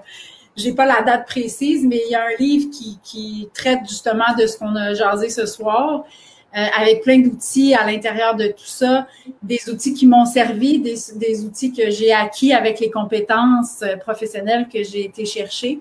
j'ai 0.57 0.73
pas 0.73 0.85
la 0.85 1.01
date 1.01 1.25
précise, 1.25 1.85
mais 1.85 2.01
il 2.05 2.11
y 2.11 2.15
a 2.15 2.23
un 2.23 2.35
livre 2.37 2.69
qui, 2.71 2.99
qui 3.03 3.49
traite 3.53 3.79
justement 3.87 4.35
de 4.37 4.45
ce 4.45 4.57
qu'on 4.57 4.75
a 4.75 4.93
jasé 4.93 5.29
ce 5.29 5.45
soir, 5.45 6.03
avec 6.51 7.03
plein 7.03 7.19
d'outils 7.19 7.75
à 7.75 7.85
l'intérieur 7.85 8.35
de 8.35 8.47
tout 8.47 8.65
ça, 8.65 9.07
des 9.43 9.59
outils 9.69 9.93
qui 9.93 10.07
m'ont 10.07 10.25
servi, 10.25 10.79
des, 10.79 10.95
des 11.13 11.45
outils 11.45 11.71
que 11.71 11.91
j'ai 11.91 12.11
acquis 12.11 12.53
avec 12.53 12.79
les 12.79 12.89
compétences 12.89 13.83
professionnelles 14.01 14.67
que 14.67 14.81
j'ai 14.81 15.05
été 15.05 15.25
chercher 15.25 15.79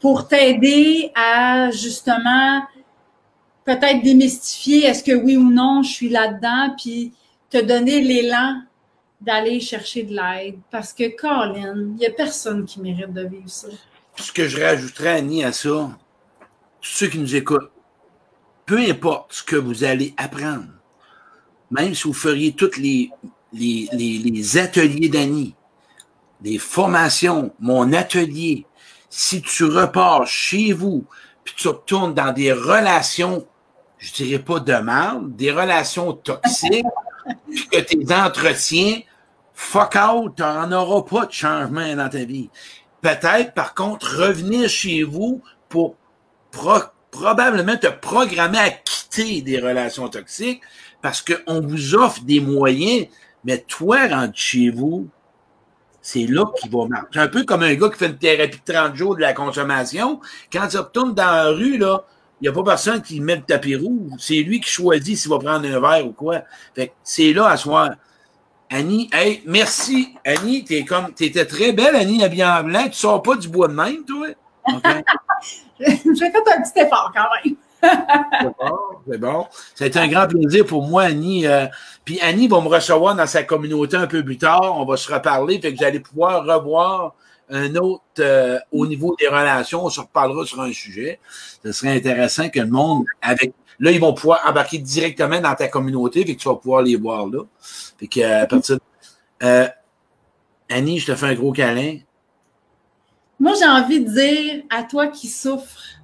pour 0.00 0.28
t'aider 0.28 1.10
à 1.14 1.70
justement 1.70 2.60
peut-être 3.64 4.02
démystifier 4.02 4.84
est-ce 4.84 5.02
que 5.02 5.12
oui 5.12 5.38
ou 5.38 5.50
non 5.50 5.82
je 5.82 5.90
suis 5.90 6.10
là-dedans, 6.10 6.74
puis 6.76 7.12
te 7.52 7.62
donner 7.62 8.00
l'élan 8.00 8.62
d'aller 9.20 9.60
chercher 9.60 10.04
de 10.04 10.14
l'aide. 10.14 10.58
Parce 10.70 10.92
que, 10.92 11.14
Colin, 11.14 11.74
il 11.76 11.94
n'y 11.96 12.06
a 12.06 12.10
personne 12.10 12.64
qui 12.64 12.80
mérite 12.80 13.12
de 13.12 13.26
vivre 13.26 13.48
ça. 13.48 13.68
Ce 14.16 14.32
que 14.32 14.48
je 14.48 14.60
rajouterais, 14.60 15.16
Annie, 15.18 15.44
à 15.44 15.52
ça, 15.52 15.90
ceux 16.80 17.08
qui 17.08 17.18
nous 17.18 17.36
écoutent, 17.36 17.70
peu 18.64 18.78
importe 18.78 19.34
ce 19.34 19.42
que 19.42 19.56
vous 19.56 19.84
allez 19.84 20.14
apprendre, 20.16 20.64
même 21.70 21.94
si 21.94 22.04
vous 22.04 22.14
feriez 22.14 22.52
tous 22.52 22.76
les, 22.78 23.10
les, 23.52 23.88
les, 23.92 24.58
ateliers 24.58 25.08
d'Annie, 25.08 25.54
les 26.42 26.58
formations, 26.58 27.52
mon 27.60 27.92
atelier, 27.92 28.66
si 29.10 29.42
tu 29.42 29.64
repars 29.64 30.26
chez 30.26 30.72
vous, 30.72 31.04
puis 31.44 31.54
tu 31.56 31.68
retournes 31.68 32.14
dans 32.14 32.32
des 32.32 32.52
relations, 32.52 33.46
je 33.98 34.12
dirais 34.12 34.42
pas 34.42 34.58
de 34.58 34.74
mal, 34.74 35.20
des 35.34 35.52
relations 35.52 36.12
toxiques, 36.14 36.84
que 37.70 37.80
tes 37.80 38.14
entretiens, 38.14 39.00
fuck 39.54 39.96
out, 39.96 40.34
tu 40.36 40.42
n'en 40.42 40.72
auras 40.72 41.02
pas 41.02 41.26
de 41.26 41.32
changement 41.32 41.94
dans 41.94 42.08
ta 42.08 42.24
vie. 42.24 42.50
Peut-être, 43.00 43.54
par 43.54 43.74
contre, 43.74 44.06
revenir 44.18 44.68
chez 44.68 45.02
vous 45.02 45.42
pour 45.68 45.96
probablement 47.10 47.76
te 47.76 47.88
programmer 47.88 48.58
à 48.58 48.70
quitter 48.70 49.42
des 49.42 49.58
relations 49.58 50.08
toxiques 50.08 50.62
parce 51.00 51.22
qu'on 51.22 51.60
vous 51.60 51.94
offre 51.94 52.22
des 52.22 52.40
moyens, 52.40 53.08
mais 53.44 53.58
toi, 53.58 54.06
rentre 54.06 54.36
chez 54.36 54.70
vous, 54.70 55.08
c'est 56.00 56.26
là 56.26 56.44
qu'il 56.56 56.70
va 56.70 56.86
marcher. 56.86 57.20
Un 57.20 57.28
peu 57.28 57.44
comme 57.44 57.62
un 57.62 57.74
gars 57.74 57.88
qui 57.88 57.98
fait 57.98 58.06
une 58.06 58.18
thérapie 58.18 58.60
de 58.64 58.72
30 58.72 58.96
jours 58.96 59.16
de 59.16 59.20
la 59.20 59.32
consommation. 59.32 60.20
Quand 60.52 60.68
il 60.72 60.78
retourne 60.78 61.14
dans 61.14 61.24
la 61.24 61.48
rue, 61.48 61.78
là, 61.78 62.04
n'y 62.42 62.48
a 62.48 62.52
pas 62.52 62.62
personne 62.62 63.02
qui 63.02 63.20
met 63.20 63.36
le 63.36 63.42
tapis 63.42 63.76
rouge. 63.76 64.12
C'est 64.18 64.42
lui 64.42 64.60
qui 64.60 64.68
choisit 64.68 65.16
s'il 65.16 65.30
va 65.30 65.38
prendre 65.38 65.66
un 65.66 65.80
verre 65.80 66.06
ou 66.06 66.12
quoi. 66.12 66.42
Fait 66.74 66.92
c'est 67.02 67.32
là 67.32 67.48
à 67.48 67.56
soir. 67.56 67.90
Annie, 68.70 69.10
hey, 69.12 69.42
merci. 69.46 70.14
Annie, 70.24 70.64
t'es 70.64 70.84
comme, 70.84 71.12
t'étais 71.12 71.44
très 71.44 71.72
belle, 71.72 71.94
Annie, 71.94 72.24
habillée 72.24 72.44
en 72.44 72.64
blanc. 72.64 72.84
Tu 72.86 72.94
sors 72.94 73.22
pas 73.22 73.36
du 73.36 73.48
bois 73.48 73.68
de 73.68 73.74
même, 73.74 74.04
toi? 74.04 74.28
Okay. 74.66 75.02
J'ai 75.80 76.30
fait 76.30 76.42
un 76.56 76.62
petit 76.62 76.80
effort 76.80 77.12
quand 77.14 77.26
même. 77.44 77.56
c'est 77.82 78.46
bon, 78.46 78.78
c'est 79.10 79.18
bon. 79.18 79.46
Ça 79.74 79.84
a 79.84 79.86
été 79.88 79.98
un 79.98 80.08
grand 80.08 80.26
plaisir 80.26 80.64
pour 80.64 80.86
moi, 80.86 81.02
Annie. 81.02 81.46
Euh, 81.46 81.66
puis 82.04 82.18
Annie 82.20 82.48
va 82.48 82.60
me 82.60 82.68
recevoir 82.68 83.14
dans 83.14 83.26
sa 83.26 83.42
communauté 83.42 83.96
un 83.96 84.06
peu 84.06 84.24
plus 84.24 84.38
tard. 84.38 84.78
On 84.78 84.84
va 84.84 84.96
se 84.96 85.12
reparler. 85.12 85.60
Fait 85.60 85.72
que 85.72 85.78
vous 85.78 85.84
allez 85.84 86.00
pouvoir 86.00 86.44
revoir 86.44 87.14
un 87.52 87.76
autre 87.76 88.02
euh, 88.18 88.58
au 88.72 88.86
niveau 88.86 89.14
des 89.18 89.28
relations. 89.28 89.84
On 89.84 89.90
se 89.90 90.00
reparlera 90.00 90.44
sur 90.44 90.60
un 90.60 90.72
sujet. 90.72 91.20
Ce 91.64 91.70
serait 91.70 91.94
intéressant 91.94 92.48
que 92.48 92.60
le 92.60 92.66
monde, 92.66 93.04
avec 93.20 93.52
là, 93.78 93.90
ils 93.90 94.00
vont 94.00 94.14
pouvoir 94.14 94.40
embarquer 94.46 94.78
directement 94.78 95.40
dans 95.40 95.54
ta 95.54 95.68
communauté, 95.68 96.24
fait 96.24 96.34
que 96.34 96.40
tu 96.40 96.48
vas 96.48 96.56
pouvoir 96.56 96.82
les 96.82 96.96
voir 96.96 97.26
là. 97.26 97.40
Euh, 99.42 99.68
Annie, 100.68 100.98
je 100.98 101.06
te 101.06 101.14
fais 101.14 101.26
un 101.26 101.34
gros 101.34 101.52
câlin. 101.52 101.98
Moi, 103.38 103.52
j'ai 103.58 103.66
envie 103.66 104.00
de 104.00 104.08
dire 104.08 104.62
à 104.70 104.84
toi 104.84 105.08
qui 105.08 105.26
souffres, 105.26 105.98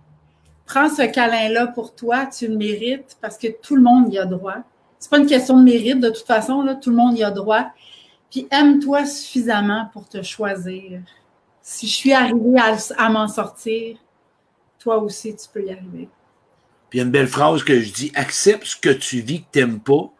prends 0.66 0.90
ce 0.90 1.02
câlin-là 1.02 1.68
pour 1.68 1.94
toi, 1.94 2.26
tu 2.26 2.48
le 2.48 2.56
mérites 2.56 3.16
parce 3.20 3.38
que 3.38 3.46
tout 3.62 3.76
le 3.76 3.82
monde 3.82 4.12
y 4.12 4.18
a 4.18 4.26
droit. 4.26 4.56
C'est 4.98 5.10
pas 5.10 5.18
une 5.18 5.26
question 5.26 5.56
de 5.56 5.62
mérite, 5.62 6.00
de 6.00 6.10
toute 6.10 6.26
façon, 6.26 6.62
là, 6.62 6.74
tout 6.74 6.90
le 6.90 6.96
monde 6.96 7.16
y 7.16 7.22
a 7.22 7.30
droit. 7.30 7.66
Puis 8.30 8.48
aime-toi 8.50 9.06
suffisamment 9.06 9.88
pour 9.92 10.08
te 10.08 10.20
choisir. 10.22 11.00
Si 11.70 11.86
je 11.86 11.94
suis 11.94 12.12
arrivée 12.14 12.58
à, 12.96 13.10
m'en 13.10 13.28
sortir, 13.28 13.98
toi 14.78 14.96
aussi, 15.02 15.36
tu 15.36 15.46
peux 15.52 15.62
y 15.62 15.70
arriver. 15.70 16.08
Puis 16.88 16.96
il 16.96 16.96
y 16.96 17.00
a 17.00 17.04
une 17.04 17.10
belle 17.10 17.28
phrase 17.28 17.62
que 17.62 17.78
je 17.78 17.92
dis 17.92 18.10
accepte 18.14 18.64
ce 18.64 18.74
que 18.74 18.88
tu 18.88 19.20
vis 19.20 19.42
que 19.42 19.48
tu 19.52 19.58
n'aimes 19.58 19.78
pas 19.78 20.10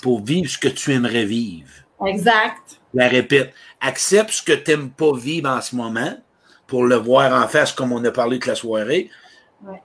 pour 0.00 0.22
vivre 0.22 0.48
ce 0.48 0.58
que 0.58 0.68
tu 0.68 0.92
aimerais 0.92 1.24
vivre. 1.24 1.72
Exact. 2.06 2.78
Je 2.94 3.00
la 3.00 3.08
répète. 3.08 3.52
Accepte 3.80 4.30
ce 4.30 4.42
que 4.44 4.52
tu 4.52 4.70
n'aimes 4.70 4.90
pas 4.90 5.12
vivre 5.12 5.50
en 5.50 5.60
ce 5.60 5.74
moment 5.74 6.16
pour 6.68 6.84
le 6.84 6.94
voir 6.94 7.32
en 7.32 7.48
face, 7.48 7.72
comme 7.72 7.90
on 7.90 8.04
a 8.04 8.12
parlé 8.12 8.38
de 8.38 8.46
la 8.46 8.54
soirée, 8.54 9.10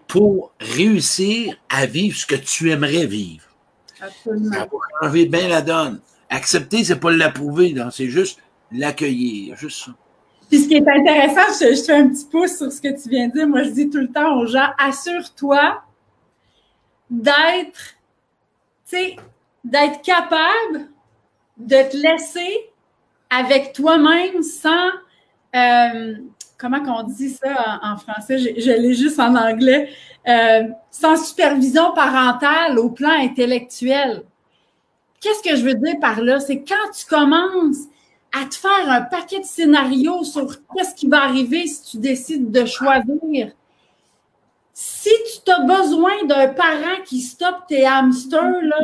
pour 0.07 0.53
réussir 0.59 1.57
à 1.69 1.87
vivre 1.87 2.15
ce 2.15 2.27
que 2.27 2.35
tu 2.35 2.69
aimerais 2.69 3.07
vivre. 3.07 3.45
Absolument. 3.99 4.53
Ça 4.53 4.59
va 4.59 5.07
changer 5.07 5.25
bien 5.25 5.47
la 5.47 5.63
donne. 5.63 5.99
Accepter, 6.29 6.83
c'est 6.83 6.99
pas 6.99 7.11
l'approuver, 7.11 7.73
c'est 7.91 8.09
juste 8.09 8.39
l'accueillir, 8.71 9.57
juste 9.57 9.85
ça. 9.85 9.95
Puis 10.51 10.63
ce 10.63 10.67
qui 10.67 10.75
est 10.75 10.85
intéressant, 10.85 11.53
je, 11.61 11.81
fais 11.81 11.93
un 11.93 12.09
petit 12.09 12.25
pouce 12.25 12.57
sur 12.57 12.69
ce 12.69 12.81
que 12.81 12.89
tu 12.89 13.07
viens 13.07 13.29
de 13.29 13.33
dire. 13.33 13.47
Moi, 13.47 13.63
je 13.63 13.69
dis 13.69 13.89
tout 13.89 13.99
le 13.99 14.11
temps 14.11 14.37
aux 14.37 14.47
gens, 14.47 14.67
assure-toi 14.77 15.81
d'être, 17.09 17.95
tu 18.85 18.97
sais, 18.97 19.15
d'être 19.63 20.01
capable 20.01 20.89
de 21.55 21.89
te 21.89 21.95
laisser 21.95 22.69
avec 23.29 23.71
toi-même 23.71 24.43
sans, 24.43 24.89
euh, 25.55 26.15
comment 26.57 26.83
qu'on 26.83 27.03
dit 27.03 27.29
ça 27.29 27.79
en, 27.81 27.95
français, 27.95 28.37
je, 28.37 28.71
l'ai 28.71 28.93
juste 28.93 29.21
en 29.21 29.33
anglais, 29.35 29.89
euh, 30.27 30.63
sans 30.89 31.15
supervision 31.15 31.93
parentale 31.93 32.77
au 32.77 32.89
plan 32.89 33.11
intellectuel. 33.11 34.23
Qu'est-ce 35.21 35.49
que 35.49 35.55
je 35.55 35.63
veux 35.63 35.75
dire 35.75 35.97
par 36.01 36.19
là? 36.19 36.41
C'est 36.41 36.61
quand 36.61 36.91
tu 36.93 37.05
commences 37.05 37.87
à 38.31 38.45
te 38.45 38.55
faire 38.55 38.89
un 38.89 39.01
paquet 39.01 39.39
de 39.39 39.45
scénarios 39.45 40.23
sur 40.23 40.47
qu'est-ce 40.73 40.95
qui 40.95 41.07
va 41.07 41.23
arriver 41.23 41.67
si 41.67 41.91
tu 41.91 41.97
décides 41.97 42.51
de 42.51 42.65
choisir. 42.65 43.51
Si 44.73 45.09
tu 45.45 45.51
as 45.51 45.59
besoin 45.59 46.23
d'un 46.25 46.47
parent 46.47 47.01
qui 47.05 47.21
stoppe 47.21 47.67
tes 47.67 47.85
hamsters, 47.85 48.61
là, 48.63 48.77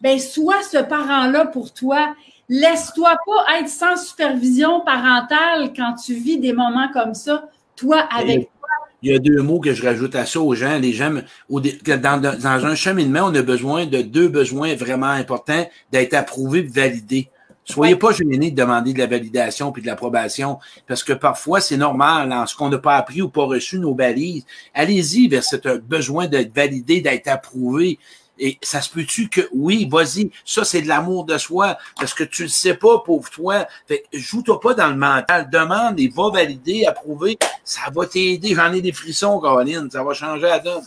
ben 0.00 0.18
sois 0.18 0.62
ce 0.62 0.78
parent-là 0.78 1.46
pour 1.46 1.72
toi. 1.72 2.14
Laisse-toi 2.48 3.16
pas 3.26 3.58
être 3.58 3.68
sans 3.68 3.96
supervision 3.96 4.80
parentale 4.80 5.72
quand 5.76 5.94
tu 5.94 6.14
vis 6.14 6.38
des 6.38 6.52
moments 6.52 6.88
comme 6.92 7.14
ça, 7.14 7.48
toi 7.76 7.98
avec 8.14 8.42
toi. 8.44 8.68
Il 9.02 9.12
y 9.12 9.14
a 9.14 9.18
deux 9.18 9.42
mots 9.42 9.60
que 9.60 9.74
je 9.74 9.84
rajoute 9.84 10.14
à 10.14 10.24
ça 10.24 10.40
aux 10.40 10.54
gens. 10.54 10.78
Les 10.78 10.92
gens, 10.92 11.12
dans, 11.50 12.20
dans 12.20 12.66
un 12.66 12.74
cheminement, 12.74 13.24
on 13.24 13.34
a 13.34 13.42
besoin 13.42 13.86
de 13.86 14.02
deux 14.02 14.28
besoins 14.28 14.74
vraiment 14.74 15.06
importants 15.06 15.68
d'être 15.92 16.14
approuvé 16.14 16.60
et 16.60 16.62
validé. 16.62 17.30
Soyez 17.68 17.96
pas 17.96 18.12
gênés 18.12 18.50
de 18.50 18.56
demander 18.56 18.94
de 18.94 18.98
la 18.98 19.06
validation 19.06 19.72
puis 19.72 19.82
de 19.82 19.86
l'approbation, 19.86 20.58
parce 20.86 21.04
que 21.04 21.12
parfois, 21.12 21.60
c'est 21.60 21.76
normal, 21.76 22.32
en 22.32 22.46
ce 22.46 22.56
qu'on 22.56 22.70
n'a 22.70 22.78
pas 22.78 22.96
appris 22.96 23.20
ou 23.20 23.28
pas 23.28 23.44
reçu 23.44 23.78
nos 23.78 23.94
balises. 23.94 24.46
Allez-y 24.72 25.28
vers 25.28 25.44
ce 25.44 25.56
besoin 25.76 26.26
d'être 26.26 26.54
validé, 26.54 27.00
d'être 27.02 27.28
approuvé. 27.28 27.98
Et 28.38 28.56
ça 28.62 28.80
se 28.80 28.88
peut-tu 28.88 29.28
que, 29.28 29.48
oui, 29.52 29.88
vas-y, 29.90 30.30
ça 30.44 30.64
c'est 30.64 30.80
de 30.80 30.88
l'amour 30.88 31.24
de 31.24 31.36
soi, 31.38 31.76
parce 31.98 32.14
que 32.14 32.22
tu 32.24 32.44
le 32.44 32.48
sais 32.48 32.74
pas, 32.74 33.00
pauvre 33.00 33.28
toi. 33.28 33.66
Fait 33.86 34.04
joue-toi 34.12 34.60
pas 34.60 34.74
dans 34.74 34.88
le 34.88 34.96
mental, 34.96 35.50
demande 35.50 35.98
et 35.98 36.08
va 36.08 36.30
valider, 36.30 36.86
approuver. 36.86 37.36
Ça 37.64 37.82
va 37.92 38.06
t'aider. 38.06 38.54
J'en 38.54 38.72
ai 38.72 38.80
des 38.80 38.92
frissons, 38.92 39.40
Caroline, 39.40 39.90
ça 39.90 40.04
va 40.04 40.14
changer 40.14 40.46
la 40.46 40.60
donne. 40.60 40.84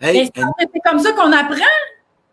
Hey, 0.00 0.30
c'est 0.34 0.80
comme 0.84 0.98
ça 0.98 1.12
qu'on 1.12 1.30
apprend. 1.30 1.60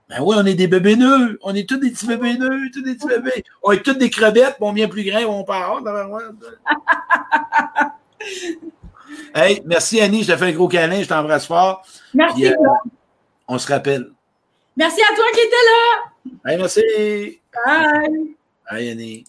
Ben 0.09 0.21
oui, 0.21 0.35
on 0.39 0.45
est 0.45 0.55
des 0.55 0.67
bébés 0.67 0.95
nœuds. 0.95 1.37
On 1.43 1.53
est 1.53 1.69
tous 1.69 1.77
des 1.77 1.91
petits 1.91 2.07
bébés 2.07 2.37
nœuds, 2.37 2.71
tous 2.73 2.81
des 2.81 2.95
petits 2.95 3.07
bébés. 3.07 3.43
On 3.61 3.71
est 3.71 3.83
tous 3.83 3.93
des 3.93 4.09
crevettes, 4.09 4.57
bon, 4.59 4.73
bien 4.73 4.87
plus 4.87 5.03
grands, 5.03 5.25
on 5.25 5.43
part. 5.43 5.83
hey, 9.35 9.61
merci 9.65 10.01
Annie, 10.01 10.23
je 10.23 10.31
te 10.31 10.37
fais 10.37 10.45
un 10.45 10.51
gros 10.51 10.67
câlin, 10.67 11.03
je 11.03 11.07
t'embrasse 11.07 11.45
fort. 11.45 11.85
Merci. 12.15 12.47
Euh, 12.47 12.55
on 13.47 13.59
se 13.59 13.71
rappelle. 13.71 14.09
Merci 14.75 15.01
à 15.01 15.15
toi 15.15 15.25
qui 15.33 15.39
étais 15.41 15.55
là. 15.65 16.09
merci. 16.57 17.39
Bye. 17.65 18.35
Bye, 18.69 18.89
Annie. 18.89 19.25